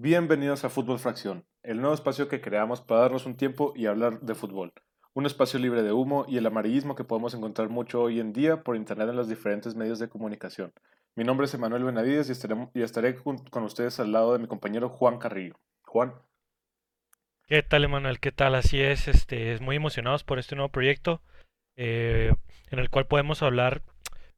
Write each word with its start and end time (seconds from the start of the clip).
Bienvenidos 0.00 0.64
a 0.64 0.68
Fútbol 0.68 1.00
Fracción, 1.00 1.44
el 1.64 1.80
nuevo 1.80 1.92
espacio 1.92 2.28
que 2.28 2.40
creamos 2.40 2.80
para 2.80 3.00
darnos 3.00 3.26
un 3.26 3.36
tiempo 3.36 3.72
y 3.74 3.86
hablar 3.86 4.20
de 4.20 4.36
fútbol. 4.36 4.72
Un 5.12 5.26
espacio 5.26 5.58
libre 5.58 5.82
de 5.82 5.90
humo 5.90 6.24
y 6.28 6.36
el 6.36 6.46
amarillismo 6.46 6.94
que 6.94 7.02
podemos 7.02 7.34
encontrar 7.34 7.68
mucho 7.68 8.02
hoy 8.02 8.20
en 8.20 8.32
día 8.32 8.62
por 8.62 8.76
internet 8.76 9.08
en 9.08 9.16
los 9.16 9.28
diferentes 9.28 9.74
medios 9.74 9.98
de 9.98 10.08
comunicación. 10.08 10.72
Mi 11.16 11.24
nombre 11.24 11.46
es 11.46 11.54
Emanuel 11.54 11.82
Benavides 11.82 12.28
y 12.28 12.80
estaré, 12.80 13.16
con 13.16 13.64
ustedes 13.64 13.98
al 13.98 14.12
lado 14.12 14.34
de 14.34 14.38
mi 14.38 14.46
compañero 14.46 14.88
Juan 14.88 15.18
Carrillo. 15.18 15.58
Juan. 15.82 16.14
¿Qué 17.48 17.64
tal, 17.64 17.82
Emanuel? 17.82 18.20
¿Qué 18.20 18.30
tal? 18.30 18.54
Así 18.54 18.80
es, 18.80 19.08
este, 19.08 19.58
muy 19.58 19.74
emocionados 19.74 20.22
por 20.22 20.38
este 20.38 20.54
nuevo 20.54 20.68
proyecto 20.68 21.22
eh, 21.74 22.32
en 22.70 22.78
el 22.78 22.88
cual 22.88 23.08
podemos 23.08 23.42
hablar 23.42 23.82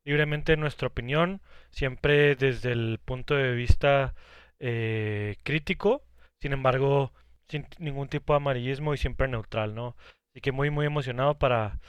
libremente 0.05 0.57
nuestra 0.57 0.89
opinión, 0.89 1.43
siempre 1.69 2.35
desde 2.35 2.73
el 2.73 2.99
punto 3.05 3.35
de 3.35 3.53
vista 3.53 4.15
eh, 4.61 5.37
crítico, 5.43 6.03
sin 6.41 6.53
embargo, 6.53 7.13
sin 7.49 7.67
ningún 7.79 8.09
tipo 8.09 8.33
de 8.33 8.39
amarillismo 8.39 8.95
y 8.95 8.99
siempre 8.99 9.29
neutral, 9.29 9.75
¿no? 9.75 9.97
Así 10.31 10.41
que 10.41 10.53
muy, 10.53 10.71
muy 10.71 10.87
emocionado 10.87 11.39
para 11.39 11.81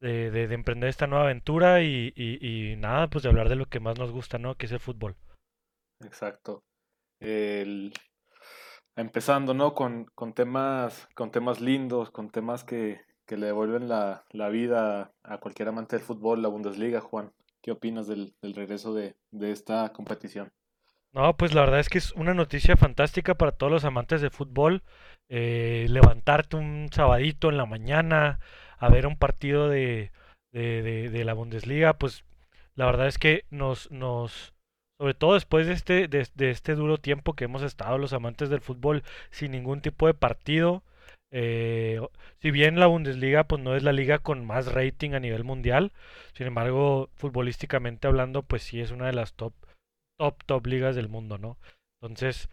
de, 0.00 0.30
de, 0.30 0.54
emprender 0.54 0.90
esta 0.90 1.06
nueva 1.06 1.24
aventura 1.24 1.82
y, 1.82 2.12
y, 2.14 2.76
nada, 2.76 3.08
pues 3.08 3.22
de 3.22 3.30
hablar 3.30 3.48
de 3.48 3.56
lo 3.56 3.66
que 3.66 3.80
más 3.80 3.98
nos 3.98 4.10
gusta, 4.12 4.38
¿no? 4.38 4.54
Que 4.56 4.66
es 4.66 4.72
el 4.72 4.80
fútbol. 4.80 5.16
Exacto. 6.00 6.62
El... 7.20 7.92
Empezando, 8.96 9.54
¿no? 9.54 9.74
Con, 9.74 10.06
con, 10.14 10.34
temas, 10.34 11.08
con 11.14 11.30
temas 11.30 11.60
lindos, 11.60 12.10
con 12.10 12.30
temas 12.30 12.64
que, 12.64 13.00
que 13.26 13.36
le 13.36 13.46
devuelven 13.46 13.88
la, 13.88 14.24
la, 14.30 14.48
vida 14.50 15.12
a 15.22 15.38
cualquier 15.38 15.68
amante 15.68 15.96
del 15.96 16.04
fútbol, 16.04 16.42
la 16.42 16.48
Bundesliga, 16.48 17.00
Juan. 17.00 17.32
¿Qué 17.62 17.72
opinas 17.72 18.06
del, 18.06 18.36
del 18.42 18.54
regreso 18.54 18.92
de, 18.92 19.16
de, 19.30 19.52
esta 19.52 19.92
competición? 19.92 20.52
No, 21.14 21.36
pues 21.36 21.54
la 21.54 21.60
verdad 21.60 21.78
es 21.78 21.88
que 21.88 21.98
es 21.98 22.12
una 22.12 22.34
noticia 22.34 22.76
fantástica 22.76 23.34
para 23.36 23.52
todos 23.52 23.70
los 23.72 23.84
amantes 23.84 24.20
de 24.20 24.30
fútbol. 24.30 24.82
Eh, 25.28 25.86
levantarte 25.88 26.56
un 26.56 26.88
sabadito 26.92 27.48
en 27.48 27.56
la 27.56 27.66
mañana 27.66 28.40
a 28.78 28.88
ver 28.88 29.06
un 29.06 29.16
partido 29.16 29.68
de, 29.68 30.10
de, 30.52 31.24
la 31.24 31.34
Bundesliga, 31.34 31.94
pues 31.94 32.24
la 32.74 32.86
verdad 32.86 33.06
es 33.06 33.18
que 33.18 33.44
nos, 33.50 33.90
nos 33.90 34.54
sobre 34.98 35.14
todo 35.14 35.34
después 35.34 35.66
de 35.66 35.72
este, 35.74 36.08
de, 36.08 36.50
este 36.50 36.74
duro 36.74 36.98
tiempo 36.98 37.34
que 37.34 37.44
hemos 37.44 37.62
estado 37.62 37.96
los 37.98 38.12
amantes 38.12 38.50
del 38.50 38.60
fútbol 38.60 39.02
sin 39.30 39.52
ningún 39.52 39.80
tipo 39.80 40.06
de 40.06 40.14
partido, 40.14 40.82
eh, 41.30 42.00
si 42.40 42.50
bien 42.50 42.78
la 42.78 42.86
Bundesliga 42.86 43.44
pues 43.44 43.62
no 43.62 43.74
es 43.76 43.82
la 43.82 43.92
liga 43.92 44.18
con 44.18 44.44
más 44.44 44.72
rating 44.72 45.12
a 45.12 45.20
nivel 45.20 45.44
mundial, 45.44 45.92
sin 46.34 46.46
embargo, 46.48 47.10
futbolísticamente 47.14 48.06
hablando, 48.08 48.42
pues 48.42 48.62
sí 48.64 48.80
es 48.80 48.90
una 48.90 49.06
de 49.06 49.14
las 49.14 49.34
top, 49.34 49.54
top, 50.16 50.42
top 50.44 50.66
ligas 50.66 50.96
del 50.96 51.08
mundo, 51.08 51.38
¿no? 51.38 51.58
Entonces, 52.00 52.48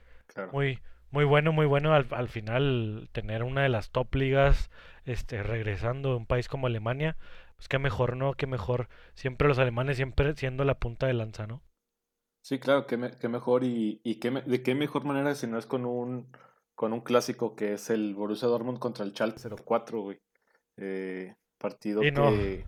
muy, 0.51 0.79
muy 1.09 1.25
bueno, 1.25 1.51
muy 1.51 1.65
bueno 1.65 1.93
al, 1.93 2.07
al, 2.11 2.29
final 2.29 3.09
tener 3.11 3.43
una 3.43 3.63
de 3.63 3.69
las 3.69 3.91
top 3.91 4.15
ligas 4.15 4.69
este, 5.05 5.43
regresando 5.43 6.09
de 6.09 6.15
un 6.15 6.25
país 6.25 6.47
como 6.47 6.67
Alemania, 6.67 7.17
pues 7.55 7.67
qué 7.67 7.79
mejor, 7.79 8.15
¿no? 8.17 8.33
Qué 8.33 8.47
mejor, 8.47 8.87
siempre 9.13 9.47
los 9.47 9.59
alemanes 9.59 9.97
siempre 9.97 10.35
siendo 10.35 10.63
la 10.63 10.79
punta 10.79 11.07
de 11.07 11.13
lanza, 11.13 11.47
¿no? 11.47 11.61
Sí, 12.43 12.59
claro, 12.59 12.87
qué, 12.87 12.97
qué 13.19 13.27
mejor 13.27 13.63
y, 13.63 14.01
y 14.03 14.15
qué, 14.15 14.31
de 14.31 14.63
qué 14.63 14.73
mejor 14.73 15.03
manera 15.03 15.35
si 15.35 15.45
no 15.47 15.57
es 15.59 15.67
con 15.67 15.85
un 15.85 16.27
con 16.81 16.93
un 16.93 17.01
clásico 17.01 17.55
que 17.55 17.73
es 17.73 17.91
el 17.91 18.15
Borussia 18.15 18.47
Dortmund 18.47 18.79
contra 18.79 19.05
el 19.05 19.11
Schalke 19.11 19.39
04, 19.39 20.01
güey. 20.01 20.19
Eh, 20.77 21.35
partido 21.59 22.01
que, 22.01 22.65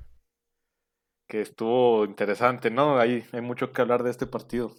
que 1.33 1.41
estuvo 1.41 2.05
interesante, 2.05 2.69
¿no? 2.69 2.99
Hay, 2.99 3.25
hay 3.31 3.41
mucho 3.41 3.73
que 3.73 3.81
hablar 3.81 4.03
de 4.03 4.11
este 4.11 4.27
partido. 4.27 4.71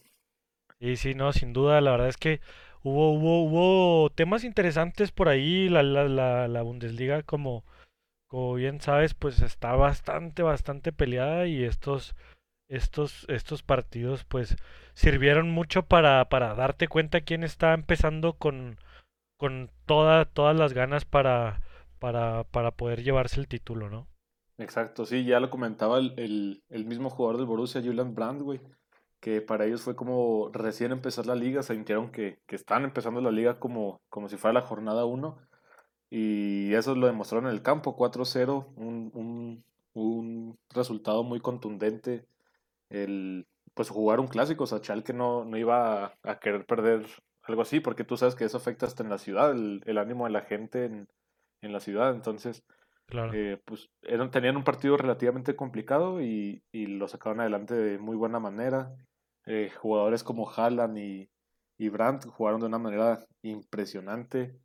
Sí, 0.78 0.96
sí, 0.96 1.14
no, 1.16 1.32
sin 1.32 1.52
duda, 1.52 1.80
la 1.80 1.90
verdad 1.90 2.06
es 2.06 2.16
que 2.16 2.40
hubo, 2.84 3.10
hubo, 3.10 3.42
hubo 3.42 4.10
temas 4.10 4.44
interesantes 4.44 5.10
por 5.10 5.28
ahí, 5.28 5.68
la, 5.68 5.82
la, 5.82 6.04
la, 6.06 6.46
la 6.46 6.62
Bundesliga, 6.62 7.24
como, 7.24 7.64
como 8.28 8.54
bien 8.54 8.80
sabes, 8.80 9.14
pues 9.14 9.42
está 9.42 9.74
bastante, 9.74 10.44
bastante 10.44 10.92
peleada 10.92 11.48
y 11.48 11.64
estos, 11.64 12.14
estos, 12.68 13.26
estos 13.28 13.64
partidos, 13.64 14.22
pues, 14.22 14.54
sirvieron 14.92 15.50
mucho 15.50 15.82
para, 15.82 16.24
para 16.28 16.54
darte 16.54 16.86
cuenta 16.86 17.22
quién 17.22 17.42
está 17.42 17.74
empezando 17.74 18.34
con, 18.34 18.78
con 19.38 19.72
toda, 19.86 20.24
todas 20.24 20.56
las 20.56 20.72
ganas 20.72 21.04
para, 21.04 21.62
para, 21.98 22.44
para 22.44 22.70
poder 22.70 23.02
llevarse 23.02 23.40
el 23.40 23.48
título, 23.48 23.90
¿no? 23.90 24.06
Exacto, 24.58 25.04
sí, 25.04 25.24
ya 25.24 25.40
lo 25.40 25.50
comentaba 25.50 25.98
el, 25.98 26.62
el, 26.68 26.84
mismo 26.86 27.10
jugador 27.10 27.38
del 27.38 27.46
Borussia, 27.46 27.82
Julian 27.82 28.14
Brandt, 28.14 28.42
güey, 28.42 28.60
que 29.20 29.40
para 29.40 29.66
ellos 29.66 29.82
fue 29.82 29.96
como 29.96 30.50
recién 30.52 30.92
empezar 30.92 31.26
la 31.26 31.34
liga, 31.34 31.62
se 31.62 31.74
sintieron 31.74 32.12
que, 32.12 32.38
que 32.46 32.54
están 32.56 32.84
empezando 32.84 33.20
la 33.20 33.32
liga 33.32 33.58
como, 33.58 34.00
como 34.08 34.28
si 34.28 34.36
fuera 34.36 34.54
la 34.54 34.66
jornada 34.66 35.04
1, 35.06 35.36
y 36.10 36.72
eso 36.74 36.94
lo 36.94 37.08
demostraron 37.08 37.48
en 37.48 37.54
el 37.54 37.62
campo, 37.62 37.96
4-0, 37.96 38.72
un, 38.76 39.10
un, 39.14 39.64
un, 39.94 40.58
resultado 40.70 41.24
muy 41.24 41.40
contundente, 41.40 42.26
el, 42.90 43.46
pues 43.74 43.90
jugar 43.90 44.20
un 44.20 44.28
clásico, 44.28 44.64
o 44.64 44.66
sea, 44.66 44.80
Chalke 44.80 45.12
no, 45.12 45.44
no 45.44 45.56
iba 45.58 46.14
a, 46.22 46.38
querer 46.38 46.64
perder 46.66 47.06
algo 47.42 47.62
así, 47.62 47.80
porque 47.80 48.04
tú 48.04 48.16
sabes 48.16 48.34
que 48.34 48.44
eso 48.44 48.56
afecta 48.56 48.86
hasta 48.86 49.02
en 49.02 49.10
la 49.10 49.18
ciudad, 49.18 49.50
el, 49.52 49.98
ánimo 49.98 50.24
de 50.26 50.30
la 50.30 50.42
gente 50.42 50.84
en, 50.84 51.08
la 51.60 51.80
ciudad. 51.80 52.14
Entonces, 52.14 52.62
eh, 53.10 53.60
pues 53.64 53.90
eran, 54.02 54.30
tenían 54.30 54.56
un 54.56 54.64
partido 54.64 54.96
relativamente 54.96 55.56
complicado 55.56 56.20
y, 56.20 56.62
lo 56.72 57.08
sacaron 57.08 57.40
adelante 57.40 57.74
de 57.74 57.98
muy 57.98 58.16
buena 58.16 58.40
manera. 58.40 58.94
Eh, 59.46 59.70
jugadores 59.76 60.24
como 60.24 60.50
Haaland 60.50 60.98
y, 60.98 61.30
y 61.78 61.88
Brandt 61.88 62.26
jugaron 62.26 62.60
de 62.60 62.66
una 62.66 62.78
manera 62.78 63.24
impresionante. 63.42 64.58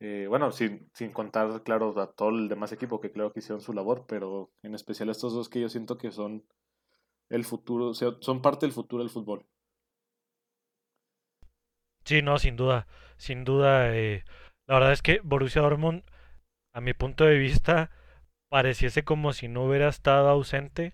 Eh, 0.00 0.26
bueno, 0.28 0.50
sin, 0.52 0.90
sin 0.92 1.12
contar, 1.12 1.62
claro, 1.62 1.98
a 2.00 2.12
todo 2.12 2.30
el 2.30 2.48
demás 2.48 2.72
equipo 2.72 3.00
que 3.00 3.12
creo 3.12 3.32
que 3.32 3.40
hicieron 3.40 3.60
su 3.60 3.72
labor, 3.72 4.04
pero 4.06 4.50
en 4.62 4.74
especial 4.74 5.08
estos 5.08 5.32
dos 5.32 5.48
que 5.48 5.60
yo 5.60 5.68
siento 5.68 5.98
que 5.98 6.10
son 6.10 6.44
el 7.30 7.44
futuro, 7.44 7.88
o 7.88 7.94
sea, 7.94 8.10
son 8.20 8.42
parte 8.42 8.66
del 8.66 8.72
futuro 8.72 9.02
del 9.02 9.10
fútbol. 9.10 9.46
Sí, 12.04 12.20
no, 12.20 12.38
sin 12.38 12.56
duda, 12.56 12.86
sin 13.16 13.44
duda. 13.44 13.88
La 14.66 14.74
verdad 14.74 14.92
es 14.92 15.00
que 15.00 15.20
Borussia 15.22 15.62
Dortmund, 15.62 16.02
a 16.74 16.80
mi 16.80 16.92
punto 16.92 17.24
de 17.24 17.38
vista, 17.38 17.90
pareciese 18.50 19.04
como 19.04 19.32
si 19.32 19.48
no 19.48 19.64
hubiera 19.64 19.88
estado 19.88 20.28
ausente. 20.28 20.92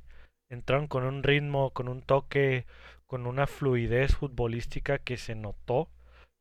Entraron 0.50 0.86
con 0.88 1.04
un 1.04 1.22
ritmo, 1.22 1.70
con 1.70 1.88
un 1.88 2.02
toque, 2.02 2.66
con 3.06 3.26
una 3.26 3.46
fluidez 3.46 4.14
futbolística 4.14 4.98
que 4.98 5.16
se 5.16 5.34
notó. 5.34 5.88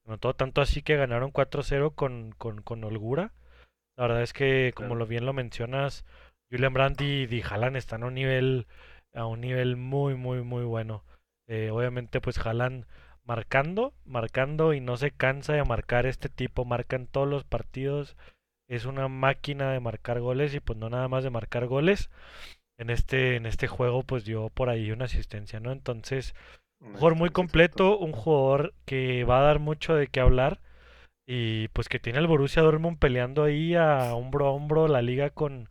Se 0.03 0.11
notó 0.11 0.33
tanto 0.33 0.61
así 0.61 0.81
que 0.81 0.97
ganaron 0.97 1.31
4-0 1.31 1.95
con, 1.95 2.31
con, 2.37 2.61
con, 2.61 2.83
holgura. 2.83 3.31
La 3.97 4.07
verdad 4.07 4.23
es 4.23 4.33
que, 4.33 4.73
como 4.75 4.95
lo 4.95 5.07
bien 5.07 5.25
lo 5.25 5.33
mencionas, 5.33 6.05
Julian 6.51 6.73
Brandt 6.73 7.01
y, 7.01 7.27
y 7.29 7.41
Haaland 7.41 7.77
están 7.77 8.03
a 8.03 8.07
un 8.07 8.15
nivel, 8.15 8.67
a 9.13 9.25
un 9.25 9.41
nivel 9.41 9.77
muy, 9.77 10.15
muy, 10.15 10.41
muy 10.41 10.63
bueno. 10.63 11.05
Eh, 11.47 11.69
obviamente, 11.71 12.19
pues 12.19 12.37
Haaland 12.45 12.85
marcando, 13.23 13.93
marcando 14.05 14.73
y 14.73 14.81
no 14.81 14.97
se 14.97 15.11
cansa 15.11 15.53
de 15.53 15.63
marcar 15.63 16.05
este 16.05 16.29
tipo, 16.29 16.65
marca 16.65 16.95
en 16.95 17.07
todos 17.07 17.27
los 17.27 17.43
partidos, 17.43 18.17
es 18.69 18.85
una 18.85 19.07
máquina 19.09 19.71
de 19.73 19.79
marcar 19.81 20.21
goles 20.21 20.53
y 20.53 20.59
pues 20.61 20.79
no 20.79 20.89
nada 20.89 21.07
más 21.09 21.23
de 21.23 21.31
marcar 21.31 21.67
goles. 21.67 22.09
En 22.77 22.89
este, 22.89 23.35
en 23.35 23.45
este 23.45 23.67
juego 23.67 24.03
pues 24.03 24.23
dio 24.23 24.49
por 24.49 24.69
ahí 24.69 24.91
una 24.91 25.05
asistencia, 25.05 25.59
¿no? 25.59 25.73
Entonces, 25.73 26.33
un 26.79 26.93
jugador 26.93 27.15
muy 27.15 27.29
completo, 27.29 27.97
un 27.97 28.13
jugador 28.13 28.73
que 28.85 29.25
va 29.25 29.39
a 29.39 29.43
dar 29.43 29.59
mucho 29.59 29.95
de 29.95 30.07
qué 30.07 30.21
hablar 30.21 30.61
y 31.27 31.67
pues 31.69 31.89
que 31.89 31.99
tiene 31.99 32.19
el 32.19 32.27
Borussia 32.27 32.61
Dortmund 32.63 32.99
peleando 32.99 33.43
ahí 33.43 33.75
a 33.75 34.13
hombro 34.15 34.47
a 34.47 34.51
hombro 34.51 34.87
la 34.87 35.01
liga 35.01 35.29
con, 35.31 35.69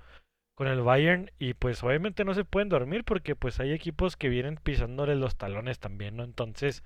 con 0.55 0.69
el 0.69 0.83
Bayern 0.83 1.31
y 1.39 1.55
pues 1.55 1.83
obviamente 1.83 2.25
no 2.25 2.35
se 2.35 2.45
pueden 2.45 2.69
dormir 2.69 3.05
porque 3.05 3.37
pues 3.37 3.61
hay 3.61 3.73
equipos 3.73 4.17
que 4.17 4.29
vienen 4.29 4.57
pisándoles 4.57 5.17
los 5.19 5.37
talones 5.37 5.79
también, 5.79 6.17
¿no? 6.17 6.25
Entonces, 6.25 6.83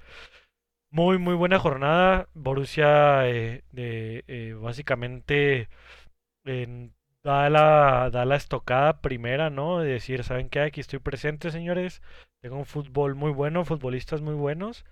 muy, 0.90 1.18
muy 1.18 1.34
buena 1.34 1.58
jornada. 1.58 2.28
Borussia 2.34 3.28
eh, 3.28 3.62
eh, 3.74 4.56
básicamente 4.60 5.68
da, 6.44 7.50
la, 7.50 8.10
da 8.10 8.24
la 8.24 8.36
estocada 8.36 9.00
primera, 9.00 9.50
¿no? 9.50 9.80
De 9.80 9.92
decir, 9.92 10.24
¿saben 10.24 10.48
qué? 10.48 10.60
Aquí 10.60 10.80
estoy 10.80 10.98
presente, 10.98 11.50
señores. 11.50 12.02
Tengo 12.40 12.56
un 12.56 12.66
fútbol 12.66 13.14
muy 13.14 13.32
bueno, 13.32 13.64
futbolistas 13.64 14.20
muy 14.20 14.34
buenos. 14.34 14.84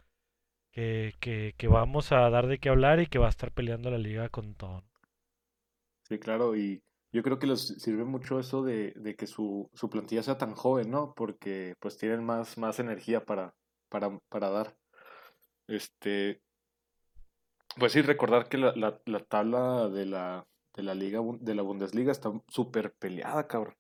Que, 0.73 1.14
que, 1.19 1.55
que 1.56 1.67
vamos 1.67 2.12
a 2.12 2.31
dar 2.31 2.47
de 2.47 2.58
qué 2.58 2.69
hablar 2.69 3.00
y 3.00 3.08
que 3.08 3.19
va 3.19 3.26
a 3.26 3.31
estar 3.31 3.50
peleando 3.50 3.91
la 3.91 3.99
liga 3.99 4.29
con 4.29 4.55
todo. 4.55 4.85
Sí, 6.05 6.19
claro, 6.19 6.56
y 6.56 6.81
yo 7.12 7.23
creo 7.23 7.41
que 7.41 7.49
les 7.49 7.67
sirve 7.67 8.05
mucho 8.05 8.38
eso 8.38 8.62
de, 8.62 8.93
de 8.94 9.17
que 9.17 9.26
su, 9.26 9.69
su, 9.75 9.91
plantilla 9.91 10.23
sea 10.23 10.38
tan 10.38 10.55
joven, 10.55 10.91
¿no? 10.91 11.12
Porque 11.14 11.75
pues 11.81 11.99
tienen 11.99 12.25
más, 12.25 12.56
más 12.56 12.79
energía 12.79 13.25
para, 13.25 13.52
para, 13.88 14.17
para 14.29 14.50
dar. 14.50 14.76
Este, 15.67 16.41
pues 17.76 17.93
sí, 17.93 18.02
recordar 18.02 18.49
que 18.49 18.58
la, 18.58 18.75
la, 18.76 19.00
la 19.06 19.20
tabla 19.25 19.88
de 19.88 20.06
la, 20.06 20.47
de 20.81 20.87
la 20.87 20.94
liga 20.94 21.21
de 21.41 21.55
la 21.55 21.62
Bundesliga 21.62 22.11
está 22.11 22.32
súper 22.49 22.94
peleada, 22.94 23.47
cabrón. 23.47 23.77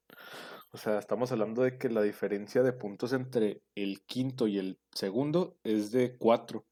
O 0.72 0.76
sea, 0.76 0.98
estamos 0.98 1.32
hablando 1.32 1.62
de 1.62 1.78
que 1.78 1.88
la 1.88 2.02
diferencia 2.02 2.62
de 2.62 2.72
puntos 2.72 3.12
entre 3.12 3.62
el 3.74 4.02
quinto 4.02 4.46
y 4.46 4.58
el 4.58 4.78
segundo 4.92 5.56
es 5.64 5.90
de 5.90 6.16
cuatro. 6.16 6.66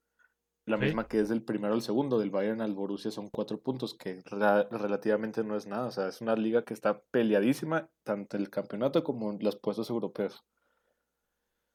la 0.66 0.76
misma 0.76 1.08
que 1.08 1.18
es 1.18 1.30
del 1.30 1.42
primero 1.42 1.72
al 1.72 1.80
segundo, 1.80 2.18
del 2.18 2.30
Bayern 2.30 2.60
al 2.60 2.74
Borussia 2.74 3.10
son 3.10 3.30
cuatro 3.30 3.58
puntos, 3.58 3.94
que 3.94 4.22
relativamente 4.70 5.42
no 5.42 5.56
es 5.56 5.66
nada. 5.66 5.86
O 5.86 5.90
sea, 5.90 6.08
es 6.08 6.20
una 6.20 6.36
liga 6.36 6.62
que 6.62 6.74
está 6.74 7.00
peleadísima, 7.10 7.88
tanto 8.04 8.36
el 8.36 8.50
campeonato 8.50 9.02
como 9.02 9.32
en 9.32 9.38
los 9.42 9.56
puestos 9.56 9.88
europeos. 9.88 10.44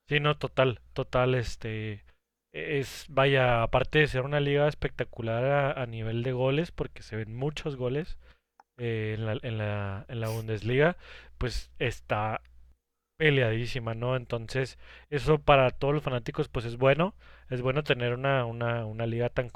Sí, 0.08 0.20
no, 0.20 0.38
total, 0.38 0.80
total, 0.94 1.34
este 1.34 2.04
es, 2.54 3.06
vaya, 3.10 3.64
aparte 3.64 4.00
de 4.00 4.08
ser 4.08 4.22
una 4.22 4.40
liga 4.40 4.68
espectacular 4.68 5.78
a, 5.78 5.86
nivel 5.88 6.22
de 6.22 6.34
goles, 6.34 6.72
porque 6.72 7.02
se 7.02 7.16
ven 7.16 7.36
muchos 7.36 7.76
goles 7.76 8.20
eh, 8.78 9.16
en, 9.18 9.26
la, 9.26 9.38
en, 9.42 9.58
la, 9.58 10.06
en 10.08 10.20
la 10.20 10.30
Bundesliga, 10.30 10.98
pues 11.38 11.72
está 11.80 12.42
peleadísima, 13.18 13.94
¿no? 13.96 14.16
Entonces, 14.16 14.78
eso 15.10 15.40
para 15.40 15.72
todos 15.72 15.94
los 15.94 16.04
fanáticos, 16.04 16.50
pues 16.50 16.66
es 16.66 16.78
bueno. 16.78 17.16
Es 17.50 17.62
bueno 17.62 17.84
tener 17.84 18.14
una, 18.14 18.46
una, 18.46 18.86
una 18.86 19.06
liga 19.08 19.30
tan 19.30 19.50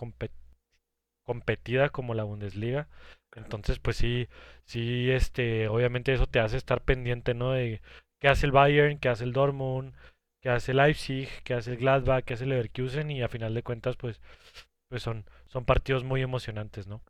competida 1.23 1.89
como 1.89 2.13
la 2.13 2.23
Bundesliga. 2.23 2.87
Entonces, 3.35 3.79
pues 3.79 3.97
sí, 3.97 4.27
sí, 4.65 5.11
este, 5.11 5.67
obviamente 5.67 6.13
eso 6.13 6.27
te 6.27 6.39
hace 6.39 6.57
estar 6.57 6.81
pendiente, 6.81 7.33
¿no? 7.33 7.51
De 7.51 7.81
qué 8.19 8.27
hace 8.29 8.45
el 8.45 8.51
Bayern, 8.51 8.99
qué 8.99 9.09
hace 9.09 9.23
el 9.25 9.33
Dortmund, 9.33 9.93
qué 10.41 10.49
hace 10.49 10.71
el 10.71 10.77
Leipzig, 10.77 11.29
qué 11.43 11.53
hace 11.53 11.71
el 11.73 11.77
Gladbach, 11.77 12.23
qué 12.23 12.33
hace 12.33 12.45
el 12.45 12.51
Leverkusen 12.51 13.11
y 13.11 13.21
a 13.21 13.27
final 13.27 13.53
de 13.53 13.63
cuentas, 13.63 13.95
pues, 13.97 14.21
pues 14.89 15.03
son, 15.03 15.25
son 15.47 15.65
partidos 15.65 16.03
muy 16.03 16.21
emocionantes, 16.21 16.87
¿no? 16.87 17.01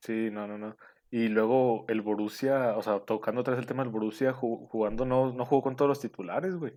Sí, 0.00 0.30
no, 0.30 0.46
no, 0.46 0.58
no. 0.58 0.76
Y 1.14 1.28
luego 1.28 1.84
el 1.86 2.02
Borussia, 2.02 2.76
o 2.76 2.82
sea, 2.82 2.98
tocando 2.98 3.44
vez 3.44 3.56
el 3.56 3.66
tema 3.66 3.84
del 3.84 3.92
Borussia, 3.92 4.32
jugando 4.32 5.04
no, 5.04 5.32
no 5.32 5.46
jugó 5.46 5.62
con 5.62 5.76
todos 5.76 5.88
los 5.88 6.00
titulares, 6.00 6.56
güey. 6.56 6.72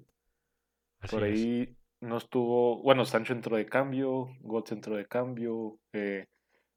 Por 1.09 1.23
ahí 1.23 1.75
no 2.01 2.17
estuvo, 2.17 2.83
bueno, 2.83 3.03
Sancho 3.03 3.33
entró 3.33 3.57
de 3.57 3.65
cambio, 3.65 4.27
Götze 4.43 4.75
entró 4.75 4.95
de 4.95 5.07
cambio, 5.07 5.79
eh, 5.91 6.27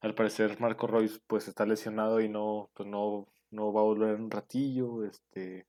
al 0.01 0.15
parecer 0.15 0.59
Marco 0.59 0.87
Royce 0.87 1.21
pues 1.27 1.49
está 1.49 1.67
lesionado 1.67 2.23
y 2.23 2.31
no, 2.31 2.71
pues 2.73 2.89
no, 2.89 3.29
no 3.51 3.75
va 3.75 3.83
a 3.83 3.85
volver 3.85 4.15
en 4.15 4.23
un 4.23 4.31
ratillo, 4.31 5.05
este, 5.05 5.67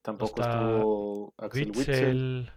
tampoco 0.00 0.40
estuvo 0.40 1.34
Axel 1.38 1.72
Witzel. 1.74 2.52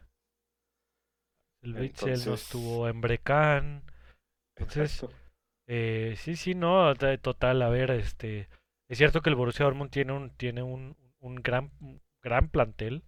El 1.63 1.75
Witzel 1.75 2.23
no 2.27 2.33
estuvo 2.35 2.87
en 2.87 3.01
Brecan. 3.01 3.83
Entonces, 4.55 5.07
eh, 5.73 6.15
sí, 6.17 6.35
sí, 6.35 6.53
no, 6.53 6.93
total, 7.21 7.61
a 7.61 7.69
ver, 7.69 7.91
este, 7.91 8.49
es 8.89 8.97
cierto 8.97 9.21
que 9.21 9.29
el 9.29 9.37
Borussia 9.37 9.63
Dortmund 9.63 9.89
tiene 9.89 10.11
un, 10.11 10.29
tiene 10.31 10.63
un, 10.63 10.97
un 11.19 11.35
gran, 11.35 11.71
gran 12.21 12.49
plantel, 12.49 13.03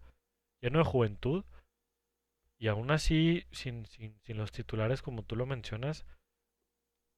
lleno 0.62 0.80
de 0.80 0.86
juventud, 0.86 1.44
y 2.58 2.70
aún 2.70 2.92
así, 2.92 3.46
sin, 3.52 3.86
sin, 3.88 4.18
sin 4.22 4.38
los 4.38 4.54
titulares 4.54 5.02
como 5.02 5.24
tú 5.24 5.36
lo 5.36 5.46
mencionas, 5.46 6.06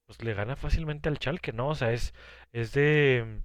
pues 0.07 0.23
le 0.23 0.33
gana 0.33 0.55
fácilmente 0.55 1.09
al 1.09 1.19
Chalke, 1.19 1.53
¿no? 1.53 1.69
O 1.69 1.75
sea, 1.75 1.93
es, 1.93 2.15
es 2.51 2.73
de, 2.73 3.41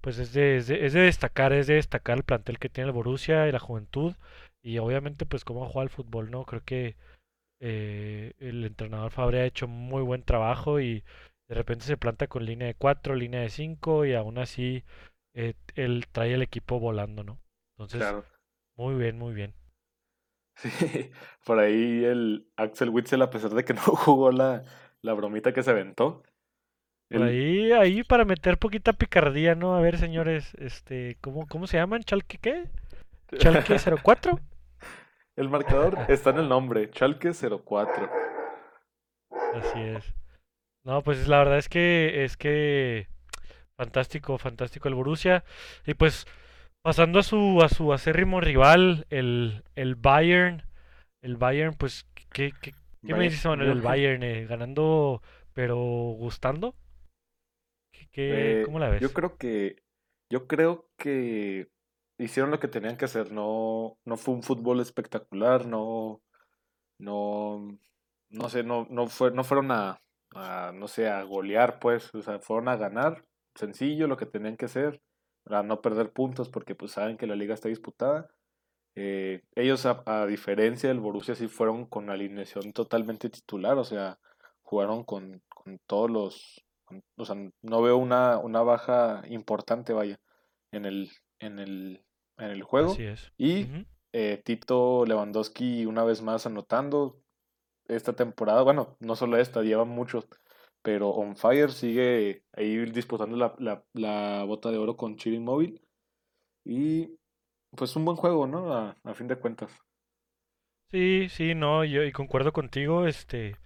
pues 0.00 0.18
es 0.18 0.32
de, 0.32 0.56
es 0.56 0.68
de, 0.68 0.86
es 0.86 0.94
de 0.94 1.00
destacar, 1.00 1.52
es 1.52 1.66
de 1.66 1.74
destacar 1.74 2.16
el 2.16 2.24
plantel 2.24 2.58
que 2.58 2.70
tiene 2.70 2.88
el 2.88 2.94
Borussia 2.94 3.46
y 3.46 3.52
la 3.52 3.58
juventud, 3.58 4.14
y 4.62 4.78
obviamente 4.78 5.26
pues 5.26 5.44
cómo 5.44 5.66
juega 5.66 5.84
el 5.84 5.90
fútbol, 5.90 6.30
¿no? 6.30 6.46
Creo 6.46 6.62
que 6.64 6.96
eh, 7.60 8.32
el 8.38 8.64
entrenador 8.64 9.10
Fabre 9.10 9.40
ha 9.40 9.46
hecho 9.46 9.68
muy 9.68 10.02
buen 10.02 10.22
trabajo 10.22 10.80
y 10.80 11.04
de 11.48 11.54
repente 11.54 11.84
se 11.84 11.96
planta 11.96 12.26
con 12.26 12.44
línea 12.44 12.68
de 12.68 12.74
4, 12.74 13.14
línea 13.14 13.40
de 13.40 13.48
5 13.48 14.04
y 14.04 14.14
aún 14.14 14.38
así 14.38 14.84
eh, 15.34 15.54
él 15.74 16.06
trae 16.10 16.34
el 16.34 16.42
equipo 16.42 16.80
volando, 16.80 17.22
¿no? 17.22 17.38
Entonces, 17.78 18.02
muy 18.76 18.94
bien, 18.94 19.18
muy 19.18 19.34
bien. 19.34 19.54
Sí, 20.56 20.68
por 21.44 21.58
ahí 21.58 22.04
el 22.04 22.48
Axel 22.56 22.90
Witzel, 22.90 23.22
a 23.22 23.30
pesar 23.30 23.50
de 23.52 23.64
que 23.64 23.74
no 23.74 23.82
jugó 23.82 24.32
la, 24.32 24.64
la 25.02 25.12
bromita 25.14 25.52
que 25.52 25.62
se 25.62 25.70
aventó. 25.70 26.22
Por 27.08 27.22
ahí, 27.22 27.70
ahí 27.72 28.02
para 28.02 28.24
meter 28.24 28.58
poquita 28.58 28.92
picardía, 28.92 29.54
¿no? 29.54 29.76
A 29.76 29.80
ver, 29.80 29.96
señores, 29.96 30.54
este, 30.58 31.16
¿cómo, 31.20 31.46
cómo 31.46 31.68
se 31.68 31.76
llaman? 31.76 32.02
¿Chalque 32.02 32.38
qué? 32.38 32.64
¿Chalque 33.38 33.76
04? 34.02 34.40
El 35.36 35.50
marcador 35.50 35.98
está 36.08 36.30
en 36.30 36.38
el 36.38 36.48
nombre, 36.48 36.90
Chalke 36.90 37.32
04. 37.32 38.10
Así 39.54 39.80
es. 39.80 40.14
No, 40.82 41.02
pues 41.02 41.28
la 41.28 41.38
verdad 41.38 41.58
es 41.58 41.68
que 41.68 42.24
es 42.24 42.38
que 42.38 43.08
fantástico, 43.76 44.38
fantástico 44.38 44.88
el 44.88 44.94
Borussia 44.94 45.44
y 45.86 45.92
pues 45.92 46.26
pasando 46.82 47.18
a 47.18 47.22
su 47.22 47.60
a 47.62 47.68
su 47.68 47.92
acérrimo 47.92 48.40
rival, 48.40 49.06
el, 49.10 49.62
el 49.74 49.94
Bayern, 49.94 50.62
el 51.22 51.36
Bayern 51.36 51.74
pues 51.74 52.06
¿qué, 52.32 52.52
qué, 52.62 52.72
qué 53.06 53.14
me 53.14 53.24
dices 53.24 53.40
sobre 53.40 53.70
el 53.70 53.80
Bayern 53.82 54.22
eh, 54.22 54.46
ganando 54.46 55.22
pero 55.52 55.76
gustando? 55.76 56.74
¿Qué, 58.12 58.60
eh, 58.60 58.62
¿Cómo 58.64 58.78
la 58.78 58.88
ves? 58.88 59.02
Yo 59.02 59.12
creo 59.12 59.36
que 59.36 59.82
yo 60.30 60.46
creo 60.46 60.88
que 60.96 61.68
hicieron 62.18 62.50
lo 62.50 62.60
que 62.60 62.68
tenían 62.68 62.96
que 62.96 63.06
hacer. 63.06 63.32
No, 63.32 63.98
no 64.04 64.16
fue 64.16 64.34
un 64.34 64.42
fútbol 64.42 64.80
espectacular, 64.80 65.66
no, 65.66 66.22
no, 66.98 67.78
no 68.30 68.48
sé, 68.48 68.62
no, 68.62 68.86
no, 68.90 69.06
fue, 69.08 69.30
no 69.30 69.44
fueron 69.44 69.70
a, 69.72 70.00
no 70.74 70.88
sé, 70.88 71.08
a 71.08 71.22
golear, 71.22 71.78
pues, 71.78 72.14
o 72.14 72.22
sea, 72.22 72.38
fueron 72.40 72.68
a 72.68 72.76
ganar, 72.76 73.24
sencillo, 73.54 74.08
lo 74.08 74.16
que 74.16 74.26
tenían 74.26 74.56
que 74.56 74.66
hacer, 74.66 75.00
para 75.44 75.62
no 75.62 75.80
perder 75.80 76.12
puntos, 76.12 76.48
porque 76.48 76.74
pues 76.74 76.92
saben 76.92 77.16
que 77.16 77.26
la 77.26 77.36
liga 77.36 77.54
está 77.54 77.68
disputada. 77.68 78.28
Eh, 78.94 79.42
ellos, 79.54 79.86
a, 79.86 80.26
diferencia 80.26 80.88
del 80.88 81.00
Borussia, 81.00 81.34
sí 81.34 81.48
fueron 81.48 81.86
con 81.86 82.10
alineación 82.10 82.72
totalmente 82.72 83.30
titular, 83.30 83.78
o 83.78 83.84
sea, 83.84 84.18
jugaron 84.62 85.04
con, 85.04 85.42
con 85.48 85.78
todos 85.86 86.10
los, 86.10 86.64
o 87.16 87.24
sea, 87.24 87.36
no 87.62 87.82
veo 87.82 87.96
una, 87.98 88.38
una 88.38 88.62
baja 88.62 89.22
importante, 89.28 89.92
vaya, 89.92 90.18
en 90.72 90.86
el, 90.86 91.10
en 91.40 91.58
el, 91.58 92.05
en 92.38 92.50
el 92.50 92.62
juego. 92.62 92.92
Así 92.92 93.04
es. 93.04 93.32
Y 93.36 93.66
eh, 94.12 94.40
Tito 94.44 95.04
Lewandowski 95.06 95.86
una 95.86 96.04
vez 96.04 96.22
más 96.22 96.46
anotando 96.46 97.22
esta 97.88 98.14
temporada. 98.14 98.62
Bueno, 98.62 98.96
no 99.00 99.16
solo 99.16 99.36
esta, 99.36 99.62
lleva 99.62 99.84
muchos. 99.84 100.26
Pero 100.82 101.10
On 101.10 101.36
Fire 101.36 101.72
sigue 101.72 102.44
ahí 102.52 102.76
disputando 102.90 103.36
la, 103.36 103.54
la, 103.58 103.84
la 103.92 104.44
bota 104.44 104.70
de 104.70 104.78
oro 104.78 104.96
con 104.96 105.16
Chirin 105.16 105.44
Móvil. 105.44 105.80
Y 106.64 107.18
pues 107.76 107.94
un 107.96 108.04
buen 108.04 108.16
juego, 108.16 108.46
¿no? 108.46 108.72
A, 108.72 108.96
a, 109.04 109.14
fin 109.14 109.28
de 109.28 109.36
cuentas. 109.36 109.70
Sí, 110.90 111.28
sí, 111.28 111.54
no, 111.54 111.84
yo 111.84 112.04
y 112.04 112.12
concuerdo 112.12 112.52
contigo, 112.52 113.06
este, 113.06 113.56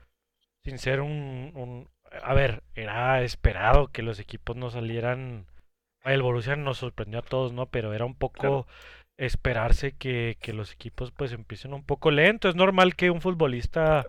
sin 0.64 0.78
ser 0.78 1.00
un, 1.00 1.52
un, 1.54 1.90
a 2.22 2.34
ver, 2.34 2.62
era 2.74 3.22
esperado 3.22 3.88
que 3.88 4.02
los 4.02 4.18
equipos 4.18 4.56
no 4.56 4.70
salieran 4.70 5.46
el 6.04 6.22
Borussia 6.22 6.56
nos 6.56 6.78
sorprendió 6.78 7.20
a 7.20 7.22
todos, 7.22 7.52
¿no? 7.52 7.66
Pero 7.66 7.92
era 7.92 8.04
un 8.04 8.14
poco 8.14 8.66
esperarse 9.16 9.92
que, 9.92 10.38
que, 10.40 10.52
los 10.52 10.72
equipos 10.72 11.12
pues 11.12 11.32
empiecen 11.32 11.74
un 11.74 11.84
poco 11.84 12.10
lento. 12.10 12.48
Es 12.48 12.54
normal 12.56 12.96
que 12.96 13.10
un 13.10 13.20
futbolista 13.20 14.06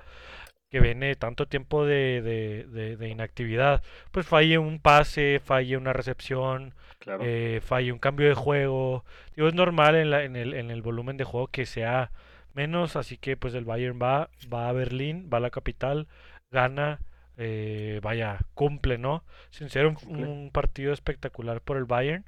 que 0.70 0.80
viene 0.80 1.16
tanto 1.16 1.48
tiempo 1.48 1.86
de, 1.86 2.22
de, 2.22 2.96
de, 2.96 3.10
inactividad, 3.10 3.84
pues 4.12 4.26
falle 4.26 4.58
un 4.58 4.80
pase, 4.80 5.42
falle 5.44 5.76
una 5.76 5.92
recepción, 5.92 6.74
eh, 7.20 7.60
falle 7.62 7.92
un 7.92 8.00
cambio 8.00 8.30
de 8.30 8.36
juego. 8.36 9.04
Digo, 9.36 9.50
es 9.50 9.54
normal 9.54 9.96
en, 9.96 10.12
la, 10.12 10.24
en, 10.24 10.38
el, 10.38 10.54
en 10.54 10.72
el 10.72 10.82
volumen 10.82 11.18
de 11.18 11.26
juego 11.26 11.48
que 11.48 11.66
sea 11.66 12.12
menos, 12.54 12.96
así 12.96 13.18
que 13.18 13.36
pues 13.36 13.54
el 13.54 13.66
Bayern 13.66 14.00
va, 14.02 14.30
va 14.52 14.70
a 14.70 14.74
Berlín, 14.74 15.30
va 15.32 15.40
a 15.40 15.42
la 15.42 15.50
capital, 15.50 16.08
gana 16.52 17.00
eh, 17.44 18.00
vaya, 18.04 18.38
cumple, 18.54 19.00
¿no? 19.00 19.24
Sin 19.50 19.70
ser 19.70 19.88
un, 19.88 20.52
partido 20.54 20.94
espectacular 20.94 21.60
por 21.60 21.78
el 21.78 21.86
Bayern, 21.86 22.24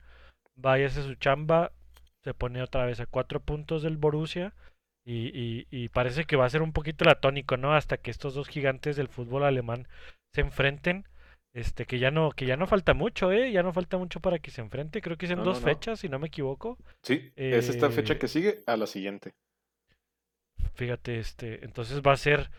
vaya 0.56 0.88
a 0.88 0.90
su 0.90 1.14
chamba, 1.14 1.72
se 2.24 2.34
pone 2.34 2.64
otra 2.64 2.88
vez 2.88 3.00
a 3.00 3.06
cuatro 3.06 3.40
puntos 3.40 3.84
del 3.84 3.98
Borussia 3.98 4.56
y, 5.06 5.68
y, 5.70 5.90
parece 5.90 6.24
que 6.24 6.36
va 6.36 6.46
a 6.46 6.50
ser 6.50 6.64
un 6.64 6.74
poquito 6.74 7.06
la 7.06 7.16
tónico, 7.16 7.58
¿no? 7.58 7.76
Hasta 7.76 7.98
que 7.98 8.10
estos 8.10 8.34
dos 8.34 8.48
gigantes 8.48 8.96
del 8.96 9.08
fútbol 9.08 9.44
alemán 9.44 9.88
se 10.34 10.42
enfrenten. 10.42 11.08
Este, 11.54 11.86
que 11.86 12.00
ya 12.00 12.10
no, 12.10 12.32
que 12.32 12.48
ya 12.48 12.58
no 12.58 12.66
falta 12.66 12.96
mucho, 12.96 13.32
eh, 13.32 13.52
ya 13.52 13.62
no 13.62 13.72
falta 13.72 14.00
mucho 14.00 14.20
para 14.20 14.40
que 14.40 14.50
se 14.50 14.62
enfrente, 14.62 15.04
creo 15.04 15.18
que 15.18 15.28
es 15.28 15.32
en 15.32 15.44
dos 15.44 15.60
fechas, 15.60 16.00
si 16.00 16.10
no 16.10 16.18
me 16.18 16.30
equivoco. 16.30 16.80
Sí, 17.04 17.32
es 17.36 17.70
esta 17.70 17.92
fecha 17.92 18.18
que 18.18 18.26
eh, 18.26 18.30
sigue 18.30 18.64
a 18.66 18.76
la 18.76 18.88
siguiente. 18.88 19.36
Fíjate, 20.74 21.20
este, 21.20 21.64
entonces 21.64 22.02
va 22.02 22.14
a 22.14 22.18
ser, 22.18 22.50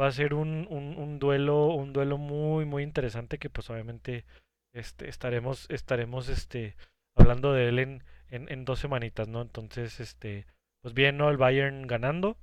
va 0.00 0.06
a 0.06 0.12
ser 0.12 0.34
un, 0.34 0.66
un, 0.70 0.96
un, 0.96 1.18
duelo, 1.18 1.66
un 1.68 1.92
duelo 1.92 2.18
muy, 2.18 2.64
muy 2.64 2.82
interesante 2.82 3.38
que 3.38 3.50
pues 3.50 3.70
obviamente 3.70 4.24
este, 4.72 5.08
estaremos, 5.08 5.66
estaremos 5.70 6.28
este, 6.28 6.76
hablando 7.14 7.52
de 7.52 7.68
él 7.68 7.78
en, 7.78 8.02
en, 8.28 8.64
dos 8.64 8.80
semanitas, 8.80 9.28
¿no? 9.28 9.42
Entonces, 9.42 10.00
este, 10.00 10.46
pues 10.80 10.94
bien, 10.94 11.16
¿no? 11.16 11.30
El 11.30 11.36
Bayern 11.36 11.86
ganando 11.86 12.36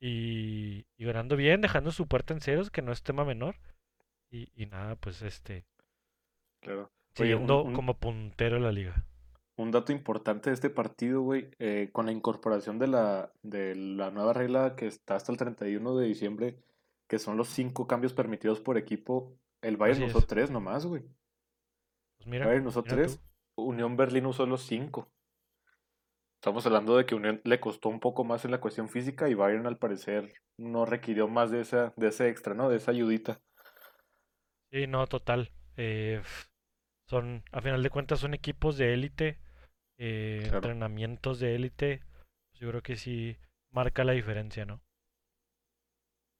y, 0.00 0.86
y 0.96 1.04
ganando 1.04 1.36
bien, 1.36 1.60
dejando 1.60 1.90
su 1.90 2.08
puerta 2.08 2.32
en 2.32 2.40
ceros, 2.40 2.70
que 2.70 2.82
no 2.82 2.92
es 2.92 3.02
tema 3.02 3.24
menor. 3.24 3.56
Y, 4.30 4.50
y 4.56 4.66
nada, 4.66 4.96
pues 4.96 5.22
este. 5.22 5.64
Claro. 6.60 6.90
siguiendo 7.14 7.70
como 7.74 7.94
puntero 7.98 8.56
de 8.56 8.62
la 8.62 8.72
liga. 8.72 9.04
Un 9.56 9.70
dato 9.70 9.92
importante 9.92 10.50
de 10.50 10.54
este 10.54 10.70
partido, 10.70 11.20
güey, 11.20 11.50
eh, 11.58 11.90
con 11.92 12.06
la 12.06 12.12
incorporación 12.12 12.78
de 12.78 12.88
la, 12.88 13.30
de 13.42 13.76
la 13.76 14.10
nueva 14.10 14.32
regla 14.32 14.74
que 14.74 14.86
está 14.86 15.14
hasta 15.14 15.30
el 15.30 15.38
31 15.38 15.96
de 15.96 16.06
diciembre 16.06 16.56
que 17.14 17.20
son 17.20 17.36
los 17.36 17.46
cinco 17.46 17.86
cambios 17.86 18.12
permitidos 18.12 18.60
por 18.60 18.76
equipo, 18.76 19.38
el 19.62 19.76
Bayern 19.76 20.02
usó 20.02 20.20
tres 20.22 20.50
nomás, 20.50 20.84
güey. 20.84 21.04
Pues 22.16 22.26
mira, 22.26 22.44
Bayern 22.44 22.66
usó 22.66 22.82
tres, 22.82 23.22
Unión 23.56 23.96
Berlín 23.96 24.26
usó 24.26 24.46
los 24.46 24.62
cinco. 24.62 25.12
Estamos 26.40 26.66
hablando 26.66 26.96
de 26.96 27.06
que 27.06 27.14
Unión 27.14 27.40
le 27.44 27.60
costó 27.60 27.88
un 27.88 28.00
poco 28.00 28.24
más 28.24 28.44
en 28.44 28.50
la 28.50 28.60
cuestión 28.60 28.88
física 28.88 29.28
y 29.28 29.34
Bayern 29.34 29.68
al 29.68 29.78
parecer 29.78 30.32
no 30.58 30.86
requirió 30.86 31.28
más 31.28 31.52
de, 31.52 31.60
esa, 31.60 31.94
de 31.96 32.08
ese 32.08 32.28
extra, 32.28 32.52
¿no? 32.52 32.68
De 32.68 32.78
esa 32.78 32.90
ayudita. 32.90 33.40
Sí, 34.72 34.88
no, 34.88 35.06
total. 35.06 35.52
Eh, 35.76 36.20
son, 37.08 37.44
a 37.52 37.60
final 37.60 37.84
de 37.84 37.90
cuentas, 37.90 38.18
son 38.18 38.34
equipos 38.34 38.76
de 38.76 38.92
élite, 38.92 39.38
eh, 39.98 40.50
entrenamientos 40.52 41.38
de 41.38 41.54
élite. 41.54 42.00
Pues 42.50 42.60
yo 42.60 42.70
creo 42.70 42.82
que 42.82 42.96
sí 42.96 43.38
marca 43.70 44.02
la 44.02 44.14
diferencia, 44.14 44.66
¿no? 44.66 44.82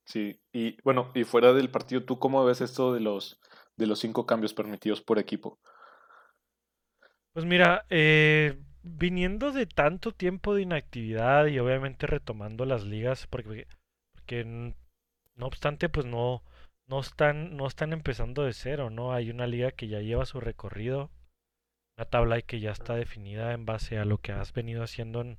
Sí, 0.04 0.40
y 0.52 0.80
bueno, 0.82 1.10
y 1.14 1.24
fuera 1.24 1.52
del 1.52 1.70
partido, 1.70 2.04
¿tú 2.04 2.18
cómo 2.18 2.44
ves 2.44 2.60
esto 2.60 2.92
de 2.92 3.00
los, 3.00 3.40
de 3.76 3.86
los 3.86 3.98
cinco 3.98 4.26
cambios 4.26 4.54
permitidos 4.54 5.02
por 5.02 5.18
equipo? 5.18 5.58
Pues 7.32 7.44
mira, 7.46 7.84
eh, 7.90 8.58
viniendo 8.82 9.50
de 9.52 9.66
tanto 9.66 10.12
tiempo 10.12 10.54
de 10.54 10.62
inactividad 10.62 11.46
y 11.46 11.58
obviamente 11.58 12.06
retomando 12.06 12.64
las 12.64 12.84
ligas, 12.84 13.26
porque, 13.28 13.66
porque 14.12 14.44
no 14.44 15.46
obstante, 15.46 15.88
pues 15.88 16.06
no, 16.06 16.42
no 16.86 17.00
están, 17.00 17.56
no 17.56 17.66
están 17.66 17.92
empezando 17.92 18.44
de 18.44 18.52
cero, 18.52 18.90
¿no? 18.90 19.12
Hay 19.12 19.30
una 19.30 19.46
liga 19.46 19.72
que 19.72 19.88
ya 19.88 20.00
lleva 20.00 20.26
su 20.26 20.40
recorrido, 20.40 21.10
una 21.96 22.06
tabla 22.06 22.42
que 22.42 22.60
ya 22.60 22.72
está 22.72 22.94
definida 22.94 23.52
en 23.52 23.66
base 23.66 23.98
a 23.98 24.04
lo 24.04 24.18
que 24.18 24.32
has 24.32 24.52
venido 24.52 24.82
haciendo 24.82 25.20
en, 25.20 25.38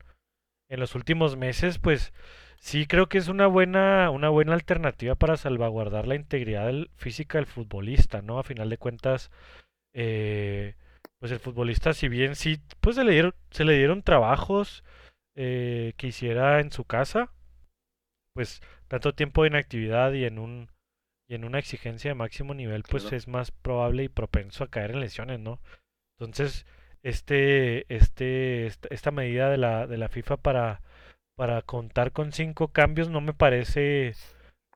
en 0.69 0.79
los 0.79 0.95
últimos 0.95 1.37
meses, 1.37 1.79
pues 1.79 2.13
sí 2.59 2.85
creo 2.87 3.07
que 3.07 3.17
es 3.17 3.27
una 3.27 3.47
buena, 3.47 4.09
una 4.09 4.29
buena 4.29 4.53
alternativa 4.53 5.15
para 5.15 5.37
salvaguardar 5.37 6.07
la 6.07 6.15
integridad 6.15 6.71
física 6.95 7.37
del 7.37 7.47
futbolista, 7.47 8.21
¿no? 8.21 8.39
A 8.39 8.43
final 8.43 8.69
de 8.69 8.77
cuentas, 8.77 9.31
eh, 9.93 10.75
pues 11.19 11.31
el 11.31 11.39
futbolista, 11.39 11.93
si 11.93 12.07
bien 12.07 12.35
sí, 12.35 12.59
pues 12.81 12.95
se 12.95 13.03
le 13.03 13.13
dieron, 13.13 13.33
se 13.51 13.65
le 13.65 13.77
dieron 13.77 14.03
trabajos 14.03 14.83
eh, 15.35 15.93
que 15.97 16.07
hiciera 16.07 16.59
en 16.59 16.71
su 16.71 16.85
casa, 16.85 17.31
pues 18.33 18.61
tanto 18.87 19.13
tiempo 19.13 19.43
de 19.43 19.49
inactividad 19.49 20.13
y 20.13 20.25
en 20.25 20.39
un 20.39 20.69
y 21.27 21.35
en 21.35 21.43
una 21.43 21.59
exigencia 21.59 22.11
de 22.11 22.15
máximo 22.15 22.53
nivel, 22.53 22.83
pues 22.83 23.11
es 23.11 23.27
más 23.27 23.51
probable 23.51 24.03
y 24.03 24.09
propenso 24.09 24.63
a 24.63 24.69
caer 24.69 24.91
en 24.91 24.99
lesiones, 24.99 25.39
¿no? 25.39 25.59
Entonces, 26.19 26.65
este, 27.03 27.85
este, 27.93 28.67
esta, 28.67 29.11
medida 29.11 29.49
de 29.49 29.57
la, 29.57 29.87
de 29.87 29.97
la 29.97 30.09
FIFA 30.09 30.37
para, 30.37 30.81
para 31.35 31.61
contar 31.61 32.11
con 32.11 32.31
cinco 32.31 32.69
cambios 32.69 33.09
no 33.09 33.21
me 33.21 33.33
parece, 33.33 34.13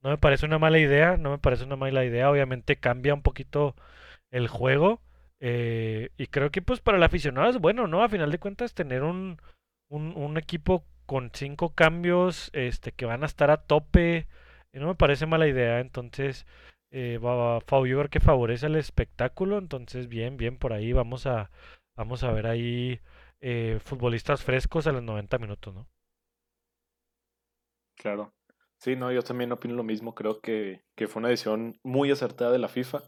no 0.04 0.10
me 0.12 0.18
parece 0.18 0.46
una 0.46 0.60
mala 0.60 0.80
idea, 0.80 1.18
no 1.18 1.32
me 1.32 1.38
parece 1.40 1.64
una 1.66 1.76
mala 1.76 2.06
idea. 2.06 2.30
Obviamente 2.32 2.78
cambia 2.78 3.14
un 3.14 3.22
poquito 3.22 3.76
el 4.32 4.48
juego, 4.48 5.02
eh, 5.40 6.10
y 6.18 6.28
creo 6.28 6.52
que 6.52 6.62
pues 6.62 6.82
para 6.82 6.98
el 6.98 7.04
aficionado 7.04 7.50
es 7.50 7.60
bueno, 7.60 7.88
¿no? 7.88 8.04
A 8.04 8.10
final 8.10 8.32
de 8.32 8.40
cuentas 8.40 8.74
tener 8.74 9.04
un, 9.04 9.38
un, 9.90 10.38
equipo 10.38 10.84
con 11.06 11.32
cinco 11.34 11.74
cambios 11.74 12.50
este, 12.54 12.92
que 12.92 13.06
van 13.06 13.24
a 13.24 13.26
estar 13.28 13.50
a 13.52 13.58
tope. 13.64 14.28
no 14.74 14.88
me 14.88 14.96
parece 14.96 15.26
mala 15.26 15.48
idea. 15.48 15.80
Entonces, 15.80 16.46
eh, 16.92 17.20
va, 17.20 17.60
yo 17.60 17.98
creo 18.00 18.10
que 18.10 18.20
favorece 18.20 18.68
el 18.68 18.76
espectáculo. 18.76 19.58
Entonces, 19.58 20.08
bien, 20.10 20.38
bien 20.38 20.58
por 20.58 20.74
ahí. 20.74 20.94
Vamos 20.94 21.26
a, 21.26 21.52
vamos 21.98 22.24
a 22.24 22.32
ver 22.32 22.48
ahí 22.48 23.00
eh, 23.42 23.80
futbolistas 23.84 24.44
frescos 24.44 24.88
a 24.88 24.92
los 24.92 25.04
90 25.04 25.38
minutos, 25.40 25.74
¿no? 25.74 25.88
Claro. 28.00 28.34
Sí, 28.80 28.96
no, 28.96 29.12
yo 29.12 29.22
también 29.22 29.52
opino 29.52 29.76
lo 29.76 29.84
mismo. 29.84 30.16
Creo 30.16 30.42
que, 30.42 30.82
que 30.96 31.08
fue 31.08 31.20
una 31.20 31.30
decisión 31.30 31.80
muy 31.84 32.10
acertada 32.10 32.52
de 32.52 32.60
la 32.60 32.70
FIFA. 32.70 33.04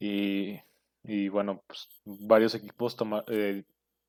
Y 0.00 0.58
y 1.02 1.28
bueno, 1.28 1.62
pues 1.66 1.88
varios 2.04 2.54
equipos 2.54 2.96
eh, 3.28 3.64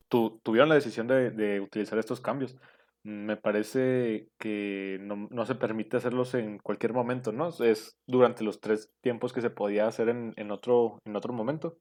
tuvieron 0.10 0.70
la 0.70 0.76
decisión 0.76 1.08
de, 1.08 1.60
utilizar 1.62 1.98
estos 1.98 2.20
cambios. 2.20 2.56
Me 3.04 3.38
parece 3.38 4.30
que 4.38 5.00
no, 5.02 5.46
se 5.46 5.56
permite 5.56 5.98
hacerlos 5.98 6.34
en 6.36 6.60
cualquier 6.60 6.94
momento, 6.94 7.32
¿no? 7.32 7.50
Es 7.64 7.98
durante 8.06 8.44
los 8.44 8.60
tres 8.60 8.92
tiempos 9.02 9.34
que 9.34 9.42
se 9.42 9.50
podía 9.50 9.88
hacer 9.88 10.10
en, 10.10 10.52
otro, 10.52 11.00
en 11.06 11.16
otro 11.16 11.34
momento. 11.34 11.80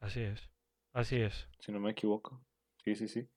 Así 0.00 0.20
es, 0.20 0.48
así 0.94 1.16
es. 1.16 1.48
Si 1.58 1.72
no 1.72 1.80
me 1.80 1.90
equivoco. 1.90 2.42
Sí, 2.84 2.94
sí, 2.94 3.08
sí. 3.08 3.28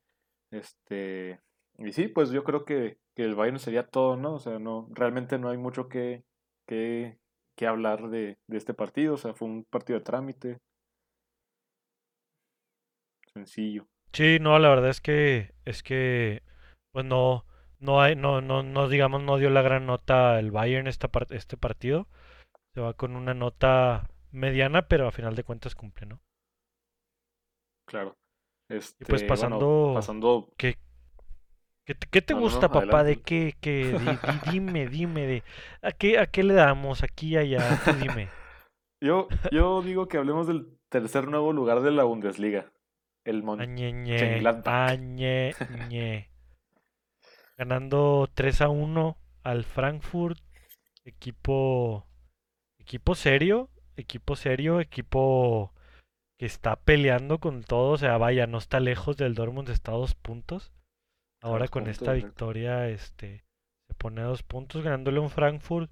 Este, 0.51 1.41
y 1.79 1.91
sí, 1.93 2.07
pues 2.07 2.31
yo 2.31 2.43
creo 2.43 2.65
que, 2.65 2.97
que 3.15 3.23
el 3.23 3.35
Bayern 3.35 3.59
sería 3.59 3.87
todo, 3.87 4.17
¿no? 4.17 4.35
O 4.35 4.39
sea, 4.39 4.59
no, 4.59 4.87
realmente 4.91 5.37
no 5.37 5.49
hay 5.49 5.57
mucho 5.57 5.87
que, 5.87 6.23
que, 6.67 7.17
que 7.55 7.67
hablar 7.67 8.09
de, 8.09 8.37
este 8.49 8.73
partido. 8.73 9.13
O 9.13 9.17
sea, 9.17 9.33
fue 9.33 9.47
un 9.47 9.63
partido 9.63 9.99
de 9.99 10.05
trámite. 10.05 10.59
Sencillo. 13.33 13.87
Sí, 14.13 14.39
no, 14.41 14.57
la 14.59 14.69
verdad 14.69 14.89
es 14.89 15.01
que 15.01 15.53
es 15.65 15.83
que 15.83 16.41
pues 16.91 17.05
no 17.05 17.45
no 17.77 18.01
hay 18.01 18.15
no 18.15 18.41
no 18.41 18.63
no 18.63 18.89
digamos 18.89 19.21
no 19.21 19.37
dio 19.37 19.51
la 19.51 19.61
gran 19.61 19.85
nota 19.85 20.39
el 20.39 20.49
Bayern 20.49 20.87
esta 20.87 21.09
este 21.29 21.57
partido. 21.57 22.07
Se 22.73 22.81
va 22.81 22.93
con 22.93 23.15
una 23.15 23.33
nota 23.33 24.09
mediana, 24.31 24.87
pero 24.87 25.07
a 25.07 25.11
final 25.11 25.35
de 25.35 25.43
cuentas 25.43 25.75
cumple, 25.75 26.07
¿no? 26.07 26.21
Claro. 27.87 28.17
y 28.69 28.73
pues 28.73 28.95
este, 28.99 29.27
pasando, 29.27 29.91
pasando 29.95 30.53
¿qué, 30.57 30.77
¿Qué, 32.11 32.21
te 32.21 32.33
gusta, 32.33 32.69
papá? 32.69 33.03
¿De 33.03 33.21
qué? 33.21 33.55
qué 33.59 33.97
dime, 34.51 34.87
dime, 34.87 35.25
de, 35.25 35.43
¿a, 35.81 35.91
qué, 35.91 36.19
¿a 36.19 36.27
qué 36.27 36.43
le 36.43 36.53
damos 36.53 37.01
aquí 37.03 37.29
y 37.29 37.37
allá? 37.37 37.81
dime. 37.99 38.29
Yo, 39.01 39.29
yo 39.49 39.81
digo 39.81 40.09
que 40.09 40.17
hablemos 40.17 40.45
del 40.45 40.77
tercer 40.89 41.29
nuevo 41.29 41.53
lugar 41.53 41.79
de 41.79 41.91
la 41.91 42.03
Bundesliga. 42.03 42.69
El 43.23 43.43
Mönchengladbach. 43.43 44.99
Ganando 47.57 48.29
3 48.33 48.61
a 48.61 48.67
1 48.67 49.17
al 49.43 49.63
Frankfurt. 49.63 50.37
Equipo, 51.05 52.07
equipo 52.77 53.15
serio, 53.15 53.69
equipo 53.95 54.35
serio, 54.35 54.81
equipo 54.81 55.73
que 56.37 56.45
está 56.45 56.75
peleando 56.75 57.39
con 57.39 57.63
todo. 57.63 57.91
O 57.91 57.97
sea, 57.97 58.17
vaya, 58.17 58.47
no 58.47 58.57
está 58.57 58.81
lejos 58.81 59.15
del 59.15 59.33
Dortmund, 59.33 59.69
está 59.69 59.93
a 59.93 59.95
dos 59.95 60.13
puntos. 60.13 60.73
Ahora 61.41 61.67
con 61.67 61.87
esta 61.87 62.13
victoria 62.13 62.89
este 62.89 63.45
se 63.87 63.93
pone 63.95 64.21
a 64.21 64.25
dos 64.25 64.43
puntos 64.43 64.83
ganándole 64.83 65.19
un 65.19 65.29
Frankfurt 65.29 65.89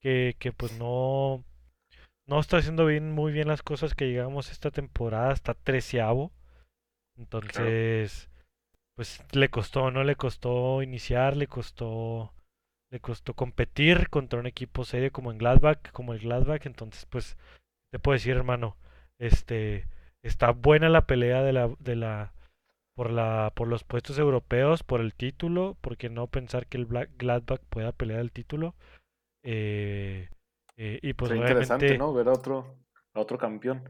que, 0.00 0.36
que 0.38 0.52
pues 0.52 0.78
no 0.78 1.42
no 2.26 2.40
está 2.40 2.58
haciendo 2.58 2.86
bien 2.86 3.12
muy 3.12 3.32
bien 3.32 3.48
las 3.48 3.62
cosas 3.62 3.94
que 3.94 4.08
llegamos 4.08 4.50
esta 4.50 4.70
temporada, 4.70 5.32
está 5.32 5.54
treceavo. 5.54 6.32
Entonces, 7.16 8.30
pues 8.96 9.22
le 9.32 9.50
costó, 9.50 9.90
¿no? 9.90 10.04
Le 10.04 10.16
costó 10.16 10.82
iniciar, 10.82 11.36
le 11.36 11.46
costó 11.46 12.32
le 12.90 13.00
costó 13.00 13.34
competir 13.34 14.08
contra 14.08 14.38
un 14.38 14.46
equipo 14.46 14.84
serio 14.84 15.10
como 15.10 15.32
en 15.32 15.38
Gladbach, 15.38 15.90
como 15.90 16.12
el 16.12 16.20
Gladbach, 16.20 16.64
entonces 16.64 17.06
pues 17.06 17.36
te 17.90 17.98
puedo 17.98 18.14
decir, 18.14 18.36
hermano, 18.36 18.76
este 19.18 19.88
está 20.22 20.52
buena 20.52 20.88
la 20.88 21.06
pelea 21.06 21.42
de 21.42 21.52
la 21.52 21.74
de 21.80 21.96
la 21.96 22.33
por, 22.94 23.10
la, 23.10 23.52
por 23.54 23.68
los 23.68 23.84
puestos 23.84 24.18
europeos, 24.18 24.82
por 24.82 25.00
el 25.00 25.14
título, 25.14 25.76
porque 25.80 26.08
no 26.08 26.26
pensar 26.26 26.66
que 26.66 26.76
el 26.76 26.86
Black 26.86 27.10
Gladbach 27.18 27.60
pueda 27.68 27.92
pelear 27.92 28.20
el 28.20 28.32
título. 28.32 28.74
Eh, 29.42 30.28
eh, 30.76 30.98
y 31.02 31.12
pues 31.12 31.32
interesante, 31.32 31.98
¿no? 31.98 32.12
Ver 32.12 32.28
a 32.28 32.32
otro, 32.32 32.76
a 33.12 33.20
otro 33.20 33.38
campeón. 33.38 33.82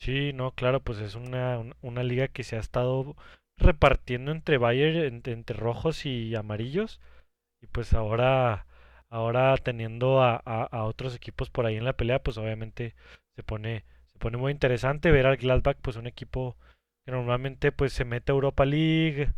Sí, 0.00 0.32
no, 0.32 0.52
claro, 0.52 0.80
pues 0.80 0.98
es 1.00 1.16
una, 1.16 1.60
una 1.82 2.02
liga 2.04 2.28
que 2.28 2.44
se 2.44 2.56
ha 2.56 2.60
estado 2.60 3.16
repartiendo 3.56 4.30
entre 4.30 4.58
Bayern, 4.58 5.22
entre, 5.24 5.56
rojos 5.56 6.06
y 6.06 6.36
amarillos. 6.36 7.00
Y 7.60 7.66
pues 7.66 7.92
ahora, 7.92 8.66
ahora 9.10 9.56
teniendo 9.56 10.22
a, 10.22 10.40
a, 10.44 10.62
a, 10.64 10.84
otros 10.84 11.16
equipos 11.16 11.50
por 11.50 11.66
ahí 11.66 11.76
en 11.76 11.84
la 11.84 11.94
pelea, 11.94 12.22
pues 12.22 12.38
obviamente 12.38 12.94
se 13.34 13.42
pone, 13.42 13.84
se 14.06 14.18
pone 14.18 14.36
muy 14.36 14.52
interesante 14.52 15.10
ver 15.10 15.26
al 15.26 15.36
Gladbach, 15.36 15.78
pues 15.82 15.96
un 15.96 16.06
equipo 16.06 16.56
normalmente 17.10 17.72
pues 17.72 17.92
se 17.92 18.04
mete 18.04 18.32
a 18.32 18.34
Europa 18.34 18.64
League, 18.64 19.32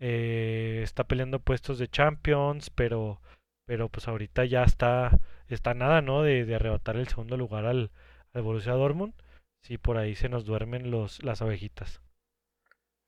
eh, 0.00 0.80
está 0.82 1.04
peleando 1.04 1.40
puestos 1.40 1.78
de 1.78 1.88
Champions, 1.88 2.70
pero, 2.70 3.20
pero 3.66 3.88
pues 3.88 4.08
ahorita 4.08 4.44
ya 4.44 4.64
está, 4.64 5.18
está 5.48 5.74
nada, 5.74 6.02
¿no? 6.02 6.22
De, 6.22 6.54
arrebatar 6.54 6.96
el 6.96 7.08
segundo 7.08 7.36
lugar 7.36 7.66
al, 7.66 7.90
al 8.32 8.42
Borussia 8.42 8.72
Dortmund. 8.72 9.14
Sí, 9.62 9.78
por 9.78 9.96
ahí 9.96 10.14
se 10.14 10.28
nos 10.28 10.44
duermen 10.44 10.90
los, 10.90 11.22
las 11.24 11.42
abejitas. 11.42 12.00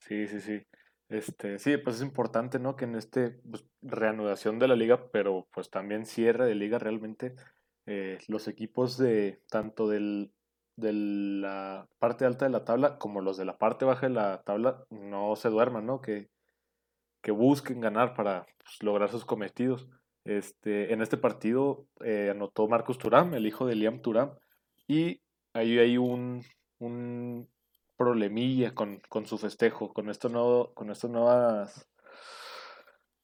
Sí, 0.01 0.27
sí, 0.27 0.41
sí. 0.41 0.63
Este, 1.09 1.59
sí, 1.59 1.77
pues 1.79 1.97
es 1.97 2.03
importante, 2.03 2.59
¿no? 2.59 2.77
Que 2.77 2.85
en 2.85 2.97
este 2.97 3.31
pues, 3.31 3.65
reanudación 3.81 4.59
de 4.59 4.69
la 4.69 4.77
liga, 4.77 5.11
pero 5.11 5.49
pues 5.53 5.71
también 5.71 6.05
cierre 6.05 6.47
de 6.47 6.55
liga 6.55 6.79
realmente, 6.79 7.35
eh, 7.87 8.19
los 8.29 8.49
equipos 8.49 8.99
de 8.99 9.43
tanto 9.49 9.89
del 9.89 10.33
de 10.79 10.93
la 10.93 11.89
parte 11.99 12.25
alta 12.25 12.45
de 12.45 12.53
la 12.53 12.65
tabla 12.65 12.99
como 12.99 13.21
los 13.21 13.37
de 13.37 13.45
la 13.45 13.59
parte 13.59 13.85
baja 13.85 14.07
de 14.09 14.15
la 14.15 14.43
tabla 14.43 14.85
no 14.91 15.35
se 15.35 15.49
duerman, 15.49 15.87
¿no? 15.87 16.01
Que, 16.01 16.31
que 17.21 17.33
busquen 17.33 17.81
ganar 17.81 18.15
para 18.15 18.47
pues, 18.59 18.83
lograr 18.83 19.11
sus 19.11 19.25
cometidos. 19.25 19.89
Este, 20.25 20.93
en 20.93 21.03
este 21.03 21.17
partido 21.17 21.87
eh, 22.05 22.29
anotó 22.31 22.69
Marcus 22.69 22.99
Turam, 22.99 23.35
el 23.35 23.47
hijo 23.47 23.67
de 23.67 23.75
Liam 23.75 24.01
Turam, 24.03 24.37
y 24.87 25.21
ahí 25.53 25.79
hay 25.79 25.99
un, 25.99 26.45
un 26.79 27.49
problemilla 27.97 28.73
con, 28.75 29.01
con, 29.09 29.27
su 29.27 29.37
festejo, 29.37 29.93
con, 29.93 30.05
con 30.05 30.91
estas 30.91 31.11
nuevas 31.11 31.89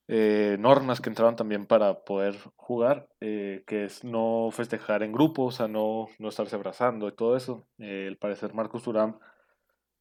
eh, 0.07 0.57
normas 0.59 1.01
que 1.01 1.09
entraron 1.09 1.37
también 1.37 1.67
para 1.67 2.05
poder 2.05 2.37
jugar, 2.57 3.09
eh, 3.21 3.63
que 3.67 3.85
es 3.85 4.05
no 4.05 4.51
festejar 4.53 5.03
en 5.03 5.13
grupos, 5.13 5.55
o 5.55 5.57
sea, 5.57 5.69
no, 5.69 6.09
no 6.19 6.29
estarse 6.29 6.57
abrazando 6.57 7.09
y 7.09 7.13
todo 7.13 7.37
eso. 7.37 7.67
Eh, 7.79 8.07
al 8.09 8.17
parecer 8.17 8.53
Marcus 8.53 8.83
Turam, 8.83 9.19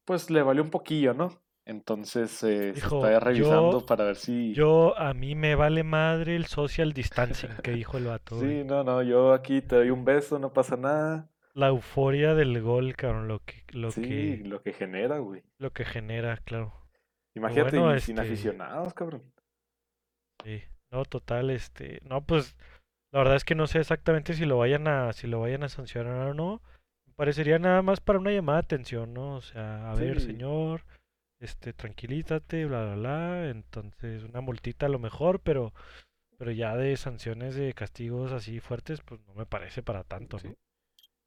pues 0.04 0.30
le 0.30 0.42
valió 0.42 0.62
un 0.62 0.70
poquillo, 0.70 1.14
¿no? 1.14 1.30
Entonces 1.66 2.30
se 2.30 2.70
está 2.70 3.18
revisando 3.20 3.86
para 3.86 4.04
ver 4.04 4.16
si... 4.16 4.52
Yo, 4.52 4.98
a 4.98 5.14
mí 5.14 5.34
me 5.34 5.54
vale 5.54 5.82
madre 5.82 6.36
el 6.36 6.44
social 6.44 6.92
distancing 6.92 7.56
que 7.62 7.70
dijo 7.70 7.96
el 7.96 8.04
vato. 8.04 8.38
sí, 8.38 8.64
no, 8.64 8.84
no, 8.84 9.02
yo 9.02 9.32
aquí 9.32 9.62
te 9.62 9.76
doy 9.76 9.88
un 9.88 10.04
beso, 10.04 10.38
no 10.38 10.52
pasa 10.52 10.76
nada. 10.76 11.30
La 11.54 11.68
euforia 11.68 12.34
del 12.34 12.60
gol, 12.60 12.94
cabrón, 12.96 13.28
lo 13.28 13.38
que... 13.38 13.64
Lo 13.70 13.90
sí, 13.92 14.02
que, 14.02 14.42
lo 14.44 14.60
que 14.60 14.74
genera, 14.74 15.18
güey. 15.18 15.42
Lo 15.56 15.72
que 15.72 15.86
genera, 15.86 16.36
claro. 16.44 16.74
Imagínate, 17.34 17.78
sin 18.00 18.18
este 18.18 18.20
aficionados, 18.20 18.92
cabrón. 18.92 19.22
Sí, 20.44 20.62
no, 20.90 21.04
total, 21.04 21.50
este, 21.50 22.00
no, 22.04 22.24
pues 22.24 22.54
la 23.14 23.20
verdad 23.20 23.36
es 23.36 23.44
que 23.44 23.54
no 23.54 23.66
sé 23.66 23.78
exactamente 23.78 24.34
si 24.34 24.44
lo 24.44 24.58
vayan 24.58 24.88
a, 24.88 25.12
si 25.12 25.26
lo 25.26 25.40
vayan 25.40 25.62
a 25.62 25.68
sancionar 25.68 26.28
o 26.28 26.34
no. 26.34 26.60
Parecería 27.16 27.60
nada 27.60 27.80
más 27.80 28.00
para 28.00 28.18
una 28.18 28.32
llamada 28.32 28.58
de 28.58 28.64
atención, 28.64 29.14
¿no? 29.14 29.36
O 29.36 29.40
sea, 29.40 29.90
a 29.90 29.94
ver, 29.94 30.20
señor, 30.20 30.82
este, 31.38 31.72
tranquilízate, 31.72 32.66
bla, 32.66 32.84
bla, 32.84 32.94
bla. 32.96 33.50
Entonces, 33.50 34.24
una 34.24 34.40
multita 34.40 34.86
a 34.86 34.88
lo 34.88 34.98
mejor, 34.98 35.38
pero, 35.40 35.72
pero 36.38 36.50
ya 36.50 36.76
de 36.76 36.96
sanciones 36.96 37.54
de 37.54 37.72
castigos 37.72 38.32
así 38.32 38.58
fuertes, 38.58 39.00
pues 39.02 39.20
no 39.28 39.34
me 39.34 39.46
parece 39.46 39.82
para 39.82 40.02
tanto, 40.02 40.38
¿no? 40.42 40.56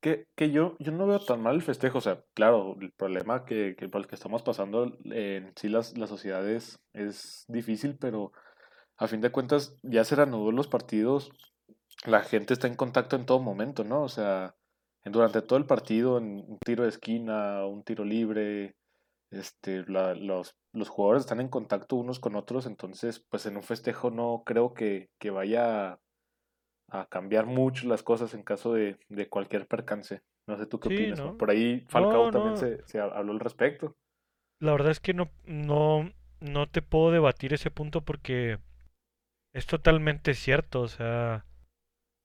Que, 0.01 0.27
que 0.35 0.51
yo, 0.51 0.75
yo 0.79 0.91
no 0.91 1.07
veo 1.07 1.19
tan 1.19 1.41
mal 1.41 1.55
el 1.55 1.61
festejo, 1.61 1.99
o 1.99 2.01
sea, 2.01 2.21
claro, 2.35 2.75
el 2.81 2.91
problema 2.91 3.45
que, 3.45 3.75
que 3.77 3.87
por 3.87 4.01
el 4.01 4.07
que 4.07 4.15
estamos 4.15 4.43
pasando 4.43 4.95
en 5.05 5.53
sí 5.55 5.69
las, 5.69 5.97
las 5.97 6.09
sociedades 6.09 6.79
es 6.93 7.45
difícil, 7.47 7.97
pero 7.97 8.31
a 8.97 9.07
fin 9.07 9.21
de 9.21 9.31
cuentas 9.31 9.77
ya 9.83 10.03
se 10.03 10.15
reanudó 10.15 10.51
los 10.51 10.67
partidos, 10.67 11.31
la 12.05 12.21
gente 12.21 12.53
está 12.53 12.67
en 12.67 12.75
contacto 12.75 13.15
en 13.15 13.25
todo 13.25 13.39
momento, 13.39 13.83
¿no? 13.83 14.03
O 14.03 14.09
sea, 14.09 14.55
durante 15.05 15.41
todo 15.41 15.57
el 15.57 15.65
partido, 15.65 16.17
en 16.17 16.43
un 16.47 16.57
tiro 16.59 16.83
de 16.83 16.89
esquina, 16.89 17.65
un 17.65 17.83
tiro 17.83 18.03
libre, 18.03 18.75
este, 19.31 19.83
los, 19.87 20.55
los 20.73 20.89
jugadores 20.89 21.21
están 21.21 21.41
en 21.41 21.49
contacto 21.49 21.95
unos 21.95 22.19
con 22.19 22.35
otros, 22.35 22.65
entonces, 22.65 23.23
pues 23.29 23.45
en 23.45 23.57
un 23.57 23.63
festejo 23.63 24.09
no 24.09 24.43
creo 24.45 24.73
que, 24.73 25.09
que 25.19 25.29
vaya 25.29 25.99
a, 26.89 27.05
cambiar 27.09 27.45
mucho 27.45 27.87
las 27.87 28.03
cosas 28.03 28.33
en 28.33 28.43
caso 28.43 28.73
de, 28.73 28.97
de 29.09 29.27
cualquier 29.27 29.67
percance. 29.67 30.21
No 30.47 30.57
sé 30.57 30.65
tú 30.65 30.79
qué 30.79 30.87
opinas. 30.87 31.19
Por 31.37 31.49
ahí 31.49 31.81
Falcao 31.89 32.31
también 32.31 32.55
Se, 32.55 32.81
se, 32.85 32.99
habló 32.99 33.33
al 33.33 33.39
respecto. 33.41 33.97
La 34.59 34.71
verdad 34.71 34.91
es 34.91 35.01
que 35.01 35.13
no, 35.13 35.29
no, 35.45 36.09
no 36.39 36.69
te 36.69 36.81
puedo 36.81 37.11
debatir 37.11 37.53
ese 37.53 37.69
punto 37.69 38.01
porque 38.01 38.57
es 39.57 39.65
totalmente 39.65 40.35
cierto, 40.35 40.81
o 40.81 40.87
sea, 40.87 41.43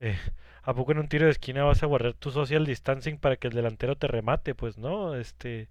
eh, 0.01 0.19
¿a 0.63 0.75
poco 0.75 0.93
en 0.93 0.99
un 0.99 1.09
tiro 1.09 1.25
de 1.25 1.31
esquina 1.31 1.65
vas 1.65 1.83
a 1.83 1.87
guardar 1.87 2.13
tu 2.13 2.31
social 2.31 2.67
distancing 2.67 3.19
para 3.19 3.37
que 3.37 3.49
el 3.49 3.55
delantero 3.55 3.97
te 3.97 4.07
remate? 4.07 4.55
Pues 4.55 4.77
no, 4.77 5.15
este, 5.15 5.71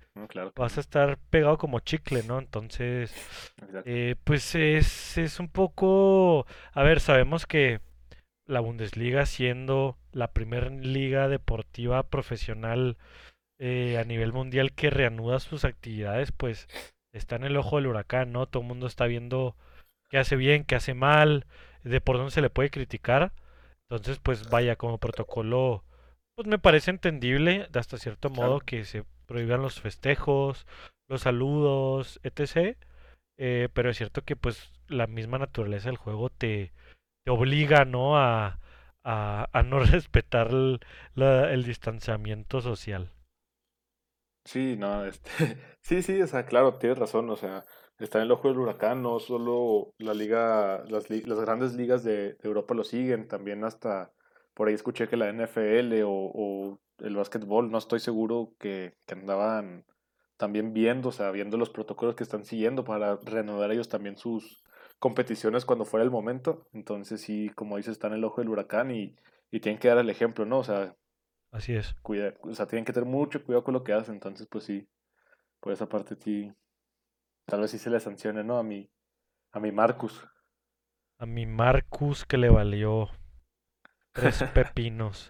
vas 0.55 0.77
a 0.77 0.81
estar 0.81 1.19
pegado 1.29 1.59
como 1.59 1.79
chicle, 1.79 2.23
¿no? 2.23 2.39
Entonces, 2.39 3.13
eh, 3.85 4.15
pues 4.23 4.55
es, 4.55 5.19
es 5.19 5.39
un 5.39 5.49
poco, 5.49 6.47
a 6.73 6.81
ver, 6.81 6.99
sabemos 6.99 7.45
que 7.45 7.79
la 8.47 8.59
Bundesliga 8.59 9.27
siendo 9.27 9.99
la 10.13 10.33
primera 10.33 10.69
liga 10.69 11.27
deportiva 11.27 12.09
profesional 12.09 12.97
eh, 13.59 13.99
a 13.99 14.03
nivel 14.03 14.33
mundial 14.33 14.73
que 14.73 14.89
reanuda 14.89 15.39
sus 15.39 15.63
actividades, 15.63 16.31
pues 16.31 16.67
está 17.13 17.35
en 17.35 17.43
el 17.43 17.55
ojo 17.55 17.75
del 17.75 17.85
huracán, 17.85 18.31
¿no? 18.31 18.47
Todo 18.47 18.63
el 18.63 18.67
mundo 18.67 18.87
está 18.87 19.05
viendo 19.05 19.55
qué 20.11 20.19
hace 20.19 20.35
bien, 20.35 20.65
qué 20.65 20.75
hace 20.75 20.93
mal, 20.93 21.45
de 21.83 22.01
por 22.01 22.17
dónde 22.17 22.31
se 22.31 22.41
le 22.41 22.49
puede 22.51 22.69
criticar. 22.69 23.31
Entonces, 23.89 24.19
pues 24.19 24.49
vaya, 24.49 24.75
como 24.75 24.99
protocolo, 24.99 25.83
pues 26.35 26.47
me 26.47 26.59
parece 26.59 26.91
entendible 26.91 27.67
de 27.71 27.79
hasta 27.79 27.97
cierto 27.97 28.29
modo 28.29 28.59
que 28.59 28.85
se 28.85 29.05
prohíban 29.25 29.61
los 29.61 29.79
festejos, 29.81 30.67
los 31.09 31.21
saludos, 31.21 32.19
etc. 32.23 32.77
Eh, 33.37 33.69
pero 33.73 33.89
es 33.89 33.97
cierto 33.97 34.21
que 34.23 34.35
pues 34.35 34.71
la 34.87 35.07
misma 35.07 35.39
naturaleza 35.39 35.89
del 35.89 35.97
juego 35.97 36.29
te, 36.29 36.73
te 37.25 37.31
obliga, 37.31 37.85
¿no? 37.85 38.17
A, 38.17 38.59
a, 39.03 39.47
a 39.51 39.63
no 39.63 39.79
respetar 39.79 40.49
el, 40.49 40.79
el 41.15 41.63
distanciamiento 41.63 42.61
social. 42.61 43.11
Sí, 44.43 44.75
no, 44.77 45.05
este, 45.05 45.29
sí, 45.81 46.01
sí, 46.01 46.21
o 46.21 46.27
sea, 46.27 46.45
claro, 46.45 46.77
tienes 46.77 46.97
razón, 46.97 47.29
o 47.29 47.35
sea, 47.35 47.65
está 47.99 48.17
en 48.19 48.25
el 48.25 48.31
ojo 48.31 48.47
del 48.47 48.57
huracán, 48.57 49.01
no 49.01 49.19
solo 49.19 49.93
la 49.97 50.13
liga, 50.13 50.83
las, 50.89 51.09
las 51.09 51.39
grandes 51.39 51.73
ligas 51.75 52.03
de, 52.03 52.37
Europa 52.41 52.73
lo 52.73 52.83
siguen, 52.83 53.27
también 53.27 53.63
hasta 53.63 54.11
por 54.53 54.67
ahí 54.67 54.73
escuché 54.73 55.07
que 55.07 55.17
la 55.17 55.31
NFL 55.31 56.01
o, 56.05 56.79
el 56.99 57.15
básquetbol, 57.15 57.71
no 57.71 57.77
estoy 57.77 57.99
seguro 57.99 58.53
que, 58.59 58.95
que, 59.05 59.13
andaban 59.15 59.85
también 60.37 60.73
viendo, 60.73 61.09
o 61.09 61.11
sea, 61.11 61.31
viendo 61.31 61.57
los 61.57 61.69
protocolos 61.69 62.15
que 62.15 62.23
están 62.23 62.45
siguiendo 62.45 62.83
para 62.83 63.17
reanudar 63.17 63.71
ellos 63.71 63.89
también 63.89 64.17
sus 64.17 64.63
competiciones 64.99 65.65
cuando 65.65 65.85
fuera 65.85 66.03
el 66.03 66.11
momento. 66.11 66.67
Entonces 66.73 67.21
sí, 67.21 67.49
como 67.55 67.77
dices, 67.77 67.93
está 67.93 68.07
en 68.07 68.13
el 68.13 68.23
ojo 68.23 68.41
del 68.41 68.49
huracán 68.49 68.91
y, 68.91 69.15
y 69.51 69.59
tienen 69.61 69.79
que 69.79 69.87
dar 69.87 69.97
el 69.97 70.09
ejemplo, 70.09 70.45
¿no? 70.45 70.59
O 70.59 70.63
sea, 70.63 70.95
así 71.51 71.75
es. 71.75 71.95
Cuida, 72.01 72.33
o 72.41 72.53
sea, 72.53 72.67
tienen 72.67 72.85
que 72.85 72.93
tener 72.93 73.07
mucho 73.07 73.43
cuidado 73.43 73.63
con 73.63 73.73
lo 73.73 73.83
que 73.83 73.93
hacen, 73.93 74.15
entonces 74.15 74.47
pues 74.47 74.63
sí, 74.63 74.87
por 75.59 75.73
esa 75.73 75.87
parte 75.87 76.15
sí, 76.15 76.53
Tal 77.45 77.59
vez 77.61 77.71
sí 77.71 77.79
se 77.79 77.89
le 77.89 77.99
sancione, 77.99 78.43
¿no? 78.43 78.57
A 78.57 78.63
mi, 78.63 78.89
a 79.51 79.59
mi 79.59 79.71
Marcus. 79.71 80.25
A 81.19 81.25
mi 81.25 81.45
Marcus 81.45 82.25
que 82.25 82.37
le 82.37 82.49
valió 82.49 83.09
tres 84.13 84.43
pepinos. 84.53 85.29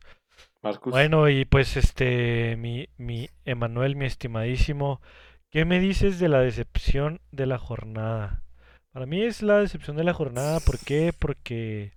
Marcus. 0.62 0.92
Bueno, 0.92 1.30
y 1.30 1.46
pues 1.46 1.78
este, 1.78 2.56
mi, 2.58 2.88
mi 2.98 3.30
Emanuel, 3.46 3.96
mi 3.96 4.06
estimadísimo, 4.06 5.02
¿qué 5.50 5.66
me 5.66 5.80
dices 5.80 6.20
de 6.20 6.30
la 6.30 6.42
decepción 6.42 7.22
de 7.32 7.48
la 7.48 7.58
jornada? 7.58 8.44
Para 8.92 9.06
mí 9.06 9.24
es 9.24 9.42
la 9.42 9.58
decepción 9.58 9.98
de 9.98 10.04
la 10.04 10.14
jornada, 10.14 10.60
¿por 10.60 10.78
qué? 10.78 11.14
Porque, 11.18 11.94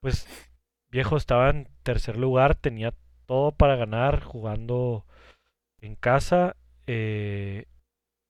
pues, 0.00 0.26
viejo 0.88 1.16
estaba 1.16 1.50
en 1.50 1.68
tercer 1.82 2.16
lugar, 2.16 2.54
tenía 2.54 2.94
todo 3.30 3.52
para 3.52 3.76
ganar 3.76 4.24
jugando 4.24 5.06
en 5.80 5.94
casa. 5.94 6.56
Eh, 6.88 7.66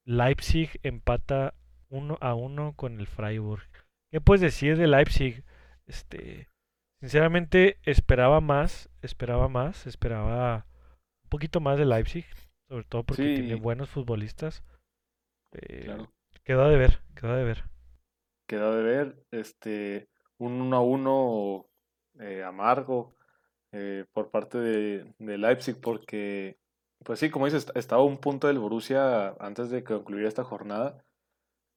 Leipzig 0.04 0.78
empata 0.82 1.54
1 1.88 2.18
a 2.20 2.34
1 2.34 2.74
con 2.76 3.00
el 3.00 3.06
Freiburg. 3.06 3.62
¿Qué 4.12 4.20
puedes 4.20 4.42
decir 4.42 4.76
de 4.76 4.88
Leipzig? 4.88 5.42
Este, 5.86 6.48
sinceramente 7.00 7.78
esperaba 7.84 8.42
más, 8.42 8.90
esperaba 9.00 9.48
más, 9.48 9.86
esperaba 9.86 10.66
un 11.24 11.30
poquito 11.30 11.60
más 11.60 11.78
de 11.78 11.86
Leipzig, 11.86 12.26
sobre 12.68 12.84
todo 12.84 13.02
porque 13.02 13.36
tiene 13.36 13.54
buenos 13.54 13.88
futbolistas. 13.88 14.62
Eh, 15.52 15.96
Quedó 16.44 16.68
de 16.68 16.76
ver, 16.76 17.00
quedó 17.14 17.36
de 17.36 17.44
ver. 17.44 17.64
Quedó 18.46 18.76
de 18.76 18.82
ver, 18.82 19.24
este, 19.30 20.10
un 20.36 20.60
1 20.60 20.76
a 20.76 20.80
1 20.82 21.66
eh, 22.18 22.44
amargo 22.44 23.14
eh, 23.72 24.04
por 24.12 24.30
parte 24.30 24.58
de, 24.58 25.14
de 25.18 25.38
Leipzig 25.38 25.80
porque 25.80 26.58
pues 27.04 27.18
sí, 27.18 27.30
como 27.30 27.46
dices, 27.46 27.66
estaba 27.74 28.02
un 28.04 28.18
punto 28.18 28.46
del 28.46 28.58
Borussia 28.58 29.34
antes 29.40 29.70
de 29.70 29.84
concluir 29.84 30.26
esta 30.26 30.44
jornada. 30.44 31.02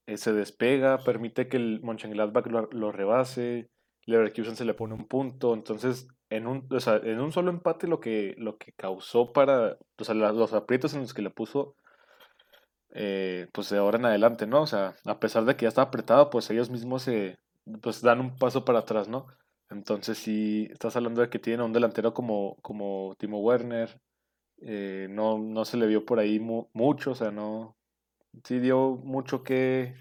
Eh, 0.06 0.18
se 0.18 0.32
despega, 0.32 0.98
permite 0.98 1.48
que 1.48 1.56
el 1.56 1.80
Mönchengladbach 1.82 2.46
lo, 2.46 2.68
lo 2.72 2.92
rebase, 2.92 3.70
Leverkusen 4.06 4.56
se 4.56 4.66
le 4.66 4.74
pone 4.74 4.94
un 4.94 5.06
punto, 5.08 5.54
entonces 5.54 6.08
en 6.28 6.46
un, 6.46 6.66
o 6.70 6.80
sea, 6.80 6.96
en 6.96 7.20
un 7.20 7.32
solo 7.32 7.50
empate 7.50 7.86
lo 7.88 8.00
que, 8.00 8.34
lo 8.38 8.58
que 8.58 8.72
causó 8.72 9.32
para, 9.32 9.78
o 9.98 10.04
sea, 10.04 10.14
los 10.14 10.52
aprietos 10.52 10.94
en 10.94 11.00
los 11.00 11.14
que 11.14 11.22
le 11.22 11.30
puso, 11.30 11.74
eh, 12.90 13.48
pues 13.52 13.70
de 13.70 13.78
ahora 13.78 13.98
en 13.98 14.04
adelante, 14.06 14.46
¿no? 14.46 14.62
O 14.62 14.66
sea, 14.66 14.94
a 15.06 15.18
pesar 15.20 15.44
de 15.44 15.56
que 15.56 15.64
ya 15.64 15.68
está 15.68 15.82
apretado, 15.82 16.30
pues 16.30 16.50
ellos 16.50 16.70
mismos 16.70 17.02
se, 17.02 17.38
pues 17.82 18.02
dan 18.02 18.20
un 18.20 18.36
paso 18.36 18.64
para 18.64 18.80
atrás, 18.80 19.08
¿no? 19.08 19.26
Entonces 19.70 20.18
si 20.18 20.68
estás 20.70 20.96
hablando 20.96 21.20
de 21.20 21.30
que 21.30 21.38
tienen 21.38 21.60
a 21.60 21.64
un 21.64 21.72
delantero 21.72 22.14
como, 22.14 22.56
como 22.62 23.14
Timo 23.18 23.40
Werner, 23.40 24.00
eh, 24.60 25.08
no, 25.10 25.38
no 25.38 25.64
se 25.64 25.76
le 25.76 25.86
vio 25.86 26.04
por 26.04 26.18
ahí 26.18 26.40
mucho, 26.40 27.12
o 27.12 27.14
sea, 27.14 27.30
no. 27.30 27.76
Sí 28.44 28.58
dio 28.58 28.96
mucho 29.04 29.42
que. 29.42 29.94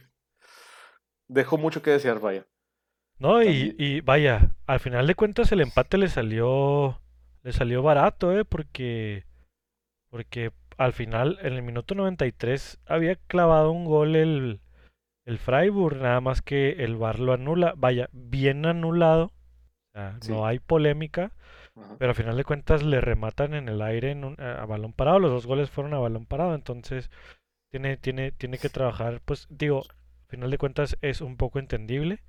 Dejó 1.27 1.57
mucho 1.57 1.81
que 1.81 1.91
desear, 1.91 2.19
vaya. 2.19 2.45
No, 3.19 3.41
y, 3.43 3.75
y, 3.77 4.01
vaya, 4.01 4.55
al 4.65 4.79
final 4.79 5.07
de 5.07 5.15
cuentas 5.15 5.51
el 5.51 5.61
empate 5.61 5.97
le 5.97 6.07
salió. 6.07 6.99
Le 7.43 7.51
salió 7.51 7.81
barato, 7.83 8.37
¿eh? 8.37 8.45
Porque. 8.45 9.25
Porque 10.09 10.51
al 10.77 10.93
final, 10.93 11.39
en 11.41 11.53
el 11.53 11.63
minuto 11.63 11.95
93, 11.95 12.79
había 12.85 13.15
clavado 13.15 13.71
un 13.71 13.85
gol 13.85 14.15
el, 14.15 14.61
el 15.25 15.37
Freiburg, 15.37 15.97
nada 15.97 16.21
más 16.21 16.41
que 16.41 16.83
el 16.83 16.95
VAR 16.95 17.19
lo 17.19 17.33
anula. 17.33 17.73
Vaya, 17.77 18.09
bien 18.11 18.65
anulado, 18.65 19.31
No 20.27 20.45
hay 20.45 20.59
polémica, 20.59 21.31
pero 21.99 22.11
a 22.11 22.15
final 22.15 22.37
de 22.37 22.43
cuentas 22.43 22.83
le 22.83 23.01
rematan 23.01 23.53
en 23.53 23.69
el 23.69 23.81
aire 23.81 24.11
en 24.11 24.39
a 24.41 24.65
balón 24.65 24.93
parado. 24.93 25.19
Los 25.19 25.31
dos 25.31 25.45
goles 25.45 25.69
fueron 25.69 25.93
a 25.93 25.99
balón 25.99 26.25
parado, 26.25 26.55
entonces 26.55 27.11
tiene, 27.71 27.97
tiene, 27.97 28.31
tiene 28.31 28.57
que 28.57 28.69
trabajar. 28.69 29.21
Pues 29.25 29.47
digo, 29.49 29.81
a 29.81 30.29
final 30.29 30.49
de 30.49 30.57
cuentas 30.57 30.97
es 31.01 31.21
un 31.21 31.37
poco 31.37 31.59
entendible 31.59 32.23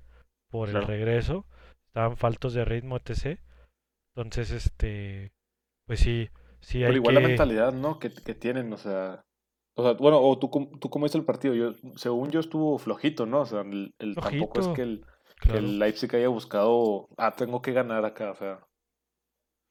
por 0.49 0.69
el 0.69 0.83
regreso. 0.83 1.45
Estaban 1.87 2.17
faltos 2.17 2.53
de 2.53 2.65
ritmo, 2.65 2.97
etc. 2.97 3.39
Entonces, 4.15 4.51
este, 4.51 5.31
pues 5.87 5.99
sí, 5.99 6.29
sí 6.59 6.79
hay 6.79 6.89
Pero 6.89 6.97
igual 6.97 7.15
la 7.15 7.21
mentalidad, 7.21 7.73
¿no? 7.73 7.99
Que, 7.99 8.13
que 8.13 8.35
tienen, 8.35 8.71
o 8.73 8.77
sea, 8.77 9.25
o 9.77 9.83
sea, 9.83 9.93
bueno, 9.93 10.21
o 10.21 10.39
tú, 10.39 10.49
tú 10.79 10.89
cómo 10.89 11.03
viste 11.03 11.17
el 11.17 11.25
partido. 11.25 11.53
Yo, 11.53 11.73
según 11.95 12.31
yo 12.31 12.39
estuvo 12.39 12.77
flojito, 12.77 13.25
¿no? 13.25 13.41
O 13.41 13.45
sea, 13.45 13.61
el, 13.61 13.93
tampoco 14.15 14.61
es 14.61 14.67
que 14.69 14.83
el, 14.83 15.05
el, 15.53 15.79
Leipzig 15.79 16.15
haya 16.15 16.27
buscado, 16.27 17.09
ah, 17.17 17.35
tengo 17.35 17.61
que 17.61 17.73
ganar 17.73 18.05
acá, 18.05 18.31
o 18.31 18.35
sea, 18.35 18.59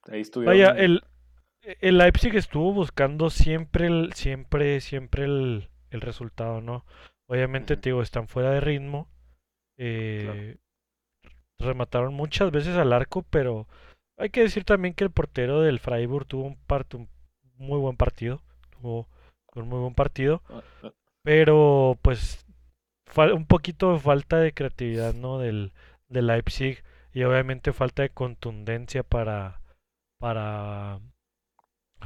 ahí 0.04 0.20
estuvieron. 0.20 0.56
Vaya, 0.56 0.70
el, 0.70 1.02
el 1.62 1.98
Leipzig 1.98 2.34
estuvo 2.36 2.72
buscando 2.72 3.30
siempre, 3.30 3.86
el, 3.86 4.12
siempre, 4.12 4.80
siempre 4.80 5.24
el, 5.24 5.68
el 5.90 6.00
resultado, 6.00 6.60
¿no? 6.60 6.84
Obviamente, 7.26 7.76
te 7.76 7.90
digo, 7.90 8.02
están 8.02 8.28
fuera 8.28 8.50
de 8.50 8.60
ritmo. 8.60 9.08
Eh, 9.76 10.56
remataron 11.58 12.14
muchas 12.14 12.50
veces 12.50 12.76
al 12.76 12.92
arco, 12.92 13.22
pero 13.30 13.66
hay 14.18 14.30
que 14.30 14.42
decir 14.42 14.64
también 14.64 14.94
que 14.94 15.04
el 15.04 15.10
portero 15.10 15.60
del 15.62 15.80
Freiburg 15.80 16.26
tuvo 16.26 16.44
un, 16.44 16.58
un 16.92 17.08
muy 17.56 17.78
buen 17.78 17.96
partido. 17.96 18.42
Tuvo 18.70 19.08
un 19.54 19.68
muy 19.68 19.80
buen 19.80 19.94
partido. 19.94 20.42
Ah, 20.48 20.62
ah. 20.82 20.92
Pero 21.22 21.98
pues 22.02 22.43
un 23.16 23.46
poquito 23.46 23.92
de 23.92 23.98
falta 24.00 24.38
de 24.38 24.52
creatividad, 24.52 25.14
¿no? 25.14 25.38
Del, 25.38 25.72
del 26.08 26.26
Leipzig 26.26 26.82
y 27.12 27.22
obviamente 27.24 27.72
falta 27.72 28.02
de 28.02 28.10
contundencia 28.10 29.02
para 29.02 29.60
para 30.18 31.00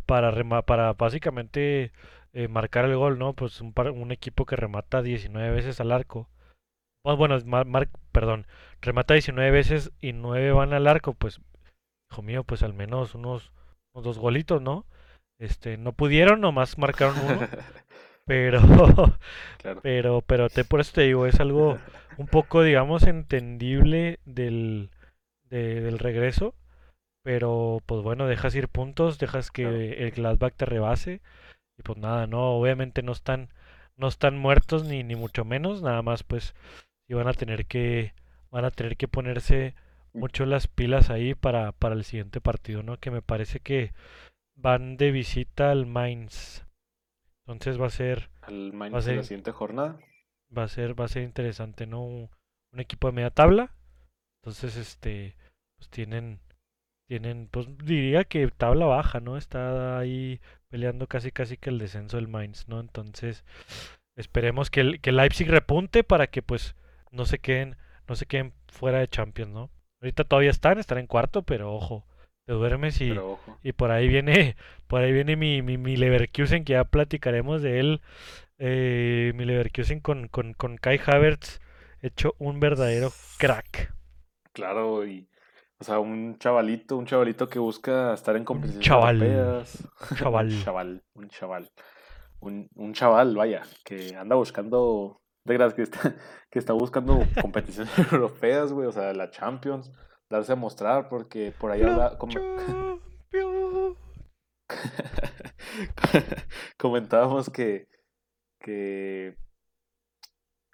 para 0.07 0.63
para 0.63 0.93
básicamente 0.95 1.93
eh, 2.33 2.49
marcar 2.49 2.85
el 2.85 2.97
gol, 2.97 3.19
¿no? 3.19 3.33
Pues 3.35 3.61
un, 3.61 3.73
un 3.77 4.13
equipo 4.13 4.47
que 4.47 4.57
remata 4.57 5.03
19 5.03 5.51
veces 5.51 5.81
al 5.81 5.93
arco. 5.93 6.29
Bueno, 7.05 7.39
perdón, 8.13 8.47
remata 8.83 9.15
19 9.15 9.51
veces 9.51 9.93
y 10.01 10.13
9 10.13 10.53
van 10.53 10.73
al 10.75 10.87
arco, 10.87 11.15
pues 11.15 11.41
hijo 12.11 12.23
mío, 12.23 12.45
pues 12.45 12.63
al 12.63 12.75
menos 12.75 13.15
unos, 13.15 13.53
unos 13.95 14.05
dos 14.05 14.19
golitos, 14.19 14.61
¿no? 14.61 14.85
Este, 15.39 15.79
no 15.79 15.93
pudieron, 15.93 16.41
nomás 16.41 16.79
marcaron 16.79 17.17
uno. 17.21 17.49
pero, 18.29 18.61
pero, 19.83 20.21
pero 20.23 20.49
te, 20.49 20.65
por 20.65 20.81
eso 20.81 20.93
te 20.95 21.03
digo, 21.03 21.27
es 21.27 21.41
algo 21.41 21.79
un 22.17 22.29
poco, 22.29 22.63
digamos, 22.63 23.03
entendible 23.03 24.21
del, 24.25 24.91
del 25.51 25.99
regreso. 25.99 26.55
Pero, 27.25 27.83
pues 27.87 28.03
bueno, 28.03 28.27
dejas 28.27 28.55
ir 28.55 28.69
puntos, 28.69 29.19
dejas 29.19 29.51
que 29.51 29.65
el 29.65 30.13
Gladbach 30.13 30.55
te 30.55 30.65
rebase. 30.65 31.21
Y 31.77 31.83
pues 31.83 31.99
nada, 31.99 32.27
no, 32.27 32.53
obviamente 32.53 33.03
no 33.03 33.13
están, 33.13 33.51
no 33.97 34.09
están 34.09 34.39
muertos 34.39 34.85
ni, 34.85 35.03
ni 35.03 35.17
mucho 35.17 35.45
menos, 35.45 35.83
nada 35.83 36.03
más 36.03 36.23
pues 36.23 36.55
y 37.09 37.15
van 37.15 37.27
a 37.27 37.33
tener 37.33 37.67
que, 37.67 38.13
van 38.51 38.65
a 38.65 38.71
tener 38.71 38.97
que 38.97 39.09
ponerse 39.09 39.75
mm. 40.13 40.19
mucho 40.21 40.47
las 40.47 40.69
pilas 40.69 41.11
ahí 41.11 41.35
para, 41.35 41.73
para 41.73 41.95
el 41.95 42.05
siguiente 42.05 42.41
partido, 42.41 42.83
¿no? 42.83 42.99
Que 42.99 43.11
me 43.11 43.23
parece 43.23 43.61
que 43.61 43.93
van 44.55 44.97
de 44.97 45.11
visita 45.11 45.71
al 45.71 45.87
Mainz. 45.87 46.65
Entonces 47.49 47.81
va 47.81 47.87
a 47.87 47.91
ser. 47.91 48.29
Al 48.43 48.75
Mainz 48.75 49.07
la 49.07 49.23
siguiente 49.23 49.53
jornada. 49.53 49.99
Va 50.57 50.65
a 50.65 50.69
ser, 50.69 50.99
va 50.99 51.07
a 51.07 51.09
ser 51.09 51.23
interesante, 51.23 51.87
¿no? 51.87 52.03
Un, 52.03 52.31
equipo 52.77 53.09
de 53.09 53.15
media 53.15 53.31
tabla. 53.31 53.73
Entonces, 54.43 54.77
este. 54.77 55.35
Pues 55.79 55.89
tienen. 55.89 56.41
Tienen, 57.09 57.49
pues 57.51 57.67
diría 57.79 58.25
que 58.25 58.47
tabla 58.49 58.85
baja, 58.85 59.21
¿no? 59.21 59.39
Está 59.39 59.99
ahí 59.99 60.43
peleando 60.69 61.07
casi 61.07 61.33
casi 61.33 61.57
que 61.57 61.71
el 61.71 61.79
descenso 61.79 62.19
del 62.19 62.29
Mainz, 62.29 62.69
¿no? 62.69 62.81
Entonces, 62.81 63.47
esperemos 64.15 64.69
que 64.69 64.81
el, 64.83 65.01
que 65.01 65.13
Leipzig 65.13 65.49
repunte 65.49 66.05
para 66.05 66.27
que 66.27 66.43
pues 66.43 66.77
no 67.11 67.25
se 67.25 67.39
queden, 67.39 67.79
no 68.07 68.15
se 68.15 68.27
queden 68.27 68.53
fuera 68.67 68.99
de 68.99 69.09
Champions, 69.09 69.51
¿no? 69.51 69.71
Ahorita 70.03 70.25
todavía 70.25 70.51
están, 70.51 70.79
están 70.79 70.99
en 70.99 71.07
cuarto, 71.07 71.45
pero 71.45 71.73
ojo, 71.75 72.05
te 72.49 72.55
duermes 72.55 72.99
y, 73.03 73.15
y 73.63 73.73
por 73.73 73.91
ahí 73.91 74.09
viene 74.09 74.57
por 74.87 75.03
ahí 75.03 75.13
viene 75.13 75.37
mi, 75.37 75.61
mi, 75.61 75.77
mi, 75.77 75.97
Leverkusen 75.97 76.65
que 76.65 76.73
ya 76.73 76.85
platicaremos 76.85 77.61
de 77.61 77.79
él. 77.79 78.01
Eh, 78.57 79.33
mi 79.35 79.45
Leverkusen 79.45 80.01
con, 80.01 80.29
con, 80.29 80.55
con 80.55 80.79
Kai 80.79 80.99
Havertz 81.07 81.61
hecho 82.01 82.35
un 82.39 82.59
verdadero 82.59 83.13
crack. 83.37 83.93
Claro 84.55 85.07
y 85.07 85.29
o 85.79 85.85
sea 85.85 85.99
un 85.99 86.39
chavalito 86.39 86.97
un 86.97 87.05
chavalito 87.05 87.51
que 87.51 87.59
busca 87.59 88.15
estar 88.15 88.35
en 88.35 88.45
competiciones 88.45 88.87
chaval 88.87 89.23
un 89.23 90.17
chaval. 90.17 90.49
Un 90.51 90.65
chaval 90.65 91.03
un 91.13 91.29
chaval. 91.29 91.71
Un, 92.41 92.71
un 92.77 92.95
chaval 92.95 93.37
vaya 93.37 93.63
que 93.85 94.17
anda 94.17 94.37
buscando 94.37 95.21
de 95.45 95.75
que 95.75 95.83
está, 95.83 96.15
que 96.51 96.59
está 96.59 96.73
buscando 96.73 97.27
competiciones 97.43 97.93
europeas 98.11 98.73
güey 98.73 98.87
o 98.87 98.93
sea 98.93 99.13
la 99.13 99.31
Champions 99.31 99.93
darse 100.31 100.53
a 100.53 100.57
mostrar 100.57 101.09
porque 101.09 101.53
por 101.59 101.71
ahí 101.71 101.83
comentábamos 106.77 107.51
que 107.51 107.89
que, 108.59 109.37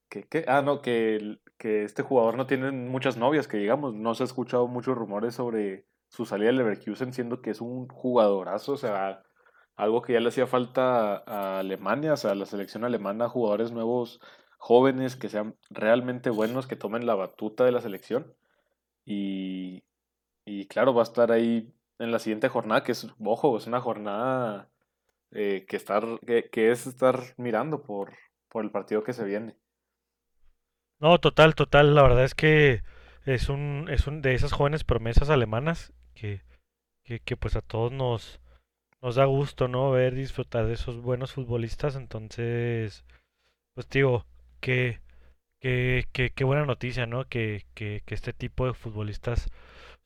que, 0.08 0.44
ah 0.48 0.62
no 0.62 0.80
que, 0.80 1.38
que 1.58 1.84
este 1.84 2.02
jugador 2.02 2.36
no 2.36 2.46
tiene 2.46 2.70
muchas 2.72 3.16
novias 3.16 3.48
que 3.48 3.58
digamos 3.58 3.94
no 3.94 4.14
se 4.14 4.24
ha 4.24 4.26
escuchado 4.26 4.66
muchos 4.66 4.96
rumores 4.96 5.34
sobre 5.34 5.86
su 6.08 6.26
salida 6.26 6.48
de 6.48 6.54
Leverkusen 6.54 7.12
siendo 7.12 7.40
que 7.40 7.50
es 7.50 7.60
un 7.60 7.88
jugadorazo 7.88 8.72
o 8.72 8.76
sea 8.76 9.22
algo 9.76 10.02
que 10.02 10.14
ya 10.14 10.20
le 10.20 10.28
hacía 10.28 10.46
falta 10.46 11.22
a 11.26 11.60
Alemania 11.60 12.14
o 12.14 12.16
sea 12.16 12.32
a 12.32 12.34
la 12.34 12.46
selección 12.46 12.84
alemana 12.84 13.28
jugadores 13.28 13.72
nuevos 13.72 14.20
jóvenes 14.58 15.16
que 15.16 15.28
sean 15.28 15.56
realmente 15.70 16.30
buenos 16.30 16.66
que 16.66 16.76
tomen 16.76 17.06
la 17.06 17.14
batuta 17.14 17.64
de 17.64 17.72
la 17.72 17.80
selección 17.80 18.34
y, 19.04 19.84
y 20.44 20.66
claro, 20.66 20.94
va 20.94 21.02
a 21.02 21.04
estar 21.04 21.32
ahí 21.32 21.72
en 21.98 22.12
la 22.12 22.18
siguiente 22.18 22.48
jornada, 22.48 22.82
que 22.82 22.92
es, 22.92 23.06
ojo, 23.24 23.56
es 23.56 23.66
una 23.66 23.80
jornada 23.80 24.70
eh, 25.32 25.66
que, 25.68 25.76
estar, 25.76 26.04
que, 26.20 26.70
es 26.70 26.86
estar 26.86 27.20
mirando 27.36 27.82
por, 27.82 28.14
por 28.48 28.64
el 28.64 28.70
partido 28.70 29.02
que 29.02 29.12
se 29.12 29.24
viene. 29.24 29.56
No, 31.00 31.18
total, 31.18 31.54
total. 31.54 31.94
La 31.94 32.02
verdad 32.02 32.24
es 32.24 32.34
que 32.34 32.82
es 33.24 33.48
un, 33.48 33.88
es 33.90 34.06
un 34.06 34.22
de 34.22 34.34
esas 34.34 34.52
jóvenes 34.52 34.84
promesas 34.84 35.30
alemanas 35.30 35.92
que, 36.14 36.42
que, 37.04 37.20
que 37.20 37.36
pues 37.36 37.56
a 37.56 37.62
todos 37.62 37.92
nos, 37.92 38.40
nos 39.02 39.16
da 39.16 39.24
gusto, 39.26 39.68
¿no? 39.68 39.90
Ver 39.90 40.14
disfrutar 40.14 40.66
de 40.66 40.74
esos 40.74 41.00
buenos 41.00 41.32
futbolistas. 41.32 41.96
Entonces, 41.96 43.04
pues 43.74 43.88
digo, 43.88 44.26
que 44.60 45.00
Qué, 45.64 46.44
buena 46.44 46.66
noticia, 46.66 47.06
¿no? 47.06 47.26
Que, 47.26 47.64
que, 47.72 48.02
este 48.08 48.34
tipo 48.34 48.66
de 48.66 48.74
futbolistas 48.74 49.48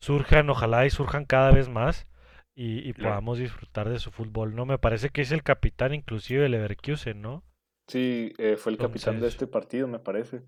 surjan, 0.00 0.48
ojalá 0.50 0.86
y 0.86 0.90
surjan 0.90 1.24
cada 1.24 1.50
vez 1.50 1.68
más 1.68 2.06
y, 2.54 2.92
podamos 2.92 3.38
disfrutar 3.38 3.88
de 3.88 3.98
su 3.98 4.12
fútbol, 4.12 4.54
¿no? 4.54 4.66
Me 4.66 4.78
parece 4.78 5.10
que 5.10 5.20
es 5.20 5.32
el 5.32 5.42
capitán 5.42 5.94
inclusive 5.94 6.42
del 6.42 6.52
Leverkusen, 6.52 7.20
¿no? 7.20 7.42
Sí, 7.88 8.32
eh, 8.38 8.56
fue 8.56 8.70
el 8.70 8.78
capitán 8.78 9.20
de 9.20 9.26
este 9.26 9.48
partido, 9.48 9.88
me 9.88 9.98
parece. 9.98 10.44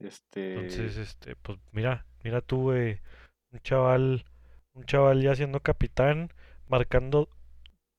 Este... 0.00 0.54
Entonces, 0.54 0.96
este, 0.96 1.36
pues 1.36 1.58
mira, 1.70 2.04
mira 2.24 2.40
tú, 2.40 2.72
un 2.72 3.60
chaval, 3.62 4.24
un 4.74 4.84
chaval 4.86 5.22
ya 5.22 5.36
siendo 5.36 5.60
capitán, 5.60 6.32
marcando 6.66 7.28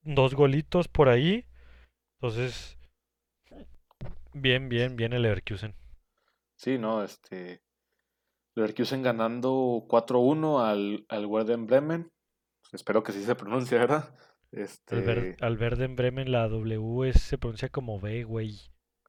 dos 0.02 0.36
golitos 0.36 0.89
por 0.89 1.08
ahí. 1.08 1.45
Entonces, 2.17 2.78
bien, 4.34 4.67
bien, 4.67 4.98
bien 4.98 5.13
el 5.13 5.22
Leverkusen. 5.22 5.74
Sí, 6.60 6.78
no, 6.78 7.04
este. 7.04 7.62
Leverkusen 8.54 9.02
ganando 9.02 9.86
4-1 9.88 10.62
al, 10.62 11.06
al 11.08 11.26
Werder 11.26 11.58
Bremen. 11.60 12.12
Espero 12.74 13.02
que 13.02 13.13
sí 13.13 13.24
se 13.24 13.36
pronuncie, 13.36 13.78
¿verdad? 13.78 14.13
Este... 14.52 15.38
Al, 15.39 15.58
Werder 15.58 15.88
Bremen 15.88 16.34
la 16.34 16.50
W 16.50 17.13
se 17.13 17.38
pronuncia 17.38 17.69
como 17.69 18.02
B, 18.02 18.26
güey. 18.26 18.60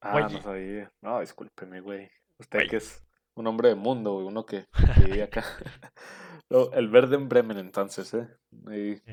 Ah, 0.00 0.20
no 0.20 0.40
sabía. 0.40 0.92
No, 1.02 1.18
discúlpeme, 1.18 1.80
güey. 1.80 2.08
Usted 2.38 2.68
que 2.68 2.76
es 2.76 3.04
un 3.34 3.48
hombre 3.48 3.70
de 3.70 3.74
mundo, 3.74 4.12
güey, 4.12 4.26
uno 4.26 4.46
que, 4.46 4.66
vive 5.04 5.24
acá. 5.24 5.44
el 6.72 6.88
Werder 6.88 7.18
Bremen, 7.18 7.58
entonces, 7.58 8.14
¿eh? 8.14 8.28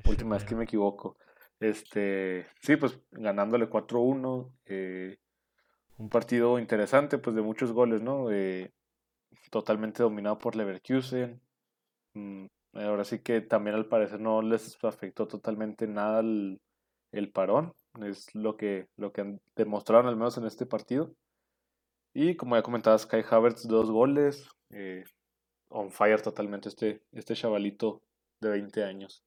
última 0.06 0.36
vez 0.36 0.46
que 0.46 0.56
me 0.56 0.66
equivoco. 0.66 1.18
Este, 1.60 2.46
sí, 2.62 2.76
pues 2.76 3.00
ganándole 3.10 3.68
4-1. 3.68 4.54
Eh, 4.66 5.18
un 5.98 6.10
partido 6.10 6.60
interesante, 6.60 7.18
pues 7.18 7.36
de 7.36 7.42
muchos 7.42 7.72
goles, 7.72 8.02
¿no? 8.02 8.28
Totalmente 9.52 10.04
dominado 10.04 10.38
por 10.38 10.56
Leverkusen. 10.56 11.42
Mm, 12.14 12.46
ahora 12.74 13.04
sí 13.04 13.20
que 13.20 13.42
también 13.42 13.76
al 13.76 13.88
parecer 13.88 14.20
no 14.20 14.42
les 14.42 14.78
afectó 14.84 15.28
totalmente 15.28 15.88
nada 15.88 16.22
el, 16.22 17.32
parón. 17.34 17.74
Es 18.02 18.34
lo 18.36 18.58
que, 18.58 18.88
lo 18.96 19.12
que 19.12 19.40
demostraron 19.56 20.08
al 20.08 20.16
menos 20.16 20.38
en 20.38 20.46
este 20.46 20.66
partido. 20.66 21.14
Y 22.14 22.36
como 22.36 22.56
ya 22.56 22.64
comentabas, 22.64 23.06
Kai 23.06 23.24
Havertz 23.30 23.68
dos 23.68 23.90
goles. 23.90 24.50
Eh, 24.70 25.04
on 25.70 25.92
fire 25.92 26.22
totalmente 26.22 26.70
este, 26.70 27.02
este 27.12 27.36
chavalito 27.36 28.02
de 28.42 28.50
20 28.50 28.84
años. 28.84 29.24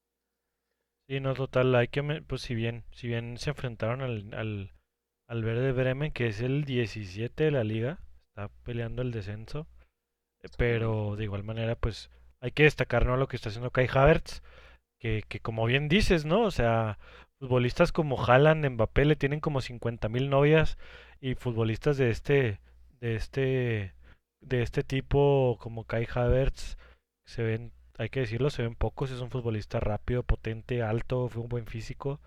Sí, 1.09 1.21
no, 1.21 1.35
total, 1.35 1.75
hay 1.75 1.89
que, 1.89 2.03
pues 2.27 2.43
si 2.43 2.55
bien, 2.55 2.85
si 2.93 3.09
bien 3.09 3.37
se 3.37 3.51
enfrentaron 3.51 4.01
al, 4.01 4.33
al, 4.33 4.73
al 5.31 5.45
Verde 5.45 5.71
Bremen, 5.71 6.11
que 6.11 6.27
es 6.27 6.41
el 6.41 6.65
17 6.65 7.45
de 7.45 7.51
la 7.53 7.63
liga, 7.63 8.01
está 8.31 8.49
peleando 8.65 9.01
el 9.01 9.13
descenso, 9.13 9.69
eh, 10.43 10.49
pero 10.59 11.15
de 11.15 11.23
igual 11.23 11.45
manera, 11.45 11.77
pues 11.77 12.11
hay 12.41 12.51
que 12.51 12.65
destacar, 12.65 13.07
¿no? 13.07 13.17
Lo 13.17 13.29
que 13.29 13.37
está 13.37 13.49
haciendo 13.49 13.71
Kai 13.71 13.87
Havertz, 13.93 14.43
que, 14.99 15.23
que 15.29 15.39
como 15.39 15.67
bien 15.67 15.89
dices, 15.89 16.25
¿no? 16.25 16.43
O 16.43 16.51
sea, 16.51 16.99
futbolistas 17.39 17.93
como 17.93 18.21
Haaland, 18.21 18.69
Mbappé 18.71 19.05
le 19.05 19.15
tienen 19.15 19.39
como 19.39 19.61
50 19.61 20.09
mil 20.09 20.31
novias 20.31 20.79
y 21.21 21.37
futbolistas 21.37 21.97
de 21.97 22.11
este, 22.11 22.61
de 22.99 23.15
este, 23.15 23.95
de 24.41 24.63
este 24.63 24.83
tipo 24.83 25.59
como 25.61 25.85
Kai 25.85 26.09
Havertz 26.13 26.77
se 27.25 27.45
ven, 27.45 27.73
hay 27.99 28.09
que 28.09 28.21
decirlo, 28.21 28.51
se 28.51 28.63
ven 28.63 28.75
pocos, 28.75 29.13
es 29.13 29.21
un 29.21 29.31
futbolista 29.31 29.79
rápido, 29.79 30.25
potente, 30.25 30.83
alto, 30.83 31.29
fue 31.29 31.43
un 31.43 31.49
buen 31.49 31.67
físico. 31.67 32.19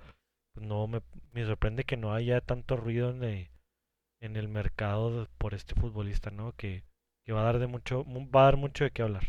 Pues 0.53 0.65
no 0.65 0.87
me, 0.87 1.01
me 1.31 1.45
sorprende 1.45 1.83
que 1.83 1.97
no 1.97 2.13
haya 2.13 2.41
tanto 2.41 2.75
ruido 2.77 3.09
en 3.11 3.23
el, 3.23 3.49
en 4.21 4.35
el 4.35 4.47
mercado 4.47 5.27
por 5.37 5.53
este 5.53 5.75
futbolista, 5.75 6.31
¿no? 6.31 6.53
Que, 6.55 6.83
que 7.25 7.33
va 7.33 7.41
a 7.41 7.45
dar 7.45 7.59
de 7.59 7.67
mucho, 7.67 8.05
va 8.05 8.41
a 8.41 8.45
dar 8.45 8.57
mucho 8.57 8.83
de 8.83 8.91
qué 8.91 9.01
hablar. 9.03 9.23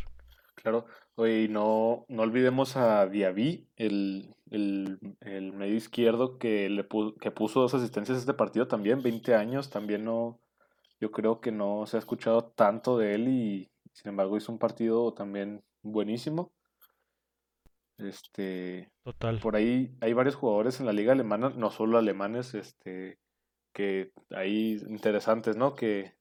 Claro, 0.55 0.85
oye, 1.15 1.47
no, 1.47 2.05
no 2.07 2.23
olvidemos 2.23 2.75
a 2.77 3.05
Diaby, 3.07 3.69
el, 3.75 4.35
el, 4.49 4.99
el 5.21 5.53
medio 5.53 5.75
izquierdo 5.75 6.37
que, 6.37 6.69
le 6.69 6.87
que 7.19 7.31
puso 7.31 7.61
dos 7.61 7.73
asistencias 7.73 8.17
a 8.17 8.19
este 8.21 8.33
partido 8.33 8.67
también, 8.67 9.01
20 9.03 9.35
años, 9.35 9.69
también 9.69 10.05
no, 10.05 10.39
yo 10.99 11.11
creo 11.11 11.41
que 11.41 11.51
no 11.51 11.85
se 11.85 11.97
ha 11.97 11.99
escuchado 11.99 12.45
tanto 12.55 12.97
de 12.97 13.15
él 13.15 13.27
y 13.27 13.71
sin 13.93 14.09
embargo 14.09 14.37
hizo 14.37 14.51
un 14.51 14.59
partido 14.59 15.13
también 15.13 15.63
buenísimo. 15.83 16.51
Este, 17.97 18.91
Total. 19.03 19.39
por 19.39 19.55
ahí 19.55 19.95
hay 20.01 20.13
varios 20.13 20.35
jugadores 20.35 20.79
en 20.79 20.85
la 20.85 20.93
liga 20.93 21.13
alemana, 21.13 21.51
no 21.51 21.71
solo 21.71 21.97
alemanes, 21.97 22.53
este, 22.55 23.19
que 23.73 24.11
hay 24.31 24.73
interesantes, 24.89 25.57
¿no? 25.57 25.75
Que, 25.75 26.13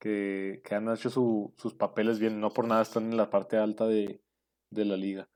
que, 0.00 0.62
que 0.64 0.74
han 0.74 0.90
hecho 0.92 1.10
su, 1.10 1.54
sus 1.58 1.74
papeles 1.74 2.18
bien, 2.20 2.40
no 2.40 2.50
por 2.52 2.66
nada 2.66 2.82
están 2.82 3.04
en 3.12 3.16
la 3.18 3.30
parte 3.30 3.58
alta 3.58 3.86
de, 3.86 4.22
de 4.70 4.84
la 4.86 4.96
liga. 4.96 5.28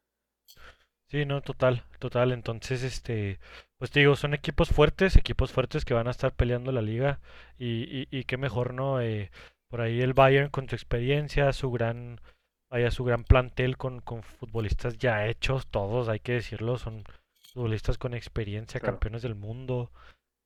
Sí, 1.11 1.25
no, 1.25 1.40
total, 1.42 1.85
total. 1.99 2.33
Entonces, 2.33 2.83
este, 2.83 3.40
pues 3.79 3.90
te 3.90 4.01
digo, 4.01 4.14
son 4.16 4.35
equipos 4.35 4.68
fuertes, 4.71 5.16
equipos 5.16 5.53
fuertes 5.53 5.85
que 5.85 5.94
van 5.94 6.07
a 6.07 6.11
estar 6.11 6.35
peleando 6.35 6.71
la 6.73 6.83
liga 6.83 7.21
y, 7.59 7.85
y, 8.03 8.09
y 8.11 8.25
qué 8.25 8.37
mejor, 8.37 8.75
¿no? 8.75 9.01
Eh, 9.01 9.31
por 9.68 9.81
ahí 9.81 10.01
el 10.03 10.12
Bayern 10.14 10.51
con 10.51 10.68
su 10.68 10.75
experiencia, 10.75 11.53
su 11.53 11.71
gran, 11.71 12.21
vaya, 12.70 12.90
su 12.90 13.04
gran 13.04 13.24
plantel 13.24 13.76
con, 13.76 14.00
con 14.00 14.22
futbolistas 14.22 14.98
ya 14.98 15.26
hechos, 15.26 15.66
todos, 15.68 16.09
hay 16.09 16.20
que 16.20 16.33
decirlo, 16.35 16.78
son 16.78 17.04
futbolistas 17.52 17.98
con 17.98 18.14
experiencia, 18.14 18.81
Claro. 18.81 18.98
campeones 19.00 19.22
del 19.22 19.35
mundo. 19.35 19.90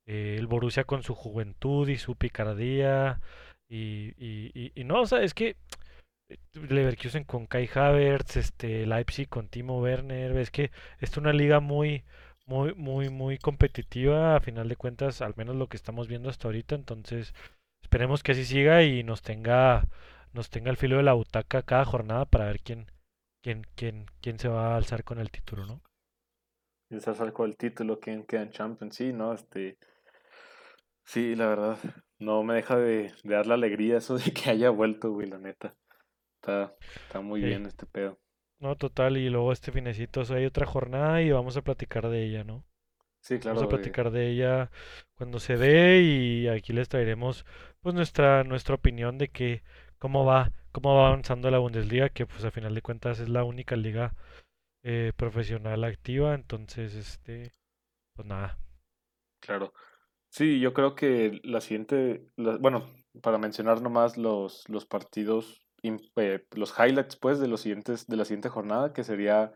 eh, 0.07 0.35
el 0.39 0.47
Borussia 0.47 0.83
con 0.85 1.03
su 1.03 1.15
juventud 1.15 1.87
y 1.89 1.97
su 1.97 2.15
picardía 2.15 3.21
y, 3.69 4.09
y, 4.17 4.51
y, 4.53 4.71
y 4.75 4.83
no, 4.85 5.01
o 5.01 5.05
sea, 5.07 5.23
es 5.23 5.33
que 5.33 5.55
eh, 6.29 6.37
Leverkusen 6.53 7.23
con 7.25 7.45
Kai 7.47 7.69
Havertz, 7.73 8.37
este, 8.37 8.85
Leipzig 8.85 9.29
con 9.29 9.47
Timo 9.49 9.79
Werner, 9.81 10.37
es 10.37 10.51
que 10.51 10.71
es 10.99 11.17
una 11.17 11.33
liga 11.33 11.59
muy, 11.59 12.03
muy, 12.45 12.73
muy, 12.75 13.09
muy 13.09 13.37
competitiva, 13.37 14.35
a 14.35 14.39
final 14.41 14.67
de 14.69 14.75
cuentas, 14.75 15.21
al 15.21 15.33
menos 15.37 15.55
lo 15.55 15.67
que 15.67 15.77
estamos 15.77 16.07
viendo 16.07 16.29
hasta 16.29 16.47
ahorita, 16.47 16.75
entonces 16.75 17.33
esperemos 17.81 18.23
que 18.23 18.33
así 18.33 18.45
siga 18.45 18.83
y 18.83 19.03
nos 19.03 19.21
tenga, 19.21 19.87
nos 20.33 20.49
tenga 20.49 20.71
el 20.71 20.77
filo 20.77 20.97
de 20.97 21.03
la 21.03 21.13
butaca 21.13 21.63
cada 21.63 21.85
jornada 21.85 22.25
para 22.25 22.45
ver 22.45 22.59
quién, 22.61 22.87
quién, 23.43 23.63
quién, 23.75 24.07
quién 24.21 24.39
se 24.39 24.49
va 24.49 24.73
a 24.73 24.77
alzar 24.77 25.03
con 25.05 25.19
el 25.19 25.31
título, 25.31 25.65
¿no? 25.65 25.81
Y 26.89 26.97
se 27.01 27.13
sacó 27.13 27.43
el 27.43 27.57
título, 27.57 27.99
quién 27.99 28.23
queda 28.25 28.43
en 28.43 28.51
Champions, 28.51 28.95
sí, 28.95 29.11
¿no? 29.11 29.33
Este, 29.33 29.77
sí, 31.05 31.35
la 31.35 31.47
verdad, 31.47 31.77
no 32.19 32.43
me 32.43 32.55
deja 32.55 32.77
de, 32.77 33.13
de 33.23 33.33
dar 33.35 33.47
la 33.47 33.55
alegría 33.55 33.97
eso 33.97 34.17
de 34.17 34.31
que 34.33 34.49
haya 34.49 34.69
vuelto, 34.69 35.11
güey, 35.11 35.27
la 35.29 35.37
neta. 35.39 35.75
Está, 36.37 36.75
está 37.03 37.21
muy 37.21 37.41
Sí. 37.41 37.43
bien 37.43 37.65
este 37.65 37.85
pedo. 37.87 38.19
No, 38.59 38.75
total, 38.77 39.17
y 39.17 39.29
luego 39.29 39.51
este 39.51 39.71
finecito, 39.71 40.21
o 40.21 40.25
sea, 40.25 40.37
hay 40.37 40.45
otra 40.45 40.65
jornada 40.65 41.21
y 41.21 41.31
vamos 41.31 41.57
a 41.57 41.61
platicar 41.63 42.09
de 42.09 42.23
ella, 42.25 42.43
¿no? 42.43 42.65
Sí, 43.21 43.39
Vamos 43.43 43.61
a 43.63 43.67
claro, 43.67 43.69
platicar 43.69 44.11
de 44.11 44.29
ella 44.31 44.71
cuando 45.15 45.39
se 45.39 45.57
dé 45.57 46.01
y 46.01 46.47
aquí 46.49 46.73
les 46.73 46.89
traeremos 46.89 47.45
pues 47.81 47.95
nuestra 47.95 48.43
nuestra 48.45 48.75
opinión 48.75 49.17
de 49.19 49.29
que 49.29 49.63
cómo 50.03 50.25
va 50.25 50.51
cómo 50.73 50.95
va 50.95 51.07
avanzando 51.09 51.49
la 51.51 51.59
Bundesliga, 51.59 52.09
que 52.09 52.27
pues 52.27 52.45
a 52.45 52.51
final 52.51 52.75
de 52.75 52.83
cuentas 52.83 53.19
es 53.21 53.29
la 53.29 53.43
única 53.45 53.75
liga 53.77 54.13
eh, 54.83 55.13
profesional 55.17 55.83
activa, 55.85 56.35
entonces 56.35 56.95
este 56.95 57.51
pues 58.15 58.27
nada. 58.27 58.57
claro. 59.39 59.73
Sí, 60.29 60.59
yo 60.61 60.73
creo 60.73 60.95
que 60.95 61.41
la 61.45 61.61
siguiente, 61.61 62.27
la- 62.37 62.57
bueno, 62.57 62.85
para 63.23 63.37
mencionar 63.39 63.81
nomás 63.81 64.17
los, 64.17 64.67
los 64.69 64.85
partidos, 64.85 65.65
eh, 65.83 66.45
los 66.51 66.73
highlights, 66.79 67.17
pues, 67.17 67.39
de 67.39 67.47
los 67.49 67.61
siguientes, 67.61 68.07
de 68.07 68.17
la 68.17 68.25
siguiente 68.25 68.49
jornada, 68.49 68.93
que 68.93 69.03
sería 69.05 69.53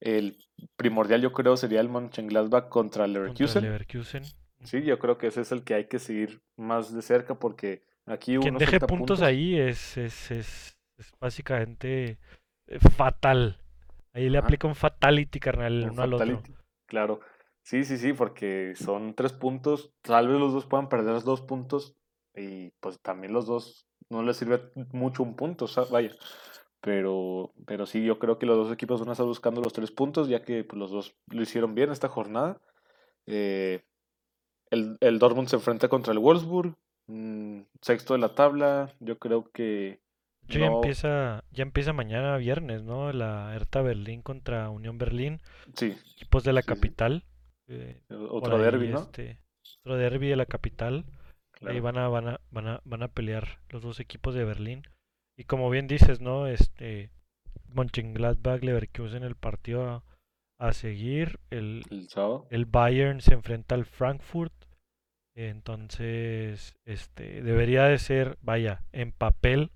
el 0.00 0.38
primordial, 0.76 1.22
yo 1.22 1.32
creo, 1.32 1.56
sería 1.56 1.80
el 1.80 1.88
Mönchengladbach 1.90 2.68
contra 2.70 3.06
el 3.06 3.14
Contra 3.22 3.54
Leverkusen. 3.54 3.54
Leverkusen. 3.54 4.34
Sí, 4.64 4.82
yo 4.84 4.98
creo 4.98 5.18
que 5.18 5.28
ese 5.28 5.42
es 5.42 5.52
el 5.52 5.64
que 5.64 5.74
hay 5.74 5.88
que 5.88 5.98
seguir 5.98 6.42
más 6.56 6.94
de 6.94 7.02
cerca 7.02 7.38
porque 7.38 7.84
aquí 8.10 8.36
Quien 8.38 8.58
deje 8.58 8.80
puntos 8.80 9.20
puntos. 9.20 9.22
ahí 9.22 9.58
es, 9.58 9.96
es, 9.96 10.30
es, 10.30 10.78
es 10.98 11.12
básicamente 11.20 12.18
eh, 12.66 12.78
fatal. 12.96 13.58
Ahí 14.12 14.28
le 14.28 14.38
aplica 14.38 14.66
un 14.66 14.74
fatality, 14.74 15.40
carnal, 15.40 15.84
un 15.84 15.90
uno 15.90 16.02
al 16.02 16.14
otro. 16.14 16.26
fatality. 16.26 16.54
Claro. 16.86 17.20
Sí, 17.62 17.84
sí, 17.84 17.98
sí, 17.98 18.12
porque 18.12 18.74
son 18.74 19.14
tres 19.14 19.32
puntos. 19.32 19.92
Tal 20.02 20.28
vez 20.28 20.38
los 20.40 20.52
dos 20.52 20.66
puedan 20.66 20.88
perder 20.88 21.12
los 21.12 21.24
dos 21.24 21.42
puntos 21.42 21.96
y 22.34 22.70
pues 22.80 23.00
también 23.00 23.32
los 23.32 23.46
dos 23.46 23.86
no 24.08 24.22
les 24.22 24.36
sirve 24.36 24.72
mucho 24.92 25.22
un 25.22 25.36
punto, 25.36 25.66
o 25.66 25.68
sea, 25.68 25.84
vaya. 25.84 26.10
Pero, 26.80 27.52
pero 27.66 27.86
sí, 27.86 28.02
yo 28.04 28.18
creo 28.18 28.38
que 28.38 28.46
los 28.46 28.56
dos 28.56 28.72
equipos 28.72 29.00
van 29.00 29.10
a 29.10 29.12
estar 29.12 29.26
buscando 29.26 29.60
los 29.60 29.72
tres 29.72 29.90
puntos, 29.92 30.28
ya 30.28 30.42
que 30.42 30.64
pues, 30.64 30.78
los 30.78 30.90
dos 30.90 31.14
lo 31.26 31.42
hicieron 31.42 31.74
bien 31.74 31.90
esta 31.92 32.08
jornada. 32.08 32.60
Eh, 33.26 33.84
el, 34.70 34.96
el 35.00 35.18
Dortmund 35.18 35.48
se 35.48 35.56
enfrenta 35.56 35.88
contra 35.88 36.12
el 36.12 36.18
Wolfsburg, 36.18 36.76
mm, 37.10 37.62
sexto 37.82 38.14
de 38.14 38.20
la 38.20 38.34
tabla. 38.34 38.94
Yo 39.00 39.18
creo 39.18 39.50
que 39.52 40.00
ya 40.48 40.66
empieza, 40.66 41.44
ya 41.50 41.62
empieza 41.62 41.92
mañana 41.92 42.36
viernes, 42.36 42.82
¿no? 42.82 43.12
La 43.12 43.54
Hertha 43.54 43.82
Berlín 43.82 44.22
contra 44.22 44.68
Unión 44.70 44.98
Berlín, 44.98 45.40
Sí, 45.74 45.96
equipos 46.16 46.44
de 46.44 46.52
la 46.52 46.62
sí, 46.62 46.74
sí. 46.76 46.94
capital. 46.94 47.24
eh, 47.68 48.00
por 48.40 48.54
Otro 48.54 48.58
derby, 48.58 48.88
¿no? 48.88 48.98
este, 48.98 49.38
otro 49.80 49.96
derby 49.96 50.28
de 50.28 50.36
la 50.36 50.46
capital. 50.46 51.04
Ahí 51.62 51.80
van 51.80 51.98
a, 51.98 52.08
van 52.08 52.28
a, 52.28 52.40
van 52.50 52.66
a, 52.68 52.80
van 52.84 53.02
a 53.02 53.08
pelear 53.08 53.60
los 53.68 53.82
dos 53.82 54.00
equipos 54.00 54.34
de 54.34 54.44
Berlín. 54.44 54.82
Y 55.36 55.44
como 55.44 55.70
bien 55.70 55.86
dices, 55.86 56.20
¿no? 56.20 56.46
Este, 56.46 57.10
Mönchengladbach, 57.68 58.62
Leverkusen, 58.62 59.22
el 59.24 59.36
partido 59.36 59.88
a, 59.88 60.04
a 60.58 60.72
seguir. 60.72 61.38
El, 61.50 61.84
El 61.90 62.08
sábado. 62.08 62.46
el 62.50 62.64
Bayern 62.66 63.20
se 63.20 63.34
enfrenta 63.34 63.74
al 63.74 63.84
Frankfurt. 63.84 64.52
Entonces, 65.34 66.76
este, 66.84 67.42
debería 67.42 67.84
de 67.84 67.98
ser, 67.98 68.38
vaya, 68.42 68.82
en 68.92 69.12
papel. 69.12 69.70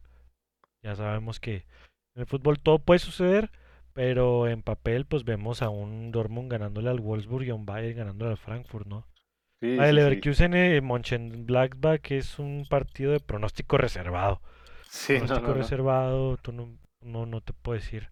Ya 0.82 0.94
sabemos 0.96 1.40
que 1.40 1.66
en 2.14 2.22
el 2.22 2.26
fútbol 2.26 2.60
todo 2.60 2.78
puede 2.78 2.98
suceder, 2.98 3.50
pero 3.92 4.48
en 4.48 4.62
papel, 4.62 5.06
pues 5.06 5.24
vemos 5.24 5.62
a 5.62 5.68
un 5.70 6.12
Dortmund 6.12 6.50
ganándole 6.50 6.90
al 6.90 7.00
Wolfsburg 7.00 7.44
y 7.46 7.50
a 7.50 7.54
un 7.54 7.66
Bayern 7.66 7.96
ganándole 7.98 8.32
al 8.32 8.36
Frankfurt, 8.38 8.86
¿no? 8.86 9.06
Sí, 9.60 9.78
Ah, 9.78 9.88
el 9.88 9.96
sí, 9.96 10.00
sí. 10.00 10.22
Leverkusen 10.22 10.54
eh, 10.54 10.80
Mönchengladbach 10.80 12.10
es 12.12 12.38
un 12.38 12.66
partido 12.68 13.12
de 13.12 13.20
pronóstico 13.20 13.78
reservado. 13.78 14.40
Sí, 14.88 15.14
Pronóstico 15.14 15.52
no, 15.52 15.54
no. 15.54 15.54
reservado, 15.54 16.36
tú 16.38 16.52
no, 16.52 16.78
no, 17.00 17.26
no 17.26 17.40
te 17.40 17.52
puedo 17.52 17.78
decir 17.78 18.10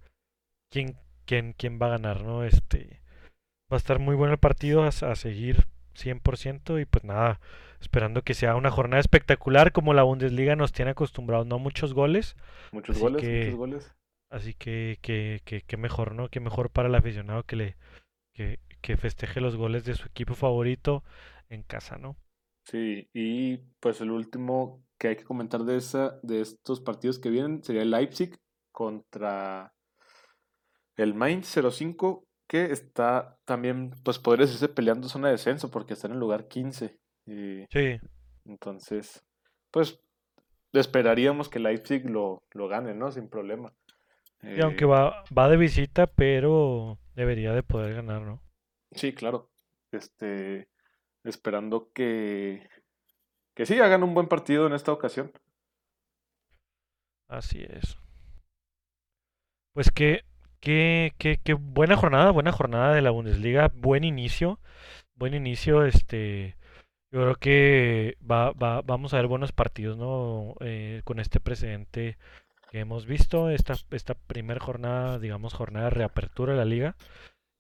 quién, 0.70 0.96
quién, 1.26 1.54
quién 1.54 1.78
va 1.80 1.86
a 1.86 1.90
ganar, 1.90 2.22
¿no? 2.24 2.44
Este, 2.44 3.02
va 3.72 3.76
a 3.76 3.78
estar 3.78 3.98
muy 3.98 4.16
bueno 4.16 4.34
el 4.34 4.38
partido 4.40 4.82
a, 4.84 4.88
a 4.88 5.14
seguir 5.16 5.66
100% 5.94 6.78
y 6.80 6.84
pues 6.86 7.04
nada, 7.04 7.40
esperando 7.80 8.22
que 8.22 8.34
sea 8.34 8.56
una 8.56 8.70
jornada 8.70 9.00
espectacular 9.00 9.72
como 9.72 9.94
la 9.94 10.02
Bundesliga 10.04 10.56
nos 10.56 10.72
tiene 10.72 10.92
acostumbrados, 10.92 11.46
no 11.46 11.58
muchos 11.58 11.94
goles, 11.94 12.36
Muchos 12.72 12.96
así 12.96 13.00
goles, 13.00 13.28
muchos 13.28 13.54
que, 13.54 13.54
goles. 13.54 13.94
así 14.30 14.54
que, 14.54 14.98
que, 15.02 15.42
que, 15.44 15.62
que 15.62 15.76
mejor, 15.76 16.14
¿no? 16.14 16.28
Que 16.28 16.40
mejor 16.40 16.70
para 16.70 16.88
el 16.88 16.94
aficionado 16.94 17.44
que 17.44 17.56
le, 17.56 17.76
que, 18.34 18.60
que 18.80 18.96
festeje 18.96 19.40
los 19.40 19.56
goles 19.56 19.84
de 19.84 19.94
su 19.94 20.06
equipo 20.08 20.34
favorito 20.34 21.04
en 21.48 21.62
casa, 21.62 21.98
¿no? 21.98 22.16
Sí, 22.64 23.08
y 23.12 23.58
pues 23.80 24.00
el 24.00 24.10
último 24.10 24.84
que 24.98 25.08
hay 25.08 25.16
que 25.16 25.24
comentar 25.24 25.64
de 25.64 25.76
esa, 25.76 26.18
de 26.22 26.40
estos 26.40 26.80
partidos 26.80 27.18
que 27.18 27.30
vienen 27.30 27.62
sería 27.62 27.82
el 27.82 27.90
Leipzig 27.90 28.38
contra 28.70 29.74
el 30.96 31.14
Mainz 31.14 31.48
05, 31.70 32.24
que 32.52 32.70
está 32.70 33.38
también, 33.46 33.94
pues 34.04 34.18
podría 34.18 34.44
decirse 34.44 34.68
peleando 34.68 35.08
zona 35.08 35.28
de 35.28 35.32
descenso 35.32 35.70
porque 35.70 35.94
está 35.94 36.06
en 36.08 36.12
el 36.12 36.18
lugar 36.18 36.48
15. 36.48 36.98
Y 37.24 37.64
Sí, 37.70 37.98
entonces, 38.44 39.24
pues 39.70 39.98
esperaríamos 40.74 41.48
que 41.48 41.60
Leipzig 41.60 42.10
lo, 42.10 42.42
lo 42.50 42.68
gane, 42.68 42.92
¿no? 42.92 43.10
Sin 43.10 43.30
problema. 43.30 43.72
Y 44.42 44.60
aunque 44.60 44.84
va, 44.84 45.24
va 45.36 45.48
de 45.48 45.56
visita, 45.56 46.06
pero 46.06 46.98
debería 47.14 47.54
de 47.54 47.62
poder 47.62 47.94
ganar, 47.94 48.20
¿no? 48.20 48.42
Sí, 48.90 49.14
claro. 49.14 49.48
Este, 49.90 50.68
esperando 51.24 51.90
que, 51.94 52.68
que 53.54 53.64
sí 53.64 53.80
hagan 53.80 54.02
un 54.02 54.12
buen 54.12 54.28
partido 54.28 54.66
en 54.66 54.74
esta 54.74 54.92
ocasión. 54.92 55.32
Así 57.28 57.62
es. 57.62 57.96
Pues 59.72 59.90
qué, 59.90 60.20
qué, 60.62 61.12
qué, 61.18 61.38
qué 61.42 61.54
buena 61.54 61.96
jornada, 61.96 62.30
buena 62.30 62.52
jornada 62.52 62.94
de 62.94 63.02
la 63.02 63.10
Bundesliga, 63.10 63.70
buen 63.74 64.04
inicio, 64.04 64.60
buen 65.16 65.34
inicio, 65.34 65.84
este, 65.84 66.56
yo 67.10 67.20
creo 67.22 67.34
que 67.36 68.16
va, 68.28 68.52
va, 68.52 68.80
vamos 68.82 69.12
a 69.12 69.18
ver 69.18 69.26
buenos 69.26 69.52
partidos, 69.52 69.98
¿no? 69.98 70.54
Eh, 70.60 71.02
con 71.04 71.20
este 71.20 71.40
precedente 71.40 72.16
que 72.70 72.80
hemos 72.80 73.06
visto, 73.06 73.50
esta, 73.50 73.74
esta 73.90 74.14
primera 74.14 74.60
jornada, 74.60 75.18
digamos, 75.18 75.52
jornada 75.52 75.86
de 75.86 75.90
reapertura 75.90 76.52
de 76.52 76.58
la 76.58 76.64
liga. 76.64 76.96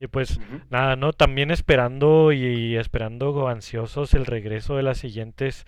Y 0.00 0.08
pues 0.08 0.40
nada, 0.70 0.96
¿no? 0.96 1.12
También 1.12 1.50
esperando 1.50 2.32
y, 2.32 2.76
esperando 2.76 3.48
ansiosos 3.48 4.14
el 4.14 4.26
regreso 4.26 4.76
de 4.76 4.82
las 4.82 4.98
siguientes, 4.98 5.64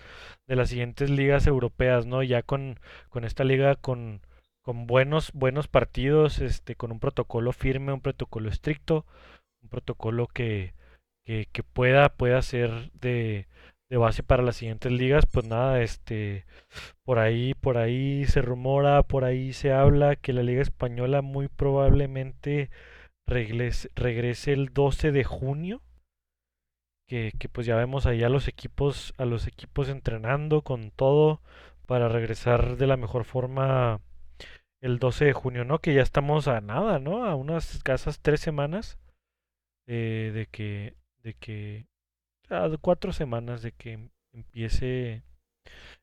de 0.48 0.56
las 0.56 0.70
siguientes 0.70 1.10
ligas 1.10 1.46
europeas, 1.46 2.06
¿no? 2.06 2.22
Ya 2.22 2.42
con, 2.42 2.80
con 3.10 3.24
esta 3.24 3.44
liga 3.44 3.76
con, 3.76 4.22
con 4.64 4.86
buenos, 4.86 5.30
buenos 5.32 5.68
partidos, 5.68 6.40
este, 6.40 6.74
con 6.74 6.90
un 6.90 7.00
protocolo 7.00 7.52
firme, 7.52 7.92
un 7.92 8.00
protocolo 8.00 8.48
estricto, 8.48 9.04
un 9.62 9.68
protocolo 9.68 10.26
que, 10.26 10.74
que, 11.26 11.46
que 11.52 11.62
pueda, 11.62 12.08
pueda 12.08 12.40
ser 12.42 12.90
de, 12.92 13.46
de 13.90 13.96
base 13.98 14.22
para 14.22 14.42
las 14.42 14.56
siguientes 14.56 14.90
ligas, 14.90 15.26
pues 15.26 15.46
nada, 15.46 15.82
este, 15.82 16.46
por 17.04 17.18
ahí, 17.18 17.54
por 17.54 17.76
ahí 17.76 18.24
se 18.24 18.42
rumora, 18.42 19.02
por 19.02 19.24
ahí 19.24 19.52
se 19.52 19.72
habla 19.72 20.16
que 20.16 20.32
la 20.32 20.42
Liga 20.42 20.62
Española 20.62 21.22
muy 21.22 21.48
probablemente 21.48 22.70
regrese, 23.26 24.52
el 24.52 24.72
12 24.72 25.12
de 25.12 25.24
junio. 25.24 25.82
Que, 27.06 27.30
pues 27.52 27.66
ya 27.66 27.76
vemos 27.76 28.06
ahí 28.06 28.24
a 28.24 28.28
los 28.28 28.48
equipos, 28.48 29.14
a 29.18 29.26
los 29.26 29.46
equipos 29.46 29.88
entrenando 29.88 30.62
con 30.62 30.90
todo 30.90 31.40
para 31.86 32.08
regresar 32.08 32.76
de 32.76 32.86
la 32.86 32.96
mejor 32.96 33.24
forma 33.24 34.00
el 34.84 34.98
12 34.98 35.24
de 35.24 35.32
junio, 35.32 35.64
¿no? 35.64 35.78
Que 35.78 35.94
ya 35.94 36.02
estamos 36.02 36.46
a 36.46 36.60
nada, 36.60 36.98
¿no? 36.98 37.24
A 37.24 37.34
unas 37.36 37.74
escasas 37.74 38.20
tres 38.20 38.40
semanas 38.40 38.98
eh, 39.86 40.30
de 40.34 40.44
que, 40.44 40.94
de 41.22 41.32
que, 41.32 41.86
a 42.50 42.68
cuatro 42.78 43.14
semanas 43.14 43.62
de 43.62 43.72
que 43.72 44.10
empiece, 44.34 45.22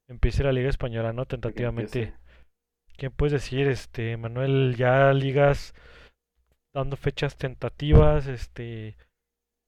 empiece 0.08 0.44
la 0.44 0.52
Liga 0.52 0.68
Española, 0.68 1.14
¿no? 1.14 1.28
Tentativamente. 1.28 2.16
¿Qué 2.98 3.12
puedes 3.12 3.34
decir, 3.34 3.68
este, 3.68 4.18
Manuel? 4.18 4.76
Ya 4.76 5.14
ligas 5.14 5.76
dando 6.74 6.98
fechas 6.98 7.38
tentativas, 7.38 8.26
este, 8.26 8.98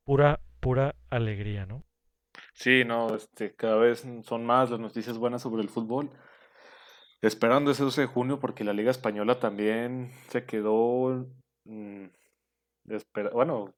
pura, 0.08 0.40
pura 0.60 0.96
alegría, 1.12 1.68
¿no? 1.68 1.84
Sí, 2.54 2.84
no, 2.84 3.16
este, 3.16 3.54
cada 3.54 3.76
vez 3.76 4.08
son 4.24 4.44
más 4.44 4.72
las 4.72 4.80
noticias 4.80 5.20
buenas 5.20 5.44
sobre 5.44 5.62
el 5.62 5.70
fútbol. 5.70 6.10
Esperando 7.24 7.72
ese 7.72 7.84
12 7.84 8.02
de 8.02 8.08
junio 8.08 8.40
porque 8.42 8.66
la 8.66 8.74
Liga 8.74 8.92
Española 8.92 9.40
también 9.40 10.12
se 10.28 10.46
quedó, 10.46 11.26
mm, 11.64 12.08
bueno, 13.32 13.74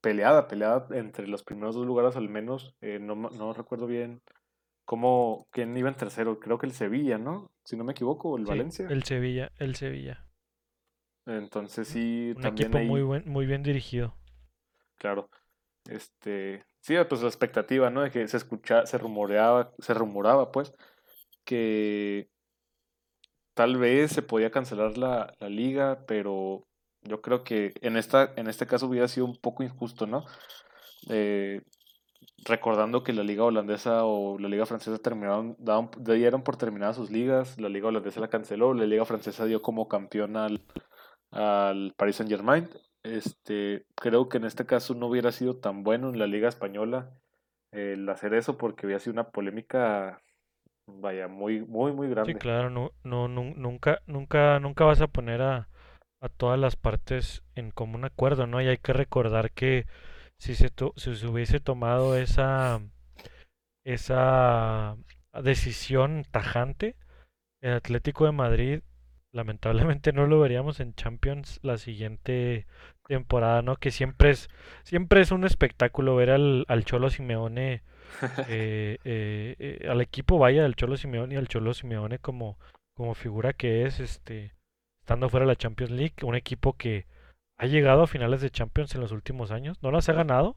peleada, 0.00 0.46
peleada 0.46 0.86
entre 0.92 1.26
los 1.26 1.42
primeros 1.42 1.74
dos 1.74 1.84
lugares 1.84 2.14
al 2.14 2.28
menos. 2.28 2.76
Eh, 2.80 3.00
no, 3.00 3.16
no 3.16 3.52
recuerdo 3.52 3.88
bien 3.88 4.22
cómo, 4.84 5.48
quién 5.50 5.76
iba 5.76 5.88
en 5.88 5.96
tercero. 5.96 6.38
Creo 6.38 6.58
que 6.58 6.66
el 6.66 6.72
Sevilla, 6.72 7.18
¿no? 7.18 7.50
Si 7.64 7.76
no 7.76 7.82
me 7.82 7.90
equivoco, 7.90 8.38
el 8.38 8.44
Valencia. 8.44 8.86
El 8.88 9.02
Sevilla, 9.02 9.50
el 9.58 9.74
Sevilla. 9.74 10.24
Entonces 11.26 11.88
sí, 11.88 12.34
un 12.36 12.46
equipo 12.46 12.78
muy 12.78 13.02
buen, 13.02 13.28
muy 13.28 13.46
bien 13.46 13.64
dirigido. 13.64 14.14
Claro. 14.96 15.28
Este, 15.90 16.64
sí, 16.78 16.94
pues 17.08 17.20
la 17.20 17.26
expectativa, 17.26 17.90
¿no? 17.90 18.02
De 18.02 18.12
que 18.12 18.28
se 18.28 18.36
escuchaba, 18.36 18.86
se 18.86 18.96
rumoreaba, 18.96 19.72
se 19.80 19.92
rumoraba, 19.92 20.52
pues, 20.52 20.72
que 21.44 22.30
tal 23.56 23.78
vez 23.78 24.12
se 24.12 24.20
podía 24.20 24.50
cancelar 24.50 24.98
la, 24.98 25.32
la 25.40 25.48
liga, 25.48 26.04
pero 26.06 26.66
yo 27.02 27.22
creo 27.22 27.42
que 27.42 27.72
en 27.80 27.96
esta, 27.96 28.34
en 28.36 28.48
este 28.48 28.66
caso 28.66 28.86
hubiera 28.86 29.08
sido 29.08 29.24
un 29.24 29.36
poco 29.36 29.62
injusto, 29.62 30.06
¿no? 30.06 30.26
Eh, 31.08 31.62
recordando 32.44 33.02
que 33.02 33.14
la 33.14 33.22
liga 33.22 33.44
holandesa 33.44 34.04
o 34.04 34.38
la 34.38 34.50
liga 34.50 34.66
francesa 34.66 34.98
terminaron, 34.98 35.56
dieron 35.98 36.42
por 36.42 36.58
terminadas 36.58 36.96
sus 36.96 37.10
ligas, 37.10 37.58
la 37.58 37.70
liga 37.70 37.88
holandesa 37.88 38.20
la 38.20 38.28
canceló, 38.28 38.74
la 38.74 38.84
liga 38.84 39.06
francesa 39.06 39.46
dio 39.46 39.62
como 39.62 39.88
campeón 39.88 40.36
al, 40.36 40.60
al 41.30 41.94
Paris 41.96 42.16
Saint 42.16 42.30
Germain. 42.30 42.68
Este, 43.04 43.86
creo 43.94 44.28
que 44.28 44.36
en 44.36 44.44
este 44.44 44.66
caso 44.66 44.94
no 44.94 45.06
hubiera 45.06 45.32
sido 45.32 45.56
tan 45.56 45.82
bueno 45.82 46.10
en 46.10 46.18
la 46.18 46.26
Liga 46.26 46.48
Española 46.48 47.10
el 47.70 48.06
hacer 48.10 48.34
eso 48.34 48.58
porque 48.58 48.84
hubiera 48.84 49.00
sido 49.00 49.14
una 49.14 49.30
polémica 49.30 50.20
vaya 50.86 51.28
muy 51.28 51.60
muy 51.60 51.92
muy 51.92 52.08
grande. 52.08 52.32
Sí, 52.32 52.38
claro, 52.38 52.70
no, 52.70 52.92
no, 53.04 53.28
nunca 53.28 54.00
nunca 54.06 54.58
nunca 54.60 54.84
vas 54.84 55.00
a 55.00 55.08
poner 55.08 55.42
a, 55.42 55.68
a 56.20 56.28
todas 56.28 56.58
las 56.58 56.76
partes 56.76 57.42
en 57.54 57.70
común 57.70 58.04
acuerdo, 58.04 58.46
¿no? 58.46 58.60
Y 58.60 58.68
hay 58.68 58.78
que 58.78 58.92
recordar 58.92 59.50
que 59.52 59.86
si 60.38 60.54
se 60.54 60.70
si 60.96 61.16
se 61.16 61.26
hubiese 61.26 61.60
tomado 61.60 62.16
esa 62.16 62.80
esa 63.84 64.96
decisión 65.42 66.24
tajante, 66.30 66.96
el 67.60 67.74
Atlético 67.74 68.26
de 68.26 68.32
Madrid 68.32 68.80
lamentablemente 69.32 70.12
no 70.14 70.26
lo 70.26 70.40
veríamos 70.40 70.80
en 70.80 70.94
Champions 70.94 71.60
la 71.62 71.78
siguiente 71.78 72.66
temporada, 73.06 73.62
¿no? 73.62 73.76
Que 73.76 73.90
siempre 73.90 74.30
es, 74.30 74.48
siempre 74.82 75.20
es 75.20 75.30
un 75.30 75.44
espectáculo 75.44 76.16
ver 76.16 76.30
al, 76.30 76.64
al 76.68 76.84
Cholo 76.84 77.10
Simeone, 77.10 77.82
eh, 78.48 78.98
eh, 79.04 79.56
eh, 79.58 79.88
al 79.88 80.00
equipo 80.00 80.38
vaya 80.38 80.62
del 80.62 80.76
Cholo 80.76 80.96
Simeone 80.96 81.34
y 81.34 81.38
al 81.38 81.48
Cholo 81.48 81.74
Simeone 81.74 82.18
como, 82.18 82.58
como 82.94 83.14
figura 83.14 83.52
que 83.52 83.84
es, 83.84 84.00
este, 84.00 84.54
estando 85.00 85.28
fuera 85.28 85.46
de 85.46 85.52
la 85.52 85.56
Champions 85.56 85.92
League, 85.92 86.14
un 86.22 86.34
equipo 86.34 86.74
que 86.74 87.06
ha 87.58 87.66
llegado 87.66 88.02
a 88.02 88.06
finales 88.06 88.40
de 88.40 88.50
Champions 88.50 88.94
en 88.94 89.00
los 89.00 89.12
últimos 89.12 89.50
años, 89.50 89.82
no 89.82 89.90
las 89.90 90.08
ha 90.08 90.12
ganado, 90.12 90.56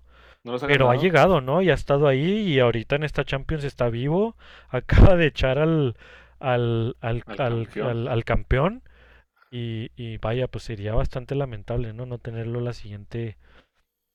pero 0.68 0.90
ha 0.90 0.96
llegado, 0.96 1.42
¿no? 1.42 1.62
Y 1.62 1.70
ha 1.70 1.74
estado 1.74 2.08
ahí 2.08 2.42
y 2.42 2.60
ahorita 2.60 2.96
en 2.96 3.04
esta 3.04 3.24
Champions 3.24 3.64
está 3.64 3.90
vivo, 3.90 4.36
acaba 4.70 5.16
de 5.16 5.28
echar 5.28 5.60
al 5.60 5.96
al, 6.40 6.96
al, 7.02 8.08
al, 8.08 8.24
campeón. 8.24 8.82
Y, 9.52 9.92
y, 9.96 10.18
vaya, 10.18 10.48
pues 10.48 10.64
sería 10.64 10.94
bastante 10.94 11.36
lamentable, 11.36 11.94
¿no? 11.94 12.06
No 12.06 12.20
tenerlo 12.20 12.62
la 12.62 12.74
siguiente, 12.74 13.38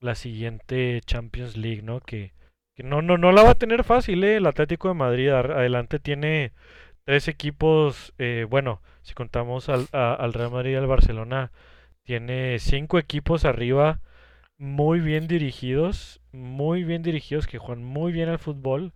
la 0.01 0.15
siguiente 0.15 1.01
Champions 1.05 1.57
League, 1.57 1.83
¿no? 1.83 2.01
Que, 2.01 2.33
que 2.75 2.83
no, 2.83 3.03
no, 3.03 3.19
no 3.19 3.33
la 3.33 3.43
va 3.43 3.51
a 3.51 3.55
tener 3.55 3.85
fácil, 3.85 4.25
¿eh? 4.25 4.37
El 4.37 4.47
Atlético 4.47 4.89
de 4.89 4.95
Madrid 4.95 5.31
adelante 5.31 5.99
tiene 5.99 6.53
tres 7.05 7.29
equipos, 7.29 8.15
eh, 8.19 8.47
bueno, 8.49 8.83
si 9.03 9.15
contamos 9.15 9.69
al, 9.69 9.87
al 9.93 10.33
Real 10.33 10.51
Madrid 10.51 10.73
y 10.73 10.77
al 10.77 10.87
Barcelona, 10.87 11.53
tiene 12.03 12.59
cinco 12.59 12.99
equipos 12.99 13.45
arriba 13.45 14.01
muy 14.59 15.01
bien 15.01 15.29
dirigidos, 15.29 16.21
muy 16.33 16.85
bien 16.85 17.03
dirigidos, 17.03 17.47
que 17.47 17.59
juegan 17.59 17.85
muy 17.85 18.13
bien 18.13 18.29
al 18.29 18.39
fútbol 18.39 18.93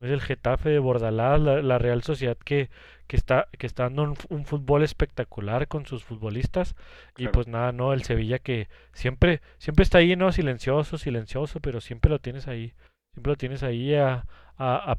es 0.00 0.10
el 0.10 0.20
Getafe 0.20 0.70
de 0.70 0.78
Bordalás, 0.78 1.40
la, 1.40 1.78
Real 1.78 2.02
Sociedad 2.02 2.36
que, 2.38 2.70
que, 3.06 3.16
está, 3.16 3.48
que 3.58 3.66
está 3.66 3.84
dando 3.84 4.14
un, 4.30 4.46
fútbol 4.46 4.82
espectacular 4.82 5.68
con 5.68 5.84
sus 5.84 6.04
futbolistas. 6.04 6.74
Y 7.18 7.28
pues 7.28 7.46
nada, 7.48 7.72
no, 7.72 7.92
el 7.92 8.02
Sevilla 8.02 8.38
que 8.38 8.68
siempre, 8.94 9.42
siempre 9.58 9.82
está 9.82 9.98
ahí, 9.98 10.16
¿no? 10.16 10.32
Silencioso, 10.32 10.96
silencioso, 10.96 11.60
pero 11.60 11.82
siempre 11.82 12.10
lo 12.10 12.18
tienes 12.18 12.48
ahí. 12.48 12.72
Siempre 13.12 13.32
lo 13.32 13.36
tienes 13.36 13.62
ahí, 13.62 13.94
ha, 13.94 14.24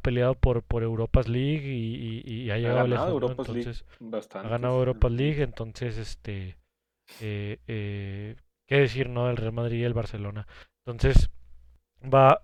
peleado 0.01 0.35
por, 0.35 0.63
por 0.63 0.83
Europas 0.83 1.27
League 1.27 1.65
y, 1.65 2.49
ha 2.49 2.57
llegado 2.57 2.87
lejos. 2.87 3.31
Entonces, 3.31 3.85
ha 4.33 4.47
ganado 4.47 4.79
Europas 4.79 5.11
League, 5.11 5.41
entonces, 5.41 5.97
este, 5.97 6.57
eh, 7.19 7.59
eh, 7.67 8.35
qué 8.67 8.79
decir, 8.79 9.09
¿no? 9.09 9.27
Del 9.27 9.37
Real 9.37 9.53
Madrid 9.53 9.79
y 9.79 9.83
el 9.83 9.93
Barcelona. 9.93 10.47
Entonces, 10.85 11.29
va, 12.01 12.43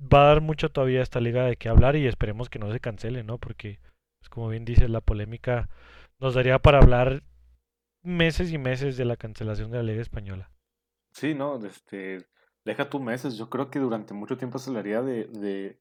va 0.00 0.24
a 0.24 0.28
dar 0.28 0.40
mucho 0.40 0.70
todavía 0.70 1.02
esta 1.02 1.20
liga 1.20 1.44
de 1.44 1.56
qué 1.56 1.68
hablar 1.68 1.96
y 1.96 2.06
esperemos 2.06 2.48
que 2.48 2.58
no 2.58 2.72
se 2.72 2.80
cancele, 2.80 3.22
¿no? 3.22 3.38
Porque, 3.38 3.78
pues, 4.20 4.28
como 4.28 4.48
bien 4.48 4.64
dices, 4.64 4.90
la 4.90 5.00
polémica 5.00 5.68
nos 6.18 6.34
daría 6.34 6.58
para 6.58 6.78
hablar 6.78 7.22
meses 8.02 8.52
y 8.52 8.58
meses 8.58 8.96
de 8.96 9.04
la 9.04 9.16
cancelación 9.16 9.70
de 9.70 9.78
la 9.78 9.82
liga 9.82 10.02
española. 10.02 10.50
Sí, 11.12 11.34
no, 11.34 11.64
este, 11.64 12.26
deja 12.66 12.90
tú 12.90 13.00
meses. 13.00 13.38
Yo 13.38 13.48
creo 13.48 13.70
que 13.70 13.78
durante 13.78 14.12
mucho 14.12 14.36
tiempo 14.36 14.58
se 14.58 14.68
hablaría 14.68 15.00
de, 15.00 15.24
de 15.24 15.80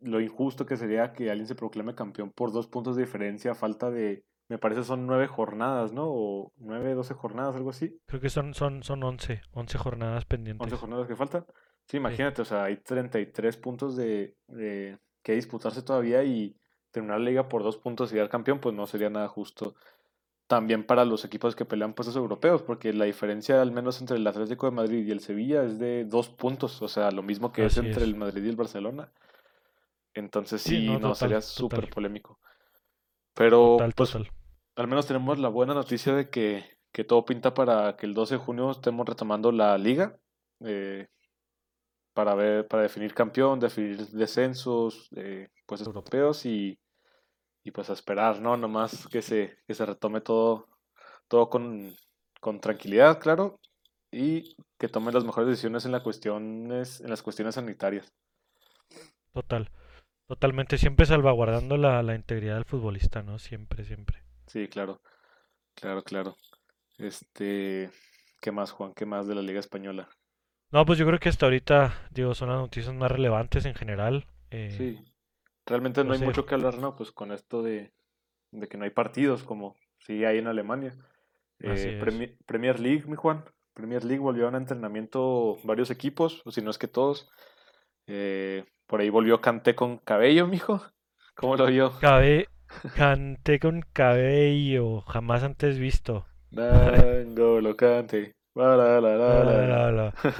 lo 0.00 0.20
injusto 0.20 0.66
que 0.66 0.76
sería 0.76 1.12
que 1.12 1.30
alguien 1.30 1.46
se 1.46 1.54
proclame 1.54 1.94
campeón 1.94 2.32
por 2.32 2.52
dos 2.52 2.66
puntos 2.66 2.96
de 2.96 3.02
diferencia 3.02 3.54
falta 3.54 3.90
de, 3.90 4.24
me 4.48 4.58
parece 4.58 4.82
son 4.82 5.06
nueve 5.06 5.26
jornadas, 5.26 5.92
¿no? 5.92 6.06
O 6.06 6.52
nueve, 6.56 6.94
doce 6.94 7.14
jornadas, 7.14 7.54
algo 7.54 7.70
así. 7.70 8.00
Creo 8.06 8.20
que 8.20 8.30
son, 8.30 8.54
son, 8.54 8.82
son 8.82 9.02
once, 9.02 9.42
once 9.52 9.76
jornadas 9.76 10.24
pendientes. 10.24 10.64
Once 10.64 10.76
jornadas 10.76 11.06
que 11.06 11.16
faltan. 11.16 11.44
Sí, 11.86 11.98
imagínate, 11.98 12.42
o 12.42 12.44
sea, 12.44 12.64
hay 12.64 12.78
33 12.78 13.56
puntos 13.58 13.96
de, 13.96 14.36
que 15.22 15.32
disputarse 15.32 15.82
todavía 15.82 16.24
y 16.24 16.56
terminar 16.90 17.20
la 17.20 17.26
liga 17.26 17.48
por 17.48 17.62
dos 17.62 17.76
puntos 17.76 18.12
y 18.12 18.16
dar 18.16 18.30
campeón, 18.30 18.58
pues 18.58 18.74
no 18.74 18.86
sería 18.86 19.10
nada 19.10 19.28
justo. 19.28 19.74
También 20.48 20.82
para 20.82 21.04
los 21.04 21.24
equipos 21.26 21.54
que 21.54 21.66
pelean 21.66 21.92
puestos 21.92 22.16
europeos, 22.16 22.62
porque 22.62 22.92
la 22.94 23.04
diferencia 23.04 23.60
al 23.60 23.70
menos 23.70 24.00
entre 24.00 24.16
el 24.16 24.26
Atlético 24.26 24.66
de 24.66 24.72
Madrid 24.72 25.06
y 25.06 25.10
el 25.10 25.20
Sevilla 25.20 25.62
es 25.62 25.78
de 25.78 26.06
dos 26.06 26.30
puntos, 26.30 26.80
o 26.80 26.88
sea, 26.88 27.10
lo 27.10 27.22
mismo 27.22 27.52
que 27.52 27.66
es 27.66 27.76
entre 27.76 28.02
el 28.02 28.16
Madrid 28.16 28.42
y 28.42 28.48
el 28.48 28.56
Barcelona. 28.56 29.12
Entonces 30.14 30.62
sí, 30.62 30.88
no, 30.98 31.14
sería 31.14 31.42
súper 31.42 31.90
polémico. 31.90 32.40
Pero 33.34 33.76
pues, 33.94 34.16
al 34.16 34.88
menos 34.88 35.06
tenemos 35.06 35.38
la 35.38 35.48
buena 35.48 35.74
noticia 35.74 36.14
de 36.14 36.30
que, 36.30 36.64
que, 36.92 37.04
todo 37.04 37.26
pinta 37.26 37.52
para 37.52 37.96
que 37.96 38.06
el 38.06 38.14
12 38.14 38.34
de 38.34 38.40
junio 38.40 38.70
estemos 38.70 39.06
retomando 39.06 39.52
la 39.52 39.76
liga. 39.76 40.18
Eh, 40.64 41.06
para 42.14 42.34
ver, 42.34 42.66
para 42.66 42.82
definir 42.82 43.14
campeón, 43.14 43.60
definir 43.60 44.08
descensos, 44.08 45.08
eh, 45.14 45.50
pues 45.66 45.82
europeos 45.82 46.46
y 46.46 46.76
y 47.68 47.70
pues 47.70 47.90
a 47.90 47.92
esperar, 47.92 48.40
¿no? 48.40 48.56
Nomás 48.56 49.06
que 49.08 49.20
se, 49.20 49.58
que 49.66 49.74
se 49.74 49.84
retome 49.84 50.22
todo, 50.22 50.66
todo 51.28 51.50
con, 51.50 51.94
tranquilidad, 52.62 53.20
claro, 53.20 53.60
y 54.10 54.56
que 54.78 54.88
tomen 54.88 55.12
las 55.12 55.24
mejores 55.24 55.50
decisiones 55.50 55.84
en, 55.84 55.92
la 55.92 56.02
cuestiones, 56.02 57.02
en 57.02 57.10
las 57.10 57.22
cuestiones 57.22 57.56
sanitarias. 57.56 58.10
Total, 59.34 59.70
totalmente, 60.26 60.78
siempre 60.78 61.04
salvaguardando 61.04 61.76
la, 61.76 62.02
la 62.02 62.14
integridad 62.14 62.54
del 62.54 62.64
futbolista, 62.64 63.22
¿no? 63.22 63.38
Siempre, 63.38 63.84
siempre. 63.84 64.22
Sí, 64.46 64.66
claro, 64.68 65.02
claro, 65.74 66.02
claro. 66.02 66.36
Este, 66.96 67.90
¿qué 68.40 68.50
más, 68.50 68.72
Juan? 68.72 68.94
¿Qué 68.94 69.04
más 69.04 69.28
de 69.28 69.34
la 69.34 69.42
Liga 69.42 69.60
Española? 69.60 70.08
No, 70.70 70.86
pues 70.86 70.98
yo 70.98 71.06
creo 71.06 71.18
que 71.18 71.28
hasta 71.28 71.44
ahorita, 71.44 72.08
digo, 72.12 72.34
son 72.34 72.48
las 72.48 72.58
noticias 72.58 72.94
más 72.94 73.12
relevantes 73.12 73.66
en 73.66 73.74
general. 73.74 74.26
Eh, 74.50 74.74
sí. 74.74 75.04
Realmente 75.68 76.02
no 76.02 76.14
hay 76.14 76.20
mucho 76.20 76.46
que 76.46 76.54
hablar, 76.54 76.78
¿no? 76.78 76.96
Pues 76.96 77.12
con 77.12 77.30
esto 77.30 77.62
de, 77.62 77.92
que 78.70 78.78
no 78.78 78.84
hay 78.84 78.90
partidos 78.90 79.44
como 79.44 79.76
sí 79.98 80.24
hay 80.24 80.38
en 80.38 80.46
Alemania. 80.46 80.94
Eh, 81.60 82.00
Premier, 82.46 82.80
League, 82.80 83.04
mi 83.06 83.16
Juan. 83.16 83.44
Premier 83.74 84.02
League 84.02 84.22
volvió 84.22 84.46
a 84.46 84.48
un 84.48 84.54
entrenamiento 84.54 85.58
varios 85.64 85.90
equipos, 85.90 86.40
o 86.46 86.50
si 86.50 86.62
no 86.62 86.70
es 86.70 86.78
que 86.78 86.88
todos. 86.88 87.30
Eh, 88.06 88.64
por 88.86 89.00
ahí 89.00 89.10
volvió 89.10 89.42
Canté 89.42 89.74
con 89.74 89.98
cabello, 89.98 90.46
mijo. 90.46 90.80
¿Cómo 91.34 91.56
lo 91.56 91.66
vio? 91.66 91.92
Cabe... 92.00 92.48
Canté 92.96 93.58
con 93.58 93.82
cabello, 93.92 95.00
jamás 95.02 95.42
antes 95.42 95.78
visto. 95.78 96.26
lo 97.60 97.76
cante. 97.76 98.37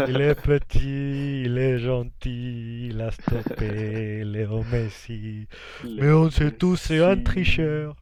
Il 0.08 0.20
est 0.20 0.34
petit, 0.34 1.42
il 1.42 1.56
est 1.56 1.78
gentil, 1.78 2.88
il 2.88 3.00
a 3.00 3.12
stoppé 3.12 4.24
Léo 4.24 4.64
Messi. 4.64 5.46
Mais 5.84 6.10
on 6.10 6.28
sait 6.28 6.50
tous, 6.50 6.76
c'est 6.76 6.98
un 6.98 7.22
tricheur. 7.22 7.94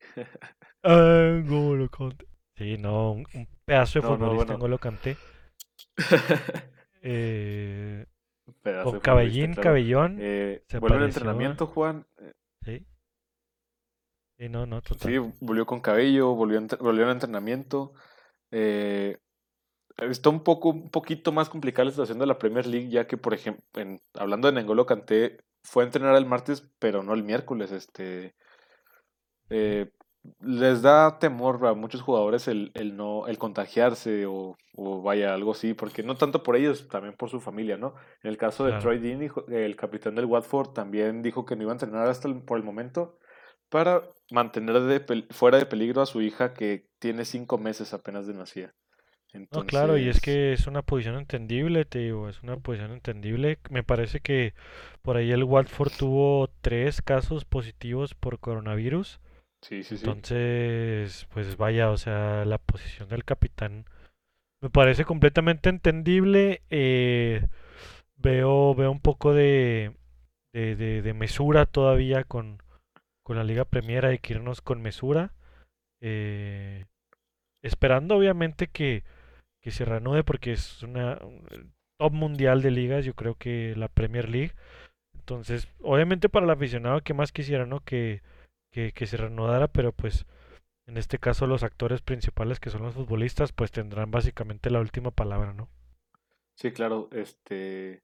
Un 0.84 1.40
golo 1.40 1.88
Kanté. 1.88 2.26
Sí, 2.56 2.78
no, 2.78 3.12
un, 3.12 3.48
pedazo 3.64 3.98
de 3.98 4.06
no, 4.06 4.16
futbolista, 4.16 4.52
no, 4.52 4.58
bueno. 4.58 4.78
Kanté. 4.78 5.16
eh, 7.02 8.06
con 8.84 9.00
cabellín, 9.00 9.54
cabellón. 9.54 10.18
Eh, 10.20 10.62
vuelve 10.78 10.98
al 10.98 11.04
entrenamiento, 11.04 11.66
Juan. 11.66 12.06
Sí. 12.64 12.86
Sí, 14.38 14.48
no, 14.48 14.64
no, 14.64 14.80
total. 14.80 15.10
Sí, 15.10 15.18
volvió 15.40 15.66
con 15.66 15.80
cabello, 15.80 16.34
volvió, 16.34 16.60
volvió 16.78 17.04
al 17.06 17.12
entrenamiento. 17.12 17.92
Eh, 18.50 19.18
Está 20.00 20.30
un 20.30 20.42
poco, 20.42 20.70
un 20.70 20.90
poquito 20.90 21.32
más 21.32 21.48
complicada 21.48 21.86
la 21.86 21.90
situación 21.90 22.18
de 22.18 22.26
la 22.26 22.38
Premier 22.38 22.66
League, 22.66 22.88
ya 22.88 23.06
que, 23.06 23.16
por 23.16 23.34
ejemplo, 23.34 23.64
en, 23.74 24.00
hablando 24.14 24.48
de 24.48 24.54
Nengolo 24.54 24.86
Kanté, 24.86 25.38
fue 25.62 25.82
a 25.82 25.86
entrenar 25.86 26.16
el 26.16 26.26
martes, 26.26 26.66
pero 26.78 27.02
no 27.02 27.14
el 27.14 27.22
miércoles. 27.22 27.72
Este, 27.72 28.34
eh, 29.50 29.90
les 30.40 30.82
da 30.82 31.18
temor 31.18 31.66
a 31.66 31.74
muchos 31.74 32.02
jugadores 32.02 32.46
el, 32.48 32.72
el 32.74 32.96
no, 32.96 33.26
el 33.26 33.38
contagiarse 33.38 34.26
o, 34.26 34.56
o, 34.74 35.02
vaya 35.02 35.34
algo 35.34 35.52
así, 35.52 35.74
porque 35.74 36.02
no 36.02 36.16
tanto 36.16 36.42
por 36.42 36.56
ellos, 36.56 36.88
también 36.88 37.14
por 37.16 37.30
su 37.30 37.40
familia, 37.40 37.76
¿no? 37.76 37.94
En 38.22 38.30
el 38.30 38.36
caso 38.36 38.64
de 38.64 38.78
Troy 38.78 38.98
Dean, 38.98 39.30
el 39.48 39.76
capitán 39.76 40.14
del 40.14 40.26
Watford, 40.26 40.72
también 40.72 41.22
dijo 41.22 41.44
que 41.44 41.56
no 41.56 41.62
iba 41.62 41.72
a 41.72 41.74
entrenar 41.74 42.08
hasta 42.08 42.28
por 42.46 42.58
el 42.58 42.64
momento 42.64 43.18
para 43.70 44.02
mantener 44.30 44.80
de, 44.80 45.26
fuera 45.30 45.58
de 45.58 45.66
peligro 45.66 46.02
a 46.02 46.06
su 46.06 46.20
hija 46.20 46.52
que 46.52 46.88
tiene 46.98 47.24
cinco 47.24 47.56
meses 47.56 47.94
apenas 47.94 48.26
de 48.26 48.34
nacida. 48.34 48.74
No, 49.32 49.64
claro, 49.64 49.96
y 49.96 50.08
es 50.08 50.20
que 50.20 50.52
es 50.52 50.66
una 50.66 50.82
posición 50.82 51.16
entendible, 51.16 51.84
te 51.84 52.00
digo, 52.00 52.28
es 52.28 52.42
una 52.42 52.56
posición 52.56 52.90
entendible. 52.92 53.58
Me 53.70 53.84
parece 53.84 54.20
que 54.20 54.54
por 55.02 55.16
ahí 55.16 55.30
el 55.30 55.44
Watford 55.44 55.92
tuvo 55.96 56.50
tres 56.60 57.00
casos 57.00 57.44
positivos 57.44 58.14
por 58.14 58.40
coronavirus. 58.40 59.20
Sí, 59.62 59.82
sí, 59.84 59.96
sí. 59.96 60.04
Entonces, 60.04 61.28
pues 61.32 61.56
vaya, 61.56 61.90
o 61.90 61.96
sea, 61.96 62.44
la 62.44 62.58
posición 62.58 63.08
del 63.08 63.24
capitán 63.24 63.84
me 64.60 64.70
parece 64.70 65.04
completamente 65.04 65.68
entendible. 65.68 66.62
Eh, 66.70 67.46
veo, 68.16 68.74
veo 68.74 68.90
un 68.90 69.00
poco 69.00 69.32
de, 69.32 69.92
de, 70.52 70.74
de, 71.02 71.14
mesura 71.14 71.66
todavía 71.66 72.24
con, 72.24 72.62
con 73.22 73.36
la 73.36 73.44
Liga 73.44 73.64
Premier, 73.64 74.06
hay 74.06 74.18
que 74.18 74.34
irnos 74.34 74.60
con 74.60 74.82
mesura. 74.82 75.32
Eh, 76.02 76.86
esperando 77.62 78.16
obviamente 78.16 78.66
que 78.66 79.04
que 79.60 79.70
se 79.70 79.84
reanude 79.84 80.24
porque 80.24 80.52
es 80.52 80.82
una 80.82 81.18
top 81.98 82.12
mundial 82.12 82.62
de 82.62 82.70
ligas, 82.70 83.04
yo 83.04 83.14
creo 83.14 83.34
que 83.34 83.74
la 83.76 83.88
Premier 83.88 84.28
League. 84.28 84.54
Entonces, 85.14 85.68
obviamente 85.82 86.28
para 86.28 86.46
el 86.46 86.50
aficionado 86.50 87.02
que 87.02 87.14
más 87.14 87.30
quisiera, 87.30 87.66
¿no? 87.66 87.80
Que, 87.84 88.22
que, 88.70 89.06
se 89.06 89.16
reanudara, 89.16 89.68
pero 89.68 89.92
pues 89.92 90.26
en 90.86 90.96
este 90.96 91.18
caso 91.18 91.46
los 91.46 91.62
actores 91.62 92.00
principales 92.00 92.58
que 92.58 92.70
son 92.70 92.82
los 92.82 92.94
futbolistas, 92.94 93.52
pues 93.52 93.70
tendrán 93.70 94.10
básicamente 94.10 94.70
la 94.70 94.80
última 94.80 95.10
palabra, 95.10 95.52
¿no? 95.52 95.68
Sí, 96.54 96.72
claro, 96.72 97.08
este... 97.12 98.02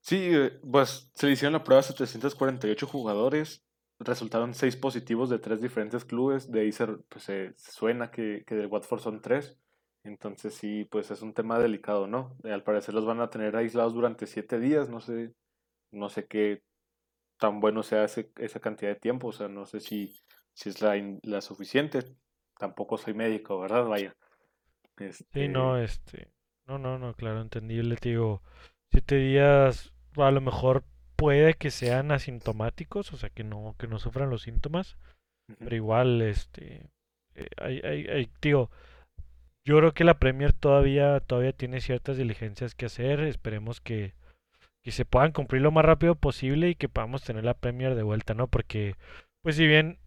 Sí, 0.00 0.28
eh, 0.32 0.60
pues 0.70 1.10
se 1.14 1.26
le 1.26 1.32
hicieron 1.32 1.54
la 1.54 1.64
prueba 1.64 1.80
a 1.80 1.82
748 1.82 2.86
jugadores, 2.86 3.64
resultaron 3.98 4.54
6 4.54 4.76
positivos 4.76 5.30
de 5.30 5.38
tres 5.38 5.60
diferentes 5.60 6.04
clubes, 6.04 6.50
de 6.52 6.60
ahí 6.60 6.72
se, 6.72 6.86
pues, 6.86 7.24
se 7.24 7.54
suena 7.56 8.10
que, 8.10 8.44
que 8.46 8.54
del 8.54 8.66
Watford 8.66 9.00
son 9.00 9.20
3. 9.20 9.58
Entonces 10.06 10.54
sí, 10.54 10.84
pues 10.84 11.10
es 11.10 11.20
un 11.22 11.34
tema 11.34 11.58
delicado, 11.58 12.06
¿no? 12.06 12.36
Al 12.44 12.62
parecer 12.62 12.94
los 12.94 13.04
van 13.04 13.20
a 13.20 13.28
tener 13.28 13.56
aislados 13.56 13.92
durante 13.92 14.26
siete 14.26 14.60
días, 14.60 14.88
no 14.88 15.00
sé, 15.00 15.34
no 15.90 16.08
sé 16.08 16.26
qué 16.26 16.62
tan 17.38 17.60
bueno 17.60 17.82
sea 17.82 18.04
esa 18.04 18.60
cantidad 18.60 18.92
de 18.92 19.00
tiempo, 19.00 19.28
o 19.28 19.32
sea, 19.32 19.48
no 19.48 19.66
sé 19.66 19.80
si, 19.80 20.14
si 20.54 20.68
es 20.68 20.80
la, 20.80 20.94
la 21.22 21.40
suficiente. 21.40 22.04
Tampoco 22.58 22.96
soy 22.96 23.14
médico, 23.14 23.58
¿verdad? 23.60 23.84
Vaya. 23.84 24.14
Sí, 25.32 25.48
no, 25.48 25.76
este, 25.76 26.22
este, 26.22 26.32
no, 26.66 26.78
no, 26.78 26.98
no, 26.98 27.12
claro, 27.14 27.42
entendible, 27.42 27.96
te 27.96 28.10
digo, 28.10 28.42
siete 28.90 29.16
días, 29.16 29.92
a 30.16 30.30
lo 30.30 30.40
mejor 30.40 30.84
puede 31.16 31.54
que 31.54 31.70
sean 31.70 32.12
asintomáticos, 32.12 33.12
o 33.12 33.16
sea, 33.16 33.28
que 33.28 33.44
no, 33.44 33.74
que 33.78 33.88
no 33.88 33.98
sufran 33.98 34.30
los 34.30 34.42
síntomas, 34.42 34.96
pero 35.58 35.76
igual, 35.76 36.22
este, 36.22 36.88
eh, 37.34 37.48
hay, 37.58 37.80
hay, 37.84 38.06
hay, 38.06 38.30
digo, 38.40 38.70
yo 39.66 39.76
creo 39.78 39.92
que 39.94 40.04
la 40.04 40.20
Premier 40.20 40.52
todavía, 40.52 41.18
todavía 41.18 41.52
tiene 41.52 41.80
ciertas 41.80 42.16
diligencias 42.16 42.76
que 42.76 42.86
hacer. 42.86 43.18
Esperemos 43.20 43.80
que, 43.80 44.14
que 44.82 44.92
se 44.92 45.04
puedan 45.04 45.32
cumplir 45.32 45.60
lo 45.60 45.72
más 45.72 45.84
rápido 45.84 46.14
posible 46.14 46.70
y 46.70 46.76
que 46.76 46.88
podamos 46.88 47.24
tener 47.24 47.44
la 47.44 47.54
Premier 47.54 47.96
de 47.96 48.04
vuelta, 48.04 48.32
¿no? 48.32 48.46
Porque, 48.46 48.94
pues 49.42 49.56
si 49.56 49.66
bien 49.66 49.98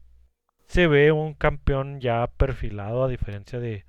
se 0.67 0.87
ve 0.87 1.11
un 1.11 1.33
campeón 1.33 1.99
ya 1.99 2.27
perfilado 2.27 3.03
a 3.03 3.09
diferencia 3.09 3.59
de, 3.59 3.83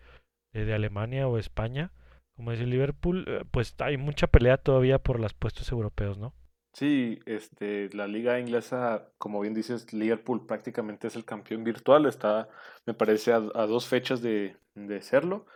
de, 0.53 0.75
Alemania 0.75 1.29
o 1.29 1.39
España, 1.39 1.93
como 2.35 2.51
dice 2.51 2.67
Liverpool, 2.67 3.25
eh, 3.29 3.45
pues 3.53 3.77
hay 3.79 3.97
mucha 3.97 4.27
pelea 4.27 4.57
todavía 4.57 4.99
por 4.99 5.21
los 5.21 5.35
puestos 5.35 5.71
europeos, 5.71 6.19
¿no? 6.19 6.35
Sí, 6.73 7.21
este, 7.27 7.91
la 7.95 8.09
liga 8.09 8.41
inglesa, 8.41 9.13
como 9.19 9.41
bien 9.41 9.55
dices, 9.55 9.93
Liverpool 9.93 10.47
prácticamente 10.47 11.07
es 11.07 11.15
el 11.15 11.25
campeón 11.25 11.63
virtual, 11.63 12.07
está, 12.07 12.49
me 12.87 12.95
parece, 12.95 13.33
a, 13.33 13.37
a 13.37 13.67
dos 13.67 13.87
fechas 13.87 14.21
de, 14.21 14.57
de 14.75 15.01
serlo. 15.01 15.47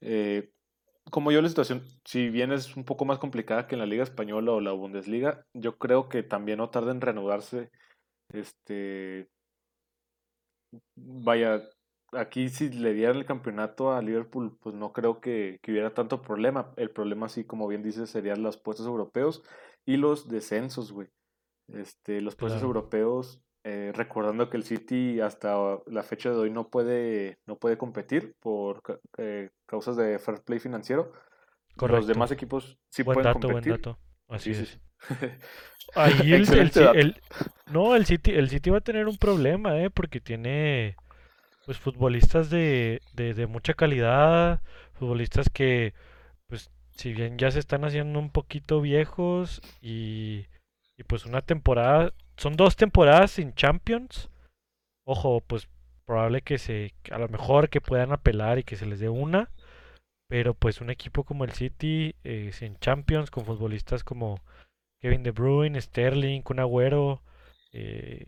Eh, 0.00 0.50
como 1.10 1.32
yo 1.32 1.42
la 1.42 1.48
situación, 1.48 1.82
si 2.04 2.28
bien 2.30 2.52
es 2.52 2.76
un 2.76 2.84
poco 2.84 3.04
más 3.04 3.18
complicada 3.18 3.66
que 3.66 3.74
en 3.74 3.80
la 3.80 3.86
Liga 3.86 4.02
Española 4.02 4.52
o 4.52 4.60
la 4.60 4.72
Bundesliga, 4.72 5.44
yo 5.54 5.78
creo 5.78 6.08
que 6.08 6.22
también 6.22 6.58
no 6.58 6.70
tarda 6.70 6.92
en 6.92 7.00
reanudarse. 7.00 7.70
Este. 8.32 9.28
Vaya, 10.94 11.62
aquí 12.12 12.48
si 12.48 12.70
le 12.70 12.94
dieran 12.94 13.16
el 13.16 13.26
campeonato 13.26 13.92
a 13.92 14.02
Liverpool, 14.02 14.56
pues 14.60 14.74
no 14.74 14.92
creo 14.92 15.20
que, 15.20 15.58
que 15.62 15.72
hubiera 15.72 15.94
tanto 15.94 16.22
problema. 16.22 16.72
El 16.76 16.90
problema, 16.90 17.26
así 17.26 17.44
como 17.44 17.66
bien 17.66 17.82
dices, 17.82 18.10
serían 18.10 18.42
los 18.42 18.56
puestos 18.56 18.86
europeos 18.86 19.42
y 19.84 19.96
los 19.96 20.28
descensos, 20.28 20.92
güey. 20.92 21.08
Este, 21.68 22.20
los 22.20 22.36
puestos 22.36 22.62
europeos 22.62 23.42
eh, 23.64 23.92
recordando 23.94 24.48
que 24.48 24.56
el 24.56 24.64
City 24.64 25.20
hasta 25.20 25.78
la 25.86 26.02
fecha 26.02 26.30
de 26.30 26.36
hoy 26.36 26.50
no 26.50 26.68
puede, 26.68 27.38
no 27.46 27.56
puede 27.56 27.76
competir 27.76 28.34
por 28.40 28.82
eh, 29.18 29.50
causas 29.66 29.96
de 29.96 30.18
fair 30.18 30.42
play 30.42 30.58
financiero. 30.58 31.12
Los 31.76 32.06
demás 32.06 32.30
equipos 32.30 32.78
sí 32.88 33.04
pueden 33.04 33.22
dato, 33.22 33.40
competir. 33.40 33.72
Buen 33.72 33.82
dato. 33.82 33.98
Así 34.28 34.50
es. 34.52 34.78
Ahí 35.94 36.32
el, 36.32 37.16
no, 37.72 37.96
el 37.96 38.06
City, 38.06 38.32
el 38.32 38.48
City 38.48 38.70
va 38.70 38.78
a 38.78 38.82
tener 38.82 39.08
un 39.08 39.16
problema, 39.16 39.82
eh, 39.82 39.90
porque 39.90 40.20
tiene 40.20 40.96
pues 41.66 41.78
futbolistas 41.78 42.48
de, 42.50 43.00
de, 43.14 43.34
de 43.34 43.46
mucha 43.46 43.74
calidad, 43.74 44.60
futbolistas 44.94 45.48
que 45.50 45.94
pues 46.46 46.70
si 46.96 47.12
bien 47.12 47.38
ya 47.38 47.50
se 47.50 47.58
están 47.58 47.84
haciendo 47.84 48.18
un 48.18 48.30
poquito 48.30 48.80
viejos 48.80 49.60
y, 49.80 50.46
y 50.96 51.02
pues 51.06 51.26
una 51.26 51.42
temporada, 51.42 52.12
son 52.40 52.56
dos 52.56 52.74
temporadas 52.74 53.32
sin 53.32 53.54
Champions, 53.54 54.30
ojo, 55.04 55.42
pues 55.42 55.68
probable 56.06 56.40
que 56.40 56.56
se, 56.56 56.94
a 57.10 57.18
lo 57.18 57.28
mejor 57.28 57.68
que 57.68 57.82
puedan 57.82 58.12
apelar 58.12 58.58
y 58.58 58.64
que 58.64 58.76
se 58.76 58.86
les 58.86 58.98
dé 58.98 59.10
una, 59.10 59.50
pero 60.26 60.54
pues 60.54 60.80
un 60.80 60.88
equipo 60.88 61.24
como 61.24 61.44
el 61.44 61.52
City, 61.52 62.14
eh, 62.24 62.50
sin 62.54 62.78
Champions, 62.78 63.30
con 63.30 63.44
futbolistas 63.44 64.04
como 64.04 64.40
Kevin 65.02 65.22
De 65.22 65.32
Bruyne, 65.32 65.78
Sterling, 65.78 66.40
Kun 66.40 66.60
Agüero, 66.60 67.22
eh, 67.72 68.24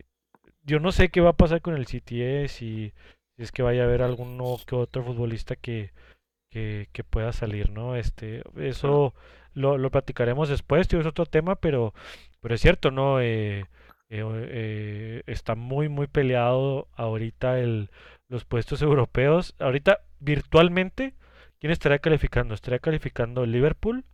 yo 0.61 0.79
no 0.79 0.91
sé 0.91 1.09
qué 1.09 1.19
va 1.19 1.31
a 1.31 1.37
pasar 1.37 1.61
con 1.61 1.73
el 1.75 1.87
City, 1.87 2.21
eh, 2.21 2.47
si, 2.49 2.93
si 3.35 3.41
es 3.41 3.51
que 3.51 3.63
vaya 3.63 3.81
a 3.81 3.85
haber 3.85 4.03
alguno 4.03 4.57
que 4.67 4.75
otro 4.75 5.03
futbolista 5.03 5.55
que, 5.55 5.91
que, 6.51 6.87
que 6.93 7.03
pueda 7.03 7.33
salir, 7.33 7.71
¿no? 7.71 7.95
Este, 7.95 8.43
eso 8.57 9.15
lo, 9.55 9.79
lo 9.79 9.89
platicaremos 9.89 10.49
después, 10.49 10.87
tío, 10.87 10.99
es 10.99 11.07
otro 11.07 11.25
tema, 11.25 11.55
pero, 11.55 11.95
pero 12.41 12.53
es 12.53 12.61
cierto, 12.61 12.91
¿no? 12.91 13.19
Eh, 13.19 13.65
eh, 14.21 14.47
eh, 14.49 15.23
está 15.25 15.55
muy, 15.55 15.89
muy 15.89 16.07
peleado 16.07 16.87
ahorita 16.93 17.59
el, 17.59 17.89
los 18.29 18.45
puestos 18.45 18.81
europeos. 18.81 19.55
Ahorita, 19.59 19.99
virtualmente, 20.19 21.15
¿quién 21.59 21.71
estaría 21.71 21.99
calificando? 21.99 22.53
Estaría 22.53 22.79
calificando 22.79 23.43
el 23.43 23.51
Liverpool, 23.51 24.05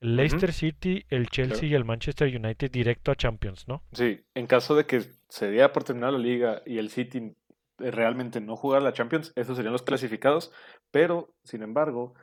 el 0.00 0.16
Leicester 0.16 0.52
City, 0.52 1.04
el 1.10 1.28
Chelsea 1.28 1.58
Claro. 1.60 1.72
y 1.72 1.74
el 1.74 1.84
Manchester 1.84 2.36
United 2.36 2.70
directo 2.70 3.10
a 3.10 3.16
Champions, 3.16 3.68
¿no? 3.68 3.82
Sí, 3.92 4.24
en 4.34 4.46
caso 4.46 4.74
de 4.74 4.86
que 4.86 5.02
se 5.28 5.50
diera 5.50 5.72
por 5.72 5.84
terminar 5.84 6.12
la 6.12 6.18
liga 6.18 6.62
y 6.64 6.78
el 6.78 6.90
City 6.90 7.34
eh, 7.80 7.90
realmente 7.90 8.40
no 8.40 8.56
jugara 8.56 8.82
la 8.84 8.92
Champions, 8.92 9.32
esos 9.36 9.56
serían 9.56 9.72
los 9.72 9.82
clasificados, 9.82 10.52
pero, 10.90 11.34
sin 11.42 11.62
embargo, 11.62 12.14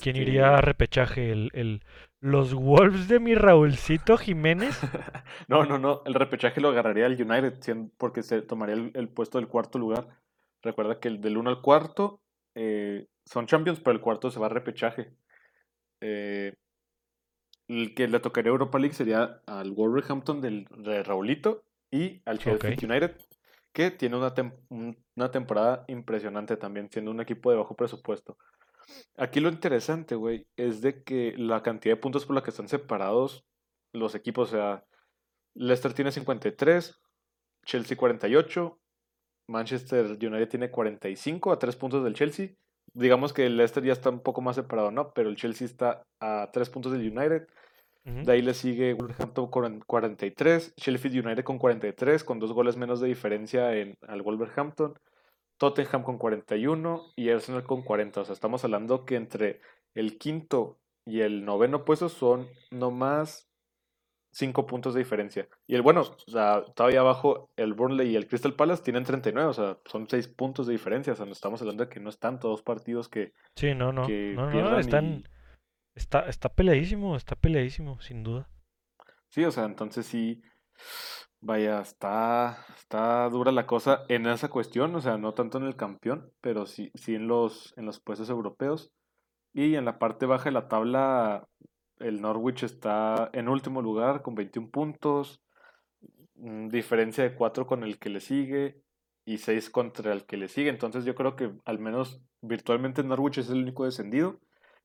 ¿Quién 0.00 0.16
iría 0.16 0.56
a 0.56 0.60
este... 0.60 0.62
repechaje? 0.62 1.30
El, 1.32 1.50
el- 1.54 1.82
los 2.20 2.54
Wolves 2.54 3.08
de 3.08 3.20
mi 3.20 3.34
Raúlcito 3.34 4.16
Jiménez. 4.16 4.78
No, 5.48 5.64
no, 5.64 5.78
no, 5.78 6.02
el 6.06 6.14
repechaje 6.14 6.60
lo 6.60 6.68
agarraría 6.68 7.06
el 7.06 7.20
United, 7.20 7.58
porque 7.98 8.22
se 8.22 8.42
tomaría 8.42 8.74
el, 8.76 8.90
el 8.94 9.08
puesto 9.08 9.38
del 9.38 9.48
cuarto 9.48 9.78
lugar. 9.78 10.08
Recuerda 10.62 11.00
que 11.00 11.08
el 11.08 11.20
del 11.20 11.36
1 11.36 11.50
al 11.50 11.60
cuarto 11.62 12.20
eh, 12.54 13.08
son 13.24 13.46
Champions, 13.46 13.80
pero 13.80 13.92
el 13.92 14.00
cuarto 14.00 14.30
se 14.30 14.40
va 14.40 14.46
a 14.46 14.50
repechaje. 14.50 15.14
Eh, 16.00 16.54
el 17.68 17.94
que 17.94 18.08
le 18.08 18.20
tocaría 18.20 18.50
Europa 18.50 18.78
League 18.78 18.94
sería 18.94 19.40
al 19.46 19.72
Wolverhampton 19.72 20.40
del, 20.40 20.66
de 20.76 21.02
Raulito 21.02 21.64
y 21.90 22.22
al 22.26 22.38
Sheffield 22.38 22.78
Ok. 22.78 22.82
United, 22.84 23.16
que 23.72 23.90
tiene 23.90 24.16
una, 24.16 24.34
tem- 24.34 24.54
un- 24.68 24.96
una 25.16 25.30
temporada 25.30 25.84
impresionante 25.88 26.56
también, 26.56 26.90
siendo 26.90 27.10
un 27.10 27.20
equipo 27.20 27.50
de 27.50 27.56
bajo 27.58 27.74
presupuesto. 27.76 28.36
Aquí 29.16 29.40
lo 29.40 29.48
interesante, 29.48 30.14
güey, 30.14 30.46
es 30.56 30.80
de 30.80 31.02
que 31.02 31.34
la 31.36 31.62
cantidad 31.62 31.94
de 31.94 32.00
puntos 32.00 32.26
por 32.26 32.34
la 32.34 32.42
que 32.42 32.50
están 32.50 32.68
separados 32.68 33.44
los 33.92 34.14
equipos, 34.14 34.48
o 34.48 34.56
sea, 34.56 34.84
Leicester 35.54 35.92
tiene 35.92 36.12
53, 36.12 37.00
Chelsea 37.64 37.96
48, 37.96 38.80
Manchester 39.48 40.06
United 40.06 40.48
tiene 40.48 40.70
45 40.70 41.52
a 41.52 41.58
3 41.58 41.76
puntos 41.76 42.04
del 42.04 42.14
Chelsea. 42.14 42.50
Digamos 42.94 43.32
que 43.32 43.46
el 43.46 43.56
Leicester 43.56 43.84
ya 43.84 43.92
está 43.92 44.10
un 44.10 44.20
poco 44.20 44.40
más 44.40 44.56
separado, 44.56 44.90
¿no? 44.90 45.12
Pero 45.12 45.28
el 45.28 45.36
Chelsea 45.36 45.66
está 45.66 46.02
a 46.20 46.50
3 46.52 46.70
puntos 46.70 46.92
del 46.92 47.16
United. 47.16 47.46
De 48.04 48.32
ahí 48.32 48.42
le 48.42 48.52
sigue 48.52 48.94
Wolverhampton 48.94 49.48
con 49.48 49.80
43, 49.86 50.74
Sheffield 50.76 51.24
United 51.24 51.44
con 51.44 51.58
43, 51.58 52.24
con 52.24 52.40
dos 52.40 52.52
goles 52.52 52.76
menos 52.76 53.00
de 53.00 53.06
diferencia 53.06 53.76
en, 53.76 53.96
al 54.08 54.22
Wolverhampton. 54.22 54.94
Tottenham 55.62 56.02
con 56.02 56.18
41 56.18 57.12
y 57.14 57.30
Arsenal 57.30 57.62
con 57.62 57.82
40. 57.82 58.22
O 58.22 58.24
sea, 58.24 58.32
estamos 58.32 58.64
hablando 58.64 59.04
que 59.04 59.14
entre 59.14 59.60
el 59.94 60.18
quinto 60.18 60.80
y 61.06 61.20
el 61.20 61.44
noveno 61.44 61.84
puesto 61.84 62.08
son 62.08 62.48
nomás 62.72 63.48
5 64.32 64.66
puntos 64.66 64.94
de 64.94 64.98
diferencia. 64.98 65.48
Y 65.68 65.76
el 65.76 65.82
bueno, 65.82 66.00
o 66.00 66.30
sea, 66.30 66.64
todavía 66.74 66.98
abajo 66.98 67.48
el 67.54 67.74
Burnley 67.74 68.10
y 68.10 68.16
el 68.16 68.26
Crystal 68.26 68.54
Palace 68.54 68.82
tienen 68.82 69.04
39, 69.04 69.50
o 69.50 69.52
sea, 69.52 69.78
son 69.84 70.08
6 70.08 70.26
puntos 70.26 70.66
de 70.66 70.72
diferencia. 70.72 71.12
O 71.12 71.16
sea, 71.16 71.26
no 71.26 71.32
estamos 71.32 71.60
hablando 71.60 71.84
de 71.84 71.90
que 71.90 72.00
no 72.00 72.10
están 72.10 72.40
todos 72.40 72.60
partidos 72.62 73.08
que, 73.08 73.32
Sí, 73.54 73.72
no, 73.72 73.92
no. 73.92 74.04
que 74.04 74.32
No, 74.34 74.50
no, 74.50 74.70
no, 74.72 74.78
están, 74.80 75.04
y... 75.04 75.24
está, 75.94 76.28
está 76.28 76.48
peleadísimo, 76.48 77.14
está 77.14 77.36
peleadísimo, 77.36 78.00
sin 78.00 78.24
duda. 78.24 78.48
Sí, 79.28 79.44
o 79.44 79.52
sea, 79.52 79.66
entonces 79.66 80.06
sí, 80.06 80.42
vaya, 81.40 81.80
está, 81.80 82.64
está 82.76 83.28
dura 83.28 83.52
la 83.52 83.66
cosa 83.66 84.04
en 84.08 84.26
esa 84.26 84.48
cuestión, 84.48 84.94
o 84.94 85.00
sea, 85.00 85.18
no 85.18 85.34
tanto 85.34 85.58
en 85.58 85.64
el 85.64 85.76
campeón, 85.76 86.32
pero 86.40 86.66
sí, 86.66 86.90
sí 86.94 87.14
en 87.14 87.28
los, 87.28 87.74
en 87.76 87.86
los 87.86 88.00
puestos 88.00 88.30
europeos. 88.30 88.92
Y 89.54 89.74
en 89.76 89.84
la 89.84 89.98
parte 89.98 90.26
baja 90.26 90.44
de 90.44 90.52
la 90.52 90.68
tabla, 90.68 91.46
el 91.98 92.20
Norwich 92.20 92.64
está 92.64 93.30
en 93.32 93.48
último 93.48 93.82
lugar 93.82 94.22
con 94.22 94.34
21 94.34 94.70
puntos, 94.70 95.42
mm, 96.36 96.68
diferencia 96.68 97.24
de 97.24 97.34
4 97.34 97.66
con 97.66 97.84
el 97.84 97.98
que 97.98 98.10
le 98.10 98.20
sigue 98.20 98.82
y 99.24 99.38
6 99.38 99.70
contra 99.70 100.12
el 100.12 100.26
que 100.26 100.36
le 100.36 100.48
sigue. 100.48 100.70
Entonces 100.70 101.04
yo 101.04 101.14
creo 101.14 101.36
que 101.36 101.52
al 101.64 101.78
menos 101.78 102.22
virtualmente 102.40 103.02
Norwich 103.04 103.38
es 103.38 103.50
el 103.50 103.62
único 103.62 103.84
descendido 103.84 104.40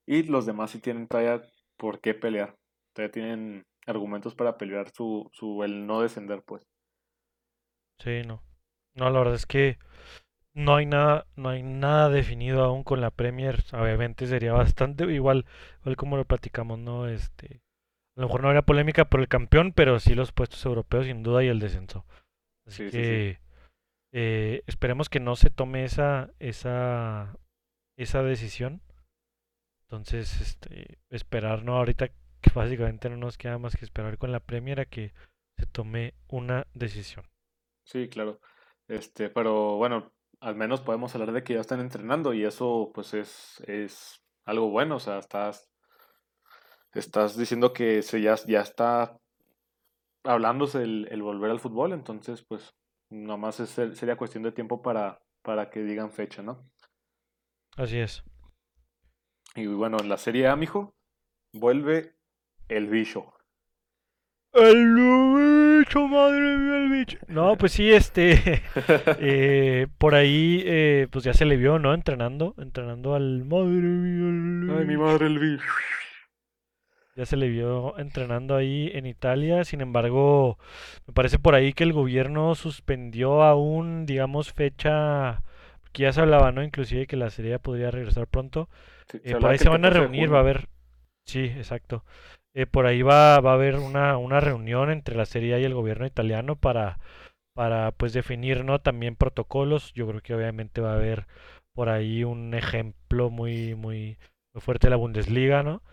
y 0.05 0.23
los 0.23 0.45
demás 0.45 0.71
sí 0.71 0.79
tienen 0.79 1.07
todavía 1.07 1.41
por 1.77 2.01
qué 2.01 2.13
pelear. 2.13 2.57
Todavía 2.93 3.11
tienen 3.11 3.66
argumentos 3.87 4.35
para 4.35 4.57
pelear 4.57 4.91
su, 4.91 5.29
su 5.33 5.63
el 5.63 5.87
no 5.87 6.01
descender, 6.01 6.43
pues. 6.43 6.63
Sí, 7.99 8.21
no. 8.25 8.41
No, 8.95 9.09
la 9.09 9.19
verdad 9.19 9.35
es 9.35 9.45
que 9.45 9.77
no 10.55 10.75
hay 10.75 10.85
nada, 10.85 11.27
no 11.35 11.49
hay 11.49 11.63
nada 11.63 12.09
definido 12.09 12.63
aún 12.63 12.83
con 12.83 13.01
la 13.01 13.11
Premier. 13.11 13.63
Obviamente 13.73 14.27
sería 14.27 14.53
bastante 14.53 15.05
igual, 15.13 15.45
igual 15.81 15.95
como 15.95 16.17
lo 16.17 16.25
platicamos, 16.25 16.79
¿no? 16.79 17.07
Este, 17.07 17.61
a 18.17 18.21
lo 18.21 18.27
mejor 18.27 18.41
no 18.41 18.49
habría 18.49 18.63
polémica 18.63 19.05
por 19.05 19.19
el 19.21 19.27
campeón, 19.27 19.73
pero 19.73 19.99
sí 19.99 20.15
los 20.15 20.31
puestos 20.31 20.65
europeos 20.65 21.05
sin 21.05 21.23
duda 21.23 21.43
y 21.43 21.47
el 21.47 21.59
descenso. 21.59 22.05
Así 22.67 22.83
Sí, 22.83 22.91
sí, 22.91 23.03
sí. 23.03 23.23
que 23.23 23.39
eh, 24.13 24.63
esperemos 24.67 25.09
que 25.09 25.19
no 25.19 25.35
se 25.35 25.49
tome 25.49 25.85
esa, 25.85 26.31
esa, 26.39 27.37
esa 27.97 28.23
decisión. 28.23 28.81
Entonces, 29.83 30.41
este, 30.41 30.99
esperar, 31.09 31.63
¿no? 31.63 31.77
Ahorita 31.77 32.09
que 32.49 32.59
básicamente 32.59 33.09
no 33.09 33.17
nos 33.17 33.37
queda 33.37 33.57
más 33.57 33.75
que 33.75 33.85
esperar 33.85 34.17
con 34.17 34.31
la 34.31 34.39
Premier 34.39 34.79
a 34.79 34.85
que 34.85 35.13
se 35.57 35.65
tome 35.65 36.13
una 36.27 36.67
decisión. 36.73 37.25
Sí, 37.83 38.09
claro. 38.09 38.39
Este, 38.87 39.29
pero 39.29 39.75
bueno, 39.77 40.13
al 40.39 40.55
menos 40.55 40.81
podemos 40.81 41.13
hablar 41.15 41.31
de 41.31 41.43
que 41.43 41.55
ya 41.55 41.61
están 41.61 41.79
entrenando 41.79 42.33
y 42.33 42.43
eso 42.45 42.91
pues 42.93 43.13
es, 43.13 43.61
es 43.67 44.21
algo 44.45 44.69
bueno, 44.69 44.97
o 44.97 44.99
sea, 44.99 45.19
estás, 45.19 45.69
estás 46.93 47.37
diciendo 47.37 47.73
que 47.73 48.01
se 48.01 48.21
ya, 48.21 48.35
ya 48.47 48.61
está 48.61 49.17
hablándose 50.23 50.83
el, 50.83 51.07
el 51.11 51.21
volver 51.21 51.51
al 51.51 51.59
fútbol, 51.59 51.93
entonces 51.93 52.43
pues 52.43 52.75
nomás 53.09 53.59
es, 53.59 53.69
sería 53.69 54.17
cuestión 54.17 54.43
de 54.43 54.51
tiempo 54.51 54.81
para, 54.81 55.19
para 55.41 55.69
que 55.69 55.81
digan 55.83 56.11
fecha, 56.11 56.41
¿no? 56.41 56.69
Así 57.75 57.97
es. 57.99 58.23
Y 59.55 59.67
bueno, 59.67 59.97
en 59.99 60.09
la 60.09 60.17
Serie 60.17 60.47
A, 60.47 60.55
mijo, 60.55 60.95
vuelve 61.53 62.16
el 62.69 62.87
bicho. 62.87 63.33
El 64.53 64.95
bicho, 64.95 66.05
madre 66.07 66.57
mía, 66.57 66.77
el 66.77 66.89
bicho. 66.89 67.17
No, 67.27 67.57
pues 67.57 67.73
sí, 67.73 67.91
este, 67.91 68.61
eh, 69.15 69.87
por 69.97 70.15
ahí, 70.15 70.63
eh, 70.65 71.07
pues 71.11 71.23
ya 71.23 71.33
se 71.33 71.45
le 71.45 71.57
vio, 71.57 71.79
¿no? 71.79 71.93
Entrenando, 71.93 72.55
entrenando 72.57 73.15
al 73.15 73.45
madre 73.45 73.67
mía, 73.69 74.29
el 74.29 74.79
Ay, 74.79 74.85
mi 74.85 74.97
madre, 74.97 75.27
el 75.27 75.39
bicho. 75.39 75.63
Ya 77.15 77.25
se 77.25 77.35
le 77.37 77.49
vio 77.49 77.97
entrenando 77.97 78.55
ahí 78.55 78.91
en 78.93 79.05
Italia. 79.07 79.63
Sin 79.63 79.81
embargo, 79.81 80.59
me 81.07 81.13
parece 81.13 81.39
por 81.39 81.55
ahí 81.55 81.73
que 81.73 81.83
el 81.83 81.93
gobierno 81.93 82.53
suspendió 82.55 83.41
aún, 83.43 84.05
digamos, 84.05 84.53
fecha, 84.53 85.43
que 85.93 86.03
ya 86.03 86.13
se 86.13 86.21
hablaba, 86.21 86.51
¿no? 86.51 86.63
Inclusive 86.63 87.07
que 87.07 87.17
la 87.17 87.29
serie 87.31 87.57
podría 87.59 87.89
regresar 87.91 88.27
pronto. 88.27 88.69
Sí, 89.11 89.19
Eh, 89.23 89.35
por 89.35 89.49
ahí 89.51 89.57
se 89.57 89.69
van 89.69 89.85
a 89.85 89.89
14 89.89 90.07
de 90.07 90.07
reunir, 90.07 90.31
va 90.33 90.37
a 90.37 90.41
haber, 90.41 90.69
sí, 91.25 91.45
exacto. 91.45 92.05
Eh, 92.57 92.65
por 92.65 92.87
ahí 92.87 93.03
va, 93.03 93.39
va 93.39 93.51
a 93.51 93.53
haber 93.53 93.75
una, 93.75 94.17
una 94.17 94.39
reunión 94.39 94.89
entre 94.89 95.15
la 95.15 95.27
Serie 95.27 95.53
A 95.53 95.59
y 95.59 95.63
el 95.63 95.75
gobierno 95.75 96.07
italiano 96.07 96.55
para, 96.55 96.97
para 97.53 97.91
pues 97.91 98.13
definir, 98.13 98.65
¿no? 98.65 98.79
También 98.79 99.15
protocolos. 99.15 99.93
Yo 99.93 100.07
creo 100.07 100.21
que 100.21 100.33
obviamente 100.33 100.81
va 100.81 100.93
a 100.93 100.95
haber 100.95 101.27
por 101.75 101.89
ahí 101.89 102.23
un 102.23 102.55
ejemplo 102.55 103.29
muy, 103.29 103.75
muy, 103.75 104.17
muy 104.55 104.61
fuerte 104.61 104.87
de 104.87 104.89
la 104.89 104.95
Bundesliga, 104.95 105.61
¿no? 105.61 105.83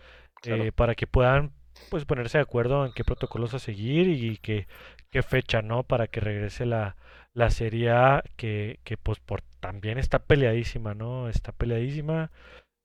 Claro. 0.41 0.63
Eh, 0.63 0.71
para 0.71 0.95
que 0.95 1.05
puedan 1.05 1.51
pues 1.91 2.03
ponerse 2.05 2.39
de 2.39 2.43
acuerdo 2.43 2.83
en 2.83 2.93
qué 2.93 3.03
protocolos 3.03 3.53
a 3.53 3.59
seguir 3.59 4.07
y 4.07 4.37
qué, 4.37 4.67
qué 5.11 5.21
fecha, 5.21 5.61
¿no? 5.61 5.83
Para 5.83 6.07
que 6.07 6.19
regrese 6.19 6.65
la, 6.65 6.95
la 7.35 7.51
Serie 7.51 7.91
A 7.91 8.23
que, 8.37 8.79
que 8.83 8.97
pues 8.97 9.19
por, 9.19 9.43
también 9.59 9.99
está 9.99 10.17
peleadísima, 10.17 10.95
¿no? 10.95 11.29
Está 11.29 11.51
peleadísima. 11.51 12.31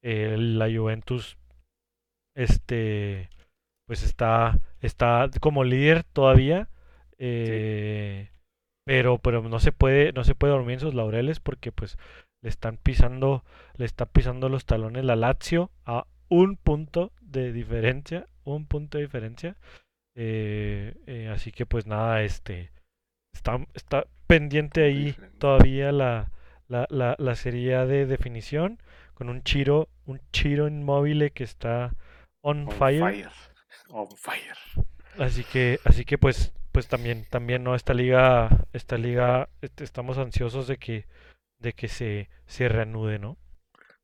Eh, 0.02 0.36
la 0.36 0.66
Juventus, 0.66 1.38
este, 2.34 3.30
pues 3.90 4.04
está, 4.04 4.60
está 4.82 5.28
como 5.40 5.64
líder 5.64 6.04
todavía. 6.04 6.68
Sí. 7.10 7.16
eh, 7.18 8.30
pero, 8.86 9.18
pero 9.18 9.42
no 9.42 9.58
se 9.58 9.72
puede, 9.72 10.12
no 10.12 10.22
se 10.22 10.36
puede 10.36 10.52
dormir 10.52 10.74
en 10.74 10.78
sus 10.80 10.94
laureles 10.94 11.40
porque 11.40 11.72
pues 11.72 11.98
le 12.40 12.50
están 12.50 12.76
pisando, 12.76 13.42
le 13.74 13.86
está 13.86 14.06
pisando 14.06 14.48
los 14.48 14.64
talones 14.64 15.04
la 15.04 15.16
Lazio 15.16 15.72
a 15.86 16.06
un 16.28 16.56
punto 16.56 17.10
de 17.20 17.52
diferencia, 17.52 18.28
un 18.44 18.64
punto 18.64 18.98
de 18.98 19.02
diferencia. 19.02 19.56
Eh, 20.14 20.94
eh, 21.08 21.28
así 21.34 21.50
que 21.50 21.66
pues 21.66 21.88
nada, 21.88 22.22
este 22.22 22.70
está, 23.34 23.58
está 23.74 24.06
pendiente 24.28 24.84
ahí 24.84 25.16
todavía 25.38 25.90
la, 25.90 26.30
la, 26.68 26.86
la, 26.90 27.16
la 27.18 27.34
serie 27.34 27.76
de 27.86 28.06
definición 28.06 28.78
con 29.14 29.28
un 29.28 29.42
Chiro, 29.42 29.88
un 30.06 30.20
Chiro 30.32 30.68
inmóvil 30.68 31.32
que 31.32 31.42
está 31.42 31.92
on, 32.40 32.70
fire. 32.70 33.28
On 33.92 34.08
fire. 34.16 34.56
Así 35.18 35.44
que, 35.44 35.78
así 35.84 36.04
que 36.04 36.18
pues, 36.18 36.52
pues 36.72 36.88
también, 36.88 37.24
también 37.28 37.64
no 37.64 37.74
esta 37.74 37.94
liga, 37.94 38.66
esta 38.72 38.96
liga, 38.96 39.48
estamos 39.78 40.18
ansiosos 40.18 40.66
de 40.66 40.76
que, 40.78 41.06
de 41.58 41.72
que 41.72 41.88
se, 41.88 42.28
se 42.46 42.68
reanude, 42.68 43.18
¿no? 43.18 43.36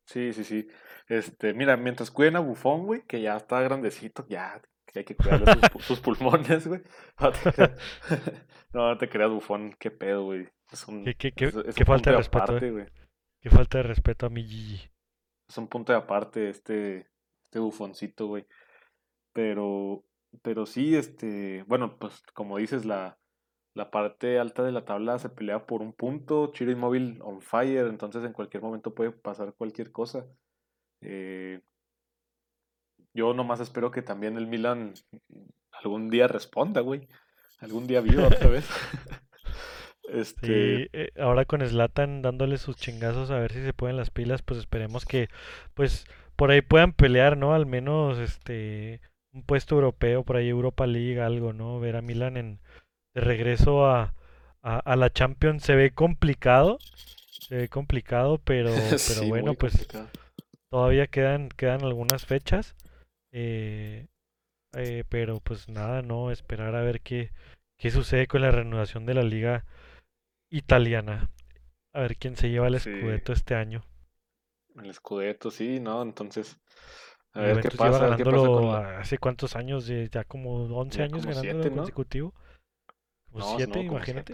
Sí, 0.06 0.32
sí, 0.32 0.44
sí. 0.44 0.68
Este, 1.08 1.54
mira, 1.54 1.76
mientras 1.76 2.10
cuiden 2.10 2.36
a 2.36 2.40
Bufón, 2.40 2.86
güey, 2.86 3.02
que 3.02 3.20
ya 3.20 3.36
está 3.36 3.60
grandecito, 3.60 4.26
ya 4.28 4.60
que 4.86 5.00
hay 5.00 5.04
que 5.04 5.16
cuidarle 5.16 5.46
sus, 5.80 6.00
pulmones, 6.00 6.66
güey. 6.66 6.82
No, 8.72 8.88
no 8.88 8.98
te 8.98 9.08
creas, 9.08 9.30
Bufón, 9.30 9.74
qué 9.78 9.90
pedo, 9.90 10.24
güey. 10.24 10.48
¿Qué, 11.04 11.14
qué, 11.14 11.32
qué, 11.32 11.84
falta 11.84 12.10
de 12.10 12.16
respeto, 12.16 12.56
eh. 12.58 12.92
Qué 13.40 13.50
falta 13.50 13.78
de 13.78 13.84
respeto 13.84 14.26
a 14.26 14.30
mi 14.30 14.42
Gigi. 14.42 14.90
Es 15.48 15.56
un 15.58 15.68
punto 15.68 15.92
de 15.92 15.98
aparte 15.98 16.50
este, 16.50 17.08
este 17.44 17.60
bufoncito, 17.60 18.26
güey. 18.26 18.46
Pero, 19.36 20.02
pero 20.40 20.64
sí, 20.64 20.96
este, 20.96 21.62
bueno, 21.64 21.98
pues 21.98 22.22
como 22.32 22.56
dices, 22.56 22.86
la, 22.86 23.18
la 23.74 23.90
parte 23.90 24.38
alta 24.38 24.62
de 24.62 24.72
la 24.72 24.86
tabla 24.86 25.18
se 25.18 25.28
pelea 25.28 25.66
por 25.66 25.82
un 25.82 25.92
punto, 25.92 26.52
Chiro 26.54 26.72
Inmóvil 26.72 27.20
on 27.20 27.42
fire, 27.42 27.86
entonces 27.88 28.24
en 28.24 28.32
cualquier 28.32 28.62
momento 28.62 28.94
puede 28.94 29.10
pasar 29.10 29.52
cualquier 29.52 29.92
cosa. 29.92 30.26
Eh, 31.02 31.60
yo 33.12 33.34
nomás 33.34 33.60
espero 33.60 33.90
que 33.90 34.00
también 34.00 34.38
el 34.38 34.46
Milan 34.46 34.94
algún 35.70 36.08
día 36.08 36.28
responda, 36.28 36.80
güey. 36.80 37.06
Algún 37.60 37.86
día 37.86 38.00
viva 38.00 38.28
otra 38.28 38.48
vez. 38.48 38.66
Este... 40.08 40.88
Eh, 40.92 41.10
ahora 41.18 41.44
con 41.44 41.66
Slatan 41.66 42.22
dándole 42.22 42.56
sus 42.58 42.76
chingazos 42.76 43.30
a 43.32 43.40
ver 43.40 43.52
si 43.52 43.62
se 43.62 43.74
pueden 43.74 43.96
las 43.96 44.10
pilas, 44.10 44.40
pues 44.40 44.60
esperemos 44.60 45.04
que 45.04 45.28
pues 45.74 46.06
por 46.36 46.52
ahí 46.52 46.62
puedan 46.62 46.92
pelear, 46.92 47.36
¿no? 47.36 47.54
Al 47.54 47.66
menos 47.66 48.18
este 48.20 49.00
un 49.36 49.42
puesto 49.42 49.74
europeo, 49.74 50.24
por 50.24 50.36
ahí 50.36 50.48
Europa 50.48 50.86
League, 50.86 51.20
algo, 51.20 51.52
¿no? 51.52 51.78
Ver 51.78 51.96
a 51.96 52.02
Milan 52.02 52.38
en 52.38 52.58
de 53.14 53.20
regreso 53.20 53.86
a, 53.86 54.14
a, 54.62 54.96
la 54.96 55.10
Champions 55.10 55.62
se 55.62 55.74
ve 55.74 55.90
complicado, 55.90 56.78
se 57.48 57.56
ve 57.56 57.68
complicado, 57.68 58.38
pero, 58.38 58.70
pero 59.08 59.28
bueno, 59.28 59.54
pues 59.54 59.86
todavía 60.70 61.06
quedan, 61.06 61.48
quedan 61.50 61.82
algunas 61.82 62.26
fechas, 62.26 62.74
eh, 63.32 64.06
eh, 64.74 65.04
pero 65.08 65.40
pues 65.40 65.68
nada, 65.68 66.02
no, 66.02 66.30
esperar 66.30 66.74
a 66.74 66.82
ver 66.82 67.00
qué, 67.00 67.30
qué 67.78 67.90
sucede 67.90 68.26
con 68.26 68.40
la 68.40 68.50
reanudación 68.50 69.06
de 69.06 69.14
la 69.14 69.22
liga 69.22 69.64
italiana. 70.50 71.30
A 71.92 72.00
ver 72.00 72.16
quién 72.16 72.36
se 72.36 72.50
lleva 72.50 72.68
el 72.68 72.78
Scudetto 72.78 73.32
este 73.32 73.54
año. 73.54 73.82
El 74.82 74.92
Scudetto, 74.92 75.50
sí, 75.50 75.80
¿no? 75.80 76.02
Entonces, 76.02 76.58
a 77.36 77.40
ver 77.40 77.60
qué 77.60 77.70
pasa. 77.70 78.98
¿Hace 78.98 79.18
cuántos 79.18 79.56
años? 79.56 79.86
Ya 79.86 80.24
como 80.24 80.64
11 80.64 81.02
años 81.02 81.26
ganando 81.26 81.70
consecutivo. 81.70 82.34
Como 83.30 83.56
7, 83.56 83.80
imagínate. 83.80 84.32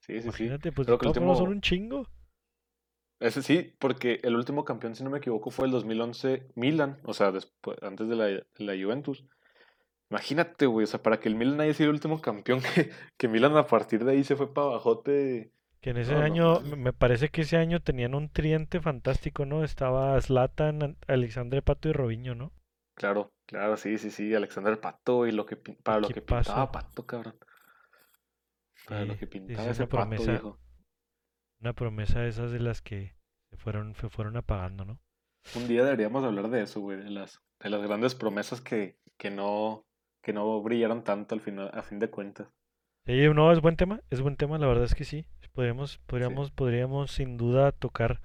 sí, 0.00 0.20
sí, 0.20 0.24
imagínate, 0.24 0.72
pues 0.72 0.86
Creo 0.86 0.98
que 0.98 1.08
último... 1.08 1.36
son 1.36 1.48
un 1.48 1.60
chingo. 1.60 2.06
Ese 3.20 3.42
sí, 3.42 3.74
porque 3.78 4.18
el 4.22 4.34
último 4.34 4.64
campeón, 4.64 4.94
si 4.94 5.04
no 5.04 5.10
me 5.10 5.18
equivoco, 5.18 5.50
fue 5.50 5.66
el 5.66 5.72
2011 5.72 6.48
Milan, 6.54 6.98
o 7.04 7.12
sea, 7.12 7.30
después, 7.30 7.76
antes 7.82 8.08
de 8.08 8.16
la, 8.16 8.42
la 8.56 8.82
Juventus. 8.82 9.24
Imagínate, 10.10 10.66
güey, 10.66 10.84
o 10.84 10.86
sea, 10.86 11.02
para 11.02 11.20
que 11.20 11.28
el 11.28 11.36
Milan 11.36 11.60
haya 11.60 11.74
sido 11.74 11.90
el 11.90 11.96
último 11.96 12.20
campeón, 12.20 12.60
que, 12.74 12.90
que 13.16 13.28
Milan 13.28 13.56
a 13.56 13.66
partir 13.66 14.04
de 14.04 14.12
ahí 14.12 14.24
se 14.24 14.36
fue 14.36 14.52
para 14.52 14.68
abajote. 14.68 15.52
Que 15.80 15.90
en 15.90 15.96
ese 15.96 16.14
año, 16.14 16.60
me 16.60 16.92
parece 16.92 17.30
que 17.30 17.40
ese 17.40 17.56
año 17.56 17.80
tenían 17.80 18.14
un 18.14 18.28
triente 18.28 18.80
fantástico, 18.80 19.46
¿no? 19.46 19.64
Estaba 19.64 20.20
Zlatan, 20.20 20.98
Alexandre 21.06 21.62
Pato 21.62 21.88
y 21.88 21.92
Robinho, 21.92 22.34
¿no? 22.34 22.52
Claro, 22.94 23.32
claro, 23.46 23.78
sí, 23.78 23.96
sí, 23.96 24.10
sí, 24.10 24.34
Alexander 24.34 24.78
Pato 24.78 25.26
y 25.26 25.32
lo 25.32 25.46
que 25.46 25.56
para 25.56 26.00
lo 26.00 26.08
que 26.08 26.20
pintaba 26.20 26.70
Pato, 26.70 27.06
cabrón. 27.06 27.38
Para 28.86 29.06
lo 29.06 29.16
que 29.16 29.26
pintaba 29.26 29.70
ese 29.70 29.86
promesa, 29.86 30.34
Pato, 30.34 30.58
Una 31.60 31.72
promesa 31.72 32.20
de 32.20 32.28
esas 32.28 32.52
de 32.52 32.60
las 32.60 32.82
que 32.82 33.16
se 33.48 33.56
fueron, 33.56 33.94
se 33.94 34.10
fueron 34.10 34.36
apagando, 34.36 34.84
¿no? 34.84 35.00
Un 35.56 35.66
día 35.66 35.82
deberíamos 35.82 36.22
hablar 36.24 36.50
de 36.50 36.62
eso, 36.62 36.80
güey, 36.80 36.98
de 36.98 37.08
las, 37.08 37.40
de 37.58 37.70
las 37.70 37.80
grandes 37.80 38.14
promesas 38.14 38.60
que, 38.60 38.98
que 39.16 39.30
no, 39.30 39.86
que 40.22 40.34
no 40.34 40.60
brillaron 40.60 41.02
tanto 41.02 41.34
al 41.34 41.40
final, 41.40 41.70
a 41.72 41.82
fin 41.82 41.98
de 41.98 42.10
cuentas. 42.10 42.48
No, 43.34 43.50
es 43.50 43.60
buen 43.60 43.76
tema, 43.76 44.00
es 44.10 44.20
buen 44.20 44.36
tema, 44.36 44.58
la 44.58 44.68
verdad 44.68 44.84
es 44.84 44.94
que 44.94 45.04
sí. 45.04 45.26
Podríamos, 45.52 45.98
podríamos, 46.06 46.52
podríamos 46.52 47.10
sin 47.10 47.36
duda 47.36 47.72
tocar, 47.72 48.20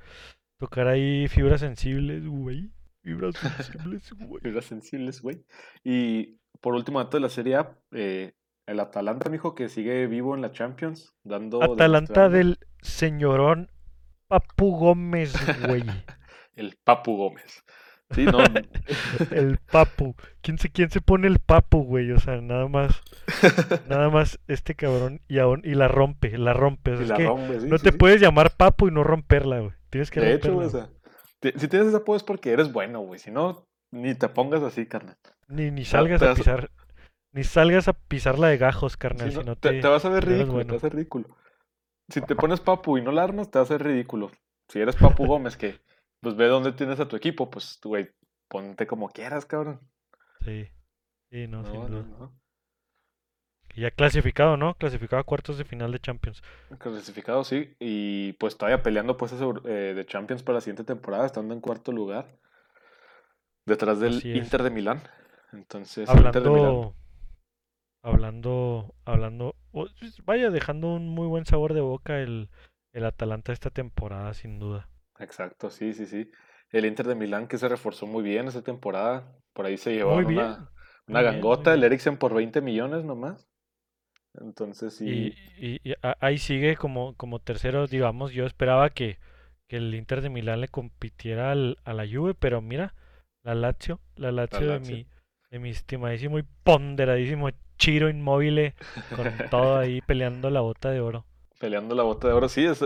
tocar 0.57 0.87
ahí 0.87 1.27
fibras 1.27 1.61
sensibles, 1.61 2.27
güey. 2.27 2.71
Fibras 3.01 3.35
sensibles, 3.35 4.13
güey. 4.19 4.41
fibras 4.41 4.65
sensibles, 4.65 5.21
güey. 5.21 5.43
Y 5.83 6.37
por 6.61 6.75
último 6.75 6.99
dato 6.99 7.17
de 7.17 7.21
la 7.21 7.29
serie 7.29 7.55
A, 7.55 7.79
eh, 7.93 8.33
el 8.67 8.79
Atalanta, 8.79 9.29
mijo, 9.29 9.55
que 9.55 9.69
sigue 9.69 10.05
vivo 10.05 10.35
en 10.35 10.41
la 10.41 10.51
Champions, 10.51 11.15
dando... 11.23 11.63
Atalanta 11.63 12.29
del 12.29 12.59
señorón 12.81 13.71
Papu 14.27 14.77
Gómez, 14.77 15.33
güey. 15.67 15.83
el 16.55 16.77
Papu 16.83 17.17
Gómez. 17.17 17.63
Sí, 18.11 18.25
no. 18.25 18.39
el 19.31 19.57
papu. 19.57 20.15
¿Quién 20.41 20.57
se, 20.57 20.69
¿Quién 20.69 20.89
se 20.91 21.01
pone 21.01 21.27
el 21.27 21.39
papu, 21.39 21.83
güey? 21.83 22.11
O 22.11 22.19
sea, 22.19 22.39
nada 22.41 22.67
más. 22.67 23.01
nada 23.87 24.09
más 24.09 24.39
este 24.47 24.75
cabrón 24.75 25.21
y, 25.27 25.39
aún, 25.39 25.61
y 25.63 25.73
la 25.73 25.87
rompe, 25.87 26.37
la 26.37 26.53
rompe. 26.53 26.93
es 26.93 27.11
que 27.11 27.23
no 27.67 27.79
te 27.79 27.91
puedes 27.91 28.21
llamar 28.21 28.55
papu 28.55 28.87
y 28.87 28.91
no 28.91 29.03
romperla, 29.03 29.59
güey. 29.59 29.73
Tienes 29.89 30.11
que 30.11 30.19
De 30.19 30.33
hecho, 30.33 30.55
o 30.55 30.69
sea, 30.69 30.89
si 31.41 31.67
tienes 31.67 31.87
ese 31.87 31.97
apodo 31.97 32.17
es 32.17 32.23
porque 32.23 32.51
eres 32.51 32.71
bueno, 32.71 32.99
güey. 33.01 33.19
Si 33.19 33.31
no, 33.31 33.67
ni 33.91 34.13
te 34.13 34.29
pongas 34.29 34.61
así, 34.61 34.85
carnal. 34.85 35.17
Ni, 35.47 35.71
ni 35.71 35.85
salgas 35.85 36.21
a 36.21 36.35
pisar. 36.35 36.71
Ni 37.31 37.43
salgas 37.43 37.87
a 37.87 37.93
pisarla 37.93 38.47
de 38.47 38.57
gajos, 38.57 38.97
carnal. 38.97 39.31
si 39.31 39.43
no 39.43 39.55
te, 39.55 39.81
te, 39.81 39.87
vas 39.87 40.05
a 40.05 40.09
ver 40.09 40.25
ridículo, 40.25 40.65
te 40.65 40.71
vas 40.71 40.83
a 40.83 40.87
ver 40.87 40.95
ridículo. 40.95 41.37
Si 42.07 42.21
te 42.21 42.35
pones 42.35 42.59
papu 42.59 42.97
y 42.97 43.01
no 43.01 43.11
la 43.11 43.23
armas, 43.23 43.49
te 43.49 43.59
vas 43.59 43.71
a 43.71 43.77
ver 43.77 43.87
ridículo. 43.87 44.31
Si 44.67 44.79
eres 44.79 44.95
Papu 44.95 45.25
Gómez, 45.27 45.57
que 45.57 45.79
pues 46.25 46.35
ve 46.35 46.47
dónde 46.47 46.71
tienes 46.71 46.99
a 46.99 47.07
tu 47.07 47.15
equipo, 47.15 47.51
pues 47.51 47.77
tú, 47.79 47.89
güey, 47.89 48.09
ponte 48.47 48.87
como 48.87 49.09
quieras, 49.09 49.45
cabrón. 49.45 49.79
Sí, 50.43 50.67
sí, 51.29 51.47
no, 51.47 51.63
sin 51.63 51.85
duda. 51.85 52.31
ya 53.75 53.91
clasificado, 53.91 54.57
¿no? 54.57 54.73
Clasificado 54.73 55.19
a 55.19 55.23
cuartos 55.23 55.59
de 55.59 55.65
final 55.65 55.91
de 55.91 55.99
Champions. 55.99 56.41
Clasificado, 56.79 57.43
sí. 57.43 57.75
Y 57.79 58.33
pues 58.33 58.57
todavía 58.57 58.81
peleando 58.81 59.17
puestos 59.17 59.61
eh, 59.65 59.93
de 59.95 60.05
Champions 60.07 60.41
para 60.41 60.55
la 60.55 60.61
siguiente 60.61 60.83
temporada, 60.83 61.27
estando 61.27 61.53
en 61.53 61.61
cuarto 61.61 61.91
lugar. 61.91 62.25
Detrás 63.67 63.99
del 63.99 64.25
Inter 64.25 64.63
de 64.63 64.71
Milán. 64.71 65.03
Entonces, 65.53 66.09
hablando, 66.09 66.39
Inter 66.39 66.41
de 66.41 66.49
Milán. 66.49 66.93
hablando, 68.01 68.95
hablando, 69.05 69.55
vaya 70.25 70.49
dejando 70.49 70.91
un 70.91 71.07
muy 71.07 71.27
buen 71.27 71.45
sabor 71.45 71.75
de 71.75 71.81
boca 71.81 72.17
el, 72.19 72.49
el 72.93 73.05
Atalanta 73.05 73.53
esta 73.53 73.69
temporada, 73.69 74.33
sin 74.33 74.57
duda. 74.57 74.89
Exacto, 75.19 75.69
sí, 75.69 75.93
sí, 75.93 76.05
sí. 76.05 76.29
El 76.71 76.85
Inter 76.85 77.07
de 77.07 77.15
Milán 77.15 77.47
que 77.47 77.57
se 77.57 77.69
reforzó 77.69 78.05
muy 78.07 78.23
bien 78.23 78.47
esa 78.47 78.63
temporada. 78.63 79.35
Por 79.53 79.65
ahí 79.65 79.77
se 79.77 79.93
llevó 79.93 80.15
una, 80.17 80.69
una 81.07 81.21
gangota, 81.21 81.73
el 81.73 81.83
Eriksen 81.83 82.17
por 82.17 82.33
20 82.33 82.61
millones 82.61 83.05
nomás. 83.05 83.47
Entonces 84.33 84.95
sí. 84.95 85.33
Y, 85.57 85.79
y, 85.83 85.93
ahí 86.19 86.37
sigue 86.37 86.75
como, 86.75 87.15
como 87.15 87.39
tercero, 87.39 87.87
digamos, 87.87 88.33
yo 88.33 88.45
esperaba 88.45 88.89
que, 88.89 89.17
que 89.67 89.77
el 89.77 89.93
Inter 89.95 90.21
de 90.21 90.29
Milán 90.29 90.61
le 90.61 90.67
compitiera 90.67 91.51
al, 91.51 91.77
a 91.85 91.93
la 91.93 92.05
Juve, 92.05 92.33
pero 92.33 92.61
mira, 92.61 92.93
la 93.43 93.55
Lazio, 93.55 93.99
la 94.15 94.31
Lazio, 94.31 94.67
De, 94.67 94.79
mi, 94.79 95.07
de 95.51 95.59
mi 95.59 95.69
estimadísimo 95.69 96.39
y 96.39 96.43
ponderadísimo 96.63 97.49
Chiro 97.77 98.09
Inmóvil 98.09 98.73
con 99.15 99.25
todo 99.51 99.77
ahí 99.77 100.01
peleando 100.01 100.49
la 100.49 100.61
bota 100.61 100.91
de 100.91 100.99
oro. 100.99 101.25
Peleando 101.59 101.95
la 101.95 102.03
bota 102.03 102.27
de 102.27 102.33
oro, 102.33 102.49
sí, 102.49 102.65
es, 102.65 102.81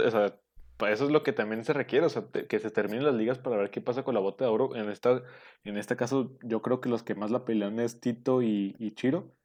eso 0.88 1.06
es 1.06 1.12
lo 1.12 1.24
que 1.24 1.34
también 1.34 1.66
se 1.66 1.74
requiere, 1.74 2.06
o 2.06 2.10
sea, 2.10 2.24
que 2.48 2.60
se 2.60 2.72
terminen 2.72 3.06
las 3.06 3.16
ligas 3.16 3.38
para 3.38 3.58
ver 3.58 3.70
qué 3.70 3.82
pasa 3.82 4.04
con 4.04 4.14
la 4.14 4.22
bota 4.22 4.46
de 4.46 4.52
oro. 4.52 4.76
En, 4.76 4.90
esta, 4.90 5.22
en 5.64 5.78
este 5.78 5.96
caso, 5.96 6.38
yo 6.42 6.62
creo 6.62 6.80
que 6.80 6.90
los 6.90 7.04
que 7.04 7.16
más 7.16 7.32
la 7.32 7.44
pelean 7.44 7.80
es 7.80 8.00
Tito 8.00 8.42
y, 8.42 8.94
Chiro, 8.96 9.36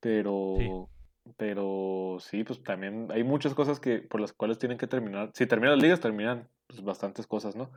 pero 0.00 0.54
sí. 0.58 0.70
pero 1.36 2.16
sí, 2.18 2.44
pues 2.44 2.62
también 2.62 3.08
hay 3.10 3.22
muchas 3.22 3.54
cosas 3.54 3.78
que 3.78 4.00
por 4.00 4.20
las 4.20 4.32
cuales 4.32 4.58
tienen 4.58 4.78
que 4.78 4.86
terminar. 4.88 5.30
Si 5.34 5.46
terminan 5.46 5.76
las 5.76 5.82
ligas, 5.82 6.00
terminan 6.00 6.48
pues, 6.66 6.82
bastantes 6.82 7.26
cosas, 7.26 7.54
¿no? 7.54 7.70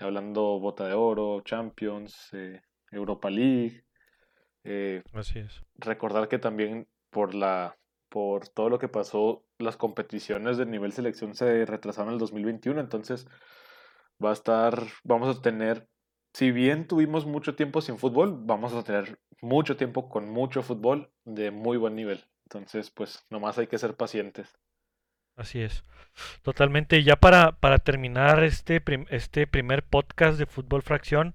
Hablando 0.00 0.58
bota 0.58 0.86
de 0.86 0.94
oro, 0.94 1.40
Champions, 1.42 2.30
eh, 2.32 2.62
Europa 2.90 3.30
League. 3.30 3.84
Eh, 4.64 5.02
Así 5.12 5.38
es. 5.38 5.62
Recordar 5.76 6.28
que 6.28 6.38
también 6.38 6.88
por 7.10 7.34
la 7.34 7.76
por 8.08 8.48
todo 8.48 8.68
lo 8.68 8.78
que 8.78 8.88
pasó, 8.88 9.44
las 9.58 9.76
competiciones 9.76 10.56
de 10.56 10.66
nivel 10.66 10.92
selección 10.92 11.34
se 11.34 11.64
retrasaron 11.66 12.12
el 12.12 12.18
2021, 12.18 12.80
entonces 12.80 13.26
va 14.24 14.30
a 14.30 14.34
estar, 14.34 14.82
vamos 15.04 15.36
a 15.36 15.42
tener, 15.42 15.88
si 16.32 16.50
bien 16.52 16.86
tuvimos 16.86 17.26
mucho 17.26 17.54
tiempo 17.54 17.80
sin 17.80 17.98
fútbol, 17.98 18.36
vamos 18.38 18.72
a 18.72 18.82
tener 18.82 19.18
mucho 19.40 19.76
tiempo 19.76 20.08
con 20.08 20.30
mucho 20.30 20.62
fútbol 20.62 21.10
de 21.24 21.50
muy 21.50 21.76
buen 21.76 21.94
nivel. 21.94 22.24
Entonces, 22.44 22.90
pues 22.90 23.24
nomás 23.30 23.58
hay 23.58 23.66
que 23.66 23.78
ser 23.78 23.96
pacientes. 23.96 24.56
Así 25.36 25.60
es. 25.60 25.84
Totalmente. 26.42 27.02
Ya 27.02 27.16
para, 27.16 27.52
para 27.52 27.78
terminar 27.78 28.42
este, 28.44 28.82
este 29.10 29.46
primer 29.46 29.82
podcast 29.82 30.38
de 30.38 30.46
Fútbol 30.46 30.82
Fracción, 30.82 31.34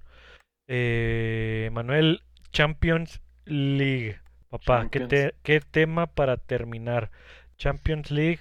eh, 0.66 1.70
Manuel, 1.72 2.22
Champions 2.50 3.20
League. 3.44 4.21
Papá, 4.52 4.90
¿qué, 4.90 5.32
¿qué, 5.42 5.60
tema 5.62 6.06
para 6.08 6.36
terminar? 6.36 7.10
Champions 7.56 8.10
League. 8.10 8.40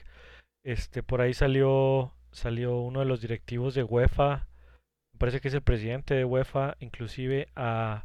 Este, 0.65 1.03
por 1.03 1.21
ahí 1.21 1.33
salió, 1.33 2.11
salió 2.33 2.79
uno 2.79 2.99
de 2.99 3.05
los 3.05 3.21
directivos 3.21 3.75
de 3.75 3.83
UEFA. 3.83 4.45
Me 5.13 5.19
parece 5.19 5.39
que 5.39 5.47
es 5.47 5.53
el 5.53 5.61
presidente 5.61 6.13
de 6.13 6.25
UEFA, 6.25 6.75
inclusive 6.81 7.47
a, 7.55 8.03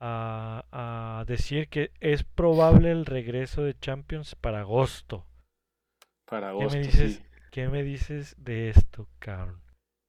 a, 0.00 0.64
a 0.72 1.24
decir 1.26 1.68
que 1.68 1.90
es 2.00 2.24
probable 2.24 2.90
el 2.90 3.04
regreso 3.04 3.62
de 3.62 3.78
Champions 3.78 4.34
para 4.34 4.60
agosto. 4.60 5.26
Para 6.24 6.48
agosto. 6.48 6.70
¿Qué 6.70 6.76
me 6.78 6.86
dices, 6.86 7.22
¿qué 7.50 7.68
me 7.68 7.82
dices 7.82 8.34
de 8.38 8.70
esto, 8.70 9.10
cabrón? 9.18 9.60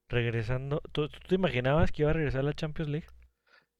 Regresando, 0.08 0.80
¿tú, 0.92 1.10
te 1.10 1.34
imaginabas 1.34 1.92
que 1.92 2.04
iba 2.04 2.10
a 2.10 2.14
regresar 2.14 2.40
a 2.40 2.44
la 2.44 2.54
Champions 2.54 2.90
League? 2.90 3.08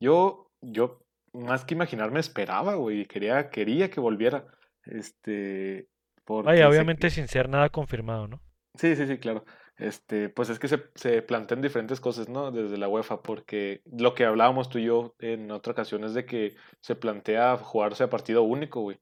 Yo, 0.00 0.50
yo, 0.60 1.00
más 1.32 1.64
que 1.64 1.74
imaginarme, 1.74 2.20
esperaba, 2.20 2.74
güey. 2.74 3.06
Quería, 3.06 3.50
quería 3.50 3.90
que 3.90 4.00
volviera. 4.00 4.46
Este. 4.84 5.88
Vaya, 6.26 6.68
obviamente 6.68 7.08
sin 7.08 7.26
ser 7.26 7.48
nada 7.48 7.70
confirmado, 7.70 8.28
¿no? 8.28 8.40
Sí, 8.74 8.94
sí, 8.96 9.06
sí, 9.06 9.18
claro. 9.18 9.44
Este, 9.76 10.28
pues 10.28 10.50
es 10.50 10.58
que 10.58 10.68
se, 10.68 10.82
se 10.94 11.22
plantean 11.22 11.62
diferentes 11.62 12.00
cosas, 12.00 12.28
¿no? 12.28 12.50
Desde 12.50 12.76
la 12.76 12.88
UEFA, 12.88 13.22
porque 13.22 13.80
lo 13.86 14.14
que 14.14 14.24
hablábamos 14.24 14.68
tú 14.68 14.78
y 14.78 14.84
yo 14.84 15.14
en 15.20 15.50
otra 15.50 15.72
ocasión 15.72 16.04
es 16.04 16.14
de 16.14 16.26
que 16.26 16.56
se 16.80 16.96
plantea 16.96 17.56
jugarse 17.56 18.04
a 18.04 18.10
partido 18.10 18.42
único, 18.42 18.80
güey. 18.80 18.98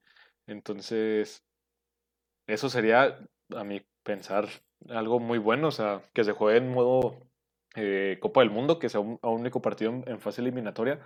Entonces, 0.47 1.45
eso 2.47 2.68
sería, 2.68 3.18
a 3.55 3.64
mi 3.64 3.83
pensar, 4.03 4.49
algo 4.89 5.18
muy 5.18 5.39
bueno, 5.39 5.68
o 5.68 5.72
sea, 5.72 6.03
que 6.12 6.24
se 6.24 6.33
juegue 6.33 6.59
en 6.59 6.72
modo 6.72 7.18
eh, 7.74 8.18
Copa 8.20 8.41
del 8.41 8.51
Mundo, 8.51 8.79
que 8.79 8.89
sea 8.89 9.01
un, 9.01 9.18
único 9.22 9.61
partido 9.61 10.03
en, 10.07 10.20
fase 10.20 10.41
eliminatoria 10.41 11.01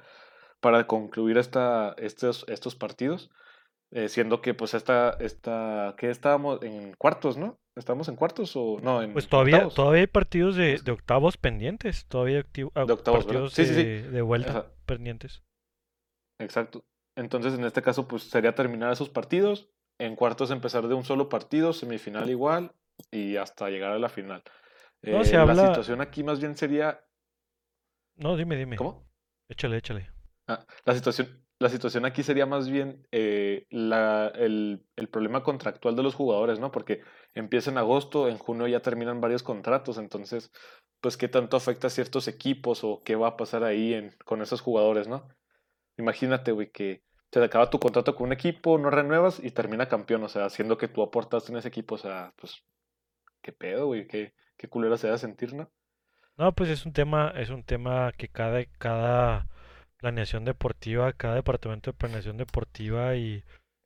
para 0.61 0.87
concluir 0.87 1.39
esta, 1.39 1.95
estos, 1.99 2.45
estos 2.49 2.77
partidos, 2.77 3.31
eh, 3.93 4.09
siendo 4.09 4.41
que 4.41 4.55
pues 4.55 4.75
esta, 4.75 5.17
esta, 5.19 5.95
que 5.99 6.11
estábamos 6.11 6.63
en 6.63 6.95
cuartos, 6.95 7.37
¿no? 7.37 7.59
¿Estamos 7.75 8.09
en 8.09 8.17
cuartos 8.17 8.55
o 8.55 8.79
no? 8.83 9.03
En 9.03 9.13
pues 9.13 9.29
todavía, 9.29 9.69
todavía 9.69 10.03
hay 10.03 10.07
partidos 10.07 10.55
de, 10.55 10.79
de, 10.79 10.93
octavos 10.93 11.37
pendientes, 11.37 12.07
todavía 12.07 12.45
ah, 12.75 12.85
de 12.85 12.93
octavos, 12.93 13.25
partidos 13.25 13.53
sí, 13.53 13.65
sí, 13.65 13.75
sí. 13.75 13.85
de, 13.85 14.23
vuelta 14.23 14.71
pendientes. 14.87 15.43
Exacto. 16.39 16.85
Entonces 17.17 17.55
en 17.55 17.65
este 17.65 17.83
caso 17.83 18.07
pues 18.07 18.25
sería 18.25 18.55
terminar 18.55 18.93
esos 18.93 19.09
partidos, 19.09 19.71
en 19.99 20.15
cuartos 20.15 20.51
empezar 20.51 20.87
de 20.87 20.95
un 20.95 21.05
solo 21.05 21.29
partido, 21.29 21.73
semifinal 21.73 22.31
igual 22.31 22.73
y 23.11 23.37
hasta 23.37 23.71
llegar 23.71 23.93
a 23.93 23.99
la 23.99 24.09
final. 24.09 24.43
No, 25.03 25.23
eh, 25.23 25.33
La 25.33 25.67
situación 25.69 26.01
aquí 26.01 26.23
más 26.23 26.41
bien 26.41 26.57
sería... 26.57 27.03
No, 28.17 28.37
dime, 28.37 28.57
dime. 28.57 28.77
¿Cómo? 28.77 29.09
Échale, 29.49 29.79
échale. 29.79 30.11
Ah, 30.51 30.67
la, 30.85 30.95
situación, 30.95 31.45
la 31.61 31.69
situación 31.69 32.05
aquí 32.05 32.25
sería 32.25 32.45
más 32.45 32.69
bien 32.69 33.07
eh, 33.13 33.69
el, 33.71 34.85
el, 34.97 35.09
problema 35.09 35.45
contractual 35.45 35.95
de 35.95 36.03
los 36.03 36.17
jugadores, 36.17 36.59
¿no? 36.59 36.73
Porque 36.73 37.03
empieza 37.35 37.71
en 37.71 37.79
agosto, 37.79 38.29
en 38.29 38.37
junio 38.37 38.67
ya 38.67 38.81
terminan 38.81 39.21
varios 39.21 39.45
contratos, 39.45 39.97
entonces, 39.97 40.51
pues, 41.01 41.17
¿qué 41.17 41.29
tanto 41.29 41.57
afecta 41.57 41.87
a 41.87 41.91
ciertos 41.91 42.27
equipos 42.27 42.83
o 42.83 43.01
qué 43.05 43.15
va 43.15 43.29
a 43.29 43.37
pasar 43.37 43.63
ahí 43.63 43.95
en, 43.95 44.11
con 44.25 44.43
esos 44.43 44.61
jugadores, 44.61 45.07
¿no? 45.07 45.29
Imagínate, 45.97 46.51
güey, 46.51 46.73
que 46.73 47.05
te 47.31 47.45
acaba 47.45 47.71
tu 47.71 47.79
contrato 47.79 48.17
con 48.17 48.27
un 48.27 48.33
equipo, 48.33 48.77
no 48.77 48.91
renuevas 48.91 49.39
y 49.41 49.53
termina 49.53 49.89
campeón, 49.89 50.25
o 50.25 50.29
sea, 50.29 50.47
haciendo 50.47 50.79
que 50.79 50.89
tú 50.89 51.01
aportaste 51.01 51.53
en 51.53 51.59
ese 51.59 51.69
equipo, 51.69 51.95
o 51.95 51.99
sea, 51.99 52.35
pues, 52.39 52.65
qué 53.41 53.53
pedo, 53.53 53.87
güey, 53.87 54.09
qué, 54.09 54.35
qué 54.57 54.69
culera 54.69 54.97
se 54.97 55.07
da 55.07 55.17
sentir, 55.17 55.55
¿no? 55.55 55.71
No, 56.37 56.53
pues 56.57 56.71
es 56.71 56.85
un 56.87 56.93
tema, 56.93 57.33
es 57.37 57.51
un 57.51 57.63
tema 57.63 58.11
que 58.19 58.27
cada, 58.27 58.65
cada 58.79 59.47
planeación 60.01 60.45
deportiva, 60.45 61.13
cada 61.13 61.35
departamento 61.37 61.91
de 61.91 61.99
planeación 61.99 62.37
deportiva 62.37 63.17
y, 63.17 63.45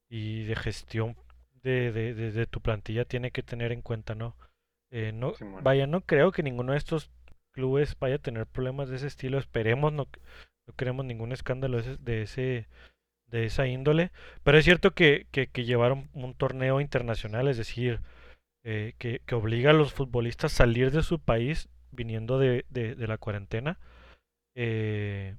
y 0.09 0.45
de 0.45 0.57
gestión 0.57 1.17
de, 1.63 1.93
de, 1.93 2.15
de, 2.15 2.47
tu 2.47 2.61
plantilla 2.61 3.05
tiene 3.05 3.31
que 3.31 3.43
tener 3.43 3.73
en 3.73 3.83
cuenta, 3.83 4.15
¿no? 4.15 4.37
Eh, 4.91 5.13
no 5.13 5.33
Vaya, 5.63 5.87
no 5.87 6.03
creo 6.03 6.31
que 6.31 6.43
ninguno 6.43 6.73
de 6.73 6.79
estos 6.79 7.11
clubes 7.53 7.97
vaya 7.99 8.17
a 8.17 8.19
tener 8.19 8.47
problemas 8.47 8.89
de 8.89 8.97
ese 8.97 9.07
estilo, 9.07 9.39
esperemos, 9.39 9.93
no, 9.93 10.07
no 10.67 10.75
queremos 10.77 11.05
ningún 11.05 11.33
escándalo 11.33 11.83
de 11.83 12.23
ese 12.23 12.69
de 13.27 13.47
esa 13.47 13.67
índole. 13.67 14.13
Pero 14.45 14.59
es 14.59 14.65
cierto 14.65 14.93
que, 14.93 15.27
que, 15.33 15.65
llevaron 15.65 16.09
un 16.13 16.35
torneo 16.35 16.81
internacional, 16.81 17.49
es 17.49 17.57
decir, 17.57 18.01
eh, 18.63 18.95
que, 18.99 19.21
que, 19.27 19.35
obliga 19.35 19.71
a 19.71 19.75
los 19.75 19.93
futbolistas 19.93 20.53
a 20.53 20.57
salir 20.57 20.91
de 20.91 21.03
su 21.03 21.19
país 21.19 21.69
viniendo 21.91 22.39
de, 22.39 22.65
de, 22.71 23.07
la 23.07 23.19
cuarentena. 23.19 23.79
Eh, 24.55 25.37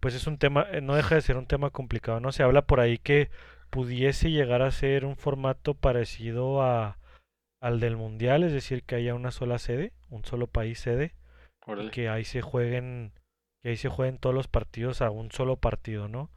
pues 0.00 0.14
es 0.14 0.26
un 0.26 0.38
tema, 0.38 0.66
eh, 0.72 0.80
no 0.80 0.94
deja 0.94 1.14
de 1.14 1.22
ser 1.22 1.36
un 1.36 1.46
tema 1.46 1.70
complicado, 1.70 2.20
¿no? 2.20 2.32
Se 2.32 2.42
habla 2.42 2.62
por 2.62 2.80
ahí 2.80 2.98
que 2.98 3.30
pudiese 3.70 4.30
llegar 4.30 4.62
a 4.62 4.70
ser 4.70 5.04
un 5.04 5.16
formato 5.16 5.74
parecido 5.74 6.62
a, 6.62 6.98
al 7.60 7.80
del 7.80 7.96
mundial, 7.96 8.44
es 8.44 8.52
decir, 8.52 8.82
que 8.84 8.94
haya 8.96 9.14
una 9.14 9.30
sola 9.30 9.58
sede, 9.58 9.92
un 10.10 10.24
solo 10.24 10.46
país 10.46 10.78
sede, 10.78 11.14
y 11.66 11.90
que 11.90 12.08
ahí 12.08 12.24
se 12.24 12.40
jueguen, 12.40 13.12
que 13.62 13.70
ahí 13.70 13.76
se 13.76 13.88
jueguen 13.88 14.18
todos 14.18 14.34
los 14.34 14.48
partidos 14.48 15.02
a 15.02 15.10
un 15.10 15.30
solo 15.32 15.56
partido, 15.56 16.08
¿no? 16.08 16.30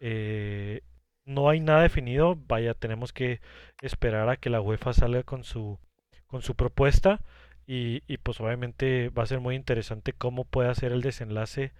Eh, 0.00 0.82
no 1.24 1.50
hay 1.50 1.60
nada 1.60 1.82
definido, 1.82 2.36
vaya, 2.48 2.74
tenemos 2.74 3.12
que 3.12 3.40
esperar 3.82 4.28
a 4.30 4.36
que 4.36 4.50
la 4.50 4.60
UEFA 4.60 4.92
salga 4.92 5.22
con 5.22 5.44
su, 5.44 5.78
con 6.26 6.42
su 6.42 6.54
propuesta 6.54 7.20
y, 7.66 8.02
y 8.06 8.16
pues 8.18 8.40
obviamente 8.40 9.10
va 9.10 9.24
a 9.24 9.26
ser 9.26 9.40
muy 9.40 9.54
interesante 9.54 10.12
cómo 10.12 10.44
puede 10.44 10.70
hacer 10.70 10.92
el 10.92 11.02
desenlace 11.02 11.72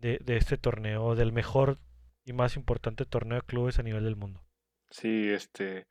de, 0.00 0.18
de 0.18 0.36
este 0.36 0.56
torneo, 0.56 1.14
del 1.14 1.32
mejor 1.32 1.78
y 2.24 2.32
más 2.32 2.56
importante 2.56 3.04
torneo 3.04 3.36
de 3.40 3.46
clubes 3.46 3.78
a 3.78 3.82
nivel 3.82 4.04
del 4.04 4.16
mundo. 4.16 4.42
Sí, 4.90 5.28
este, 5.30 5.86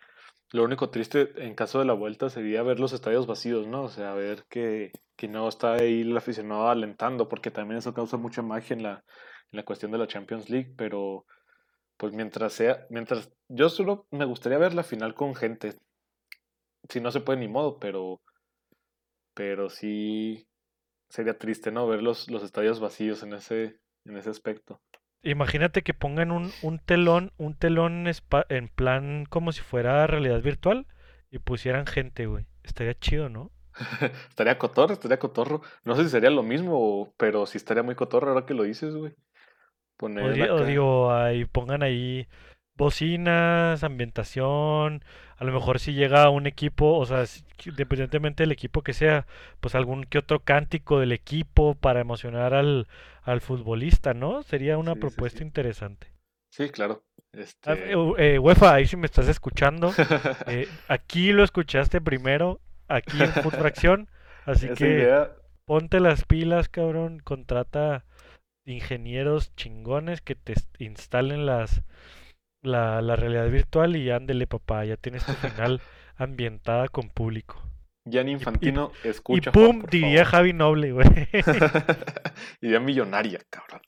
lo 0.51 0.63
único 0.63 0.89
triste 0.89 1.31
en 1.37 1.55
caso 1.55 1.79
de 1.79 1.85
la 1.85 1.93
vuelta 1.93 2.29
sería 2.29 2.63
ver 2.63 2.79
los 2.79 2.93
estadios 2.93 3.27
vacíos, 3.27 3.67
¿no? 3.67 3.83
O 3.83 3.89
sea, 3.89 4.13
ver 4.13 4.45
que, 4.49 4.91
que 5.15 5.27
no 5.27 5.47
está 5.47 5.73
ahí 5.73 6.01
el 6.01 6.17
aficionado 6.17 6.69
alentando, 6.69 7.29
porque 7.29 7.51
también 7.51 7.77
eso 7.77 7.93
causa 7.93 8.17
mucha 8.17 8.41
magia 8.41 8.75
en 8.75 8.83
la, 8.83 9.03
en 9.51 9.57
la 9.57 9.63
cuestión 9.63 9.91
de 9.91 9.99
la 9.99 10.07
Champions 10.07 10.49
League, 10.49 10.73
pero 10.75 11.25
pues 11.97 12.13
mientras 12.13 12.53
sea, 12.53 12.85
mientras 12.89 13.31
yo 13.47 13.69
solo 13.69 14.07
me 14.11 14.25
gustaría 14.25 14.57
ver 14.57 14.73
la 14.73 14.83
final 14.83 15.13
con 15.13 15.35
gente. 15.35 15.75
Si 16.89 17.01
no 17.01 17.11
se 17.11 17.19
puede 17.19 17.39
ni 17.39 17.47
modo, 17.47 17.77
pero 17.77 18.21
pero 19.33 19.69
sí 19.69 20.47
sería 21.09 21.37
triste, 21.37 21.71
¿no? 21.71 21.87
Ver 21.87 22.01
los, 22.01 22.29
los 22.29 22.43
estadios 22.43 22.79
vacíos 22.79 23.23
en 23.23 23.33
ese 23.33 23.79
en 24.09 24.17
ese 24.17 24.29
aspecto. 24.29 24.81
Imagínate 25.21 25.81
que 25.81 25.93
pongan 25.93 26.31
un, 26.31 26.51
un 26.61 26.79
telón, 26.79 27.33
un 27.37 27.55
telón 27.55 28.05
en 28.49 28.67
plan 28.69 29.25
como 29.25 29.51
si 29.51 29.61
fuera 29.61 30.07
realidad 30.07 30.41
virtual 30.41 30.87
y 31.29 31.39
pusieran 31.39 31.85
gente, 31.85 32.25
güey. 32.25 32.45
Estaría 32.63 32.97
chido, 32.97 33.29
¿no? 33.29 33.51
estaría 34.29 34.57
cotorro, 34.57 34.93
estaría 34.93 35.19
cotorro. 35.19 35.61
No 35.83 35.95
sé 35.95 36.03
si 36.03 36.09
sería 36.09 36.29
lo 36.29 36.43
mismo, 36.43 37.13
pero 37.17 37.45
sí 37.45 37.57
estaría 37.57 37.83
muy 37.83 37.95
cotorro 37.95 38.29
ahora 38.29 38.45
que 38.45 38.53
lo 38.53 38.63
dices, 38.63 38.95
güey. 38.95 39.13
o, 39.99 40.63
digo, 40.63 41.11
ahí 41.11 41.45
pongan 41.45 41.83
ahí 41.83 42.27
bocinas, 42.79 43.83
ambientación, 43.83 45.03
a 45.37 45.43
lo 45.43 45.51
mejor 45.51 45.79
si 45.79 45.93
llega 45.93 46.29
un 46.29 46.47
equipo, 46.47 46.97
o 46.97 47.05
sea, 47.05 47.25
independientemente 47.65 48.43
del 48.43 48.51
equipo 48.51 48.81
que 48.81 48.93
sea, 48.93 49.27
pues 49.59 49.75
algún 49.75 50.05
que 50.05 50.17
otro 50.17 50.39
cántico 50.39 50.99
del 50.99 51.11
equipo 51.11 51.75
para 51.75 51.99
emocionar 51.99 52.53
al, 52.55 52.87
al 53.21 53.41
futbolista, 53.41 54.13
¿no? 54.13 54.41
Sería 54.43 54.77
una 54.77 54.95
propuesta 54.95 55.43
interesante. 55.43 56.07
Sí, 56.51 56.69
claro. 56.69 57.03
Ah, 57.33 57.41
este... 57.41 57.91
Eh, 58.17 58.39
UEFA, 58.39 58.73
ahí 58.73 58.87
si 58.87 58.97
me 58.97 59.05
estás 59.05 59.27
escuchando, 59.27 59.93
eh, 60.47 60.67
aquí 60.87 61.31
lo 61.33 61.43
escuchaste 61.43 62.01
primero, 62.01 62.59
aquí 62.87 63.21
en 63.21 63.31
Fracción, 63.31 64.09
así 64.45 64.69
que 64.69 65.27
ponte 65.65 65.99
las 65.99 66.23
pilas, 66.23 66.69
cabrón, 66.69 67.19
contrata 67.19 68.05
ingenieros 68.65 69.53
chingones 69.55 70.21
que 70.21 70.35
te 70.35 70.53
instalen 70.79 71.45
las 71.45 71.83
la, 72.61 73.01
la 73.01 73.15
realidad 73.15 73.49
virtual 73.49 73.95
y 73.95 74.09
ándele 74.09 74.47
papá, 74.47 74.85
ya 74.85 74.97
tienes 74.97 75.25
tu 75.25 75.33
final 75.33 75.81
ambientada 76.17 76.87
con 76.87 77.09
público. 77.09 77.61
Gianni 78.05 78.31
Infantino, 78.31 78.91
y, 79.03 79.07
escucha. 79.07 79.49
Y 79.49 79.53
pum, 79.53 79.83
diría 79.89 80.25
Javi 80.25 80.53
Noble, 80.53 80.91
güey. 80.91 81.07
Idea 82.61 82.79
millonaria, 82.79 83.39
cabrón. 83.49 83.81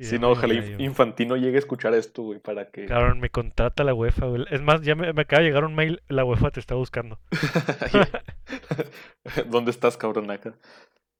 Si 0.00 0.16
no, 0.16 0.30
ojalá 0.30 0.54
Infantino 0.78 1.36
llegue 1.36 1.56
a 1.56 1.58
escuchar 1.58 1.92
esto, 1.92 2.22
güey, 2.22 2.38
para 2.38 2.70
que... 2.70 2.86
Cabrón, 2.86 3.18
me 3.18 3.30
contrata 3.30 3.82
la 3.82 3.94
UEFA, 3.94 4.26
güey. 4.26 4.44
Es 4.50 4.62
más, 4.62 4.80
ya 4.82 4.94
me, 4.94 5.08
acaba 5.08 5.42
de 5.42 5.48
llegar 5.48 5.64
un 5.64 5.74
mail, 5.74 6.02
la 6.06 6.24
UEFA 6.24 6.52
te 6.52 6.60
está 6.60 6.76
buscando. 6.76 7.18
¿Dónde 9.46 9.72
estás, 9.72 9.96
cabrón, 9.96 10.30
acá? 10.30 10.54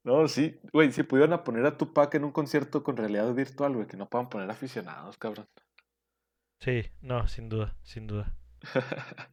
No, 0.05 0.29
sí, 0.29 0.61
güey, 0.73 0.93
si 0.93 1.03
pudieran 1.03 1.43
poner 1.43 1.67
a 1.67 1.77
Tupac 1.77 2.15
en 2.15 2.25
un 2.25 2.31
concierto 2.31 2.85
con 2.85 2.97
realidad 2.97 3.35
virtual, 3.35 3.75
güey, 3.75 3.89
que 3.89 3.97
no 3.97 4.09
puedan 4.09 4.29
poner 4.29 4.49
aficionados, 4.49 5.19
cabrón. 5.19 5.49
Sí, 6.61 6.85
no, 7.01 7.27
sin 7.29 7.49
duda, 7.49 7.77
sin 7.83 8.07
duda. 8.07 8.37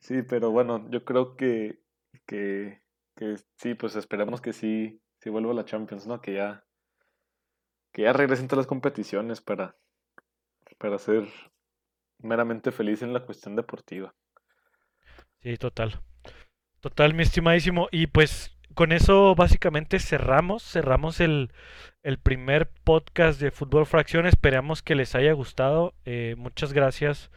sí, 0.00 0.22
pero 0.22 0.50
bueno, 0.50 0.88
yo 0.90 1.04
creo 1.04 1.36
que, 1.36 1.80
que, 2.26 2.82
que 3.16 3.36
sí, 3.56 3.74
pues 3.74 3.96
esperemos 3.96 4.40
que 4.40 4.52
sí, 4.52 5.02
sí 5.20 5.30
vuelva 5.30 5.52
a 5.52 5.56
la 5.56 5.64
Champions, 5.64 6.06
¿no? 6.06 6.20
Que 6.20 6.34
ya 6.34 6.66
que 7.96 8.02
ya 8.02 8.12
regresen 8.12 8.46
todas 8.46 8.64
las 8.64 8.66
competiciones 8.66 9.40
para, 9.40 9.74
para 10.76 10.98
ser 10.98 11.26
meramente 12.18 12.70
feliz 12.70 13.00
en 13.00 13.14
la 13.14 13.24
cuestión 13.24 13.56
deportiva. 13.56 14.14
Sí, 15.40 15.56
total. 15.56 16.02
Total, 16.80 17.14
mi 17.14 17.22
estimadísimo. 17.22 17.88
Y 17.90 18.08
pues 18.08 18.55
con 18.76 18.92
eso 18.92 19.34
básicamente 19.34 19.98
cerramos, 19.98 20.62
cerramos 20.62 21.20
el, 21.20 21.50
primer 22.22 22.68
podcast 22.84 23.40
de 23.40 23.50
Fútbol 23.50 23.86
Fracción. 23.86 24.26
Esperamos 24.26 24.82
que 24.82 24.94
les 24.94 25.14
haya 25.14 25.32
gustado. 25.32 25.94
Eh, 26.04 26.34
muchas 26.36 26.74
gracias 26.74 27.30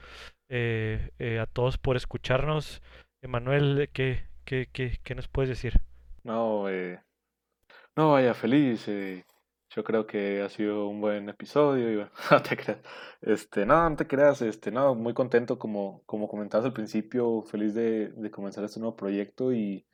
eh, 0.49 1.11
eh, 1.17 1.39
a 1.39 1.45
todos 1.45 1.77
por 1.77 1.95
escucharnos. 1.95 2.81
Emanuel, 3.23 3.89
¿qué, 3.93 4.25
qué, 4.43 4.67
qué, 4.71 4.99
qué 5.01 5.15
nos 5.15 5.29
puedes 5.29 5.49
decir? 5.49 5.79
No, 6.23 6.65
no 7.95 8.11
vaya 8.11 8.33
feliz. 8.33 8.89
Yo 9.69 9.83
creo 9.83 10.05
que 10.05 10.41
ha 10.41 10.49
sido 10.49 10.87
un 10.87 10.99
buen 10.99 11.29
episodio. 11.29 11.89
Y 11.89 12.07
no 12.31 12.41
te 12.41 12.57
creas. 12.57 12.79
Este, 13.21 13.65
no, 13.65 13.89
no 13.89 13.95
te 13.95 14.07
creas. 14.07 14.41
Este, 14.41 14.71
no, 14.71 14.93
muy 14.93 15.13
contento, 15.13 15.57
como, 15.57 16.03
como 16.05 16.27
comentabas 16.27 16.65
al 16.65 16.73
principio, 16.73 17.43
feliz 17.43 17.73
de, 17.73 18.13
comenzar 18.29 18.65
este 18.65 18.81
nuevo 18.81 18.97
proyecto. 18.97 19.53
Y, 19.53 19.85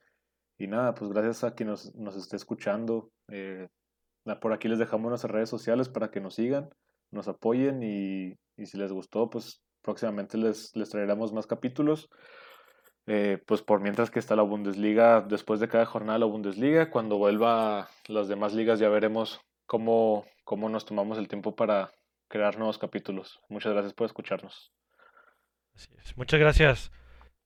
y, 0.57 0.67
nada, 0.67 0.93
pues 0.95 1.11
gracias 1.11 1.43
a 1.43 1.55
quien 1.55 1.69
nos, 1.69 1.93
nos 1.95 2.15
esté 2.15 2.35
escuchando. 2.35 3.09
Eh, 3.29 3.67
por 4.41 4.53
aquí 4.53 4.67
les 4.67 4.79
dejamos 4.79 5.09
nuestras 5.09 5.31
redes 5.31 5.49
sociales 5.49 5.89
para 5.89 6.09
que 6.09 6.21
nos 6.21 6.35
sigan, 6.35 6.69
nos 7.11 7.27
apoyen. 7.27 7.83
Y, 7.83 8.35
y 8.57 8.65
si 8.65 8.77
les 8.77 8.91
gustó, 8.91 9.29
pues 9.29 9.61
próximamente 9.81 10.37
les, 10.37 10.75
les 10.75 10.89
traeremos 10.89 11.33
más 11.33 11.47
capítulos. 11.47 12.09
Eh, 13.07 13.39
pues 13.45 13.61
por 13.61 13.81
mientras 13.81 14.09
que 14.09 14.19
está 14.19 14.35
la 14.35 14.41
Bundesliga, 14.41 15.21
después 15.21 15.59
de 15.59 15.67
cada 15.67 15.85
jornada 15.85 16.17
la 16.17 16.25
Bundesliga, 16.25 16.89
cuando 16.89 17.17
vuelva 17.17 17.87
las 18.07 18.27
demás 18.27 18.53
ligas 18.53 18.79
ya 18.79 18.89
veremos 18.89 19.39
cómo, 19.67 20.25
cómo 20.43 20.69
nos 20.69 20.85
tomamos 20.85 21.19
el 21.19 21.27
tiempo 21.27 21.55
para 21.55 21.91
crear 22.27 22.57
nuevos 22.57 22.79
capítulos. 22.79 23.39
Muchas 23.47 23.73
gracias 23.73 23.93
por 23.93 24.07
escucharnos. 24.07 24.71
Muchas 26.15 26.39
gracias. 26.39 26.91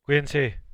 Cuídense. 0.03 0.68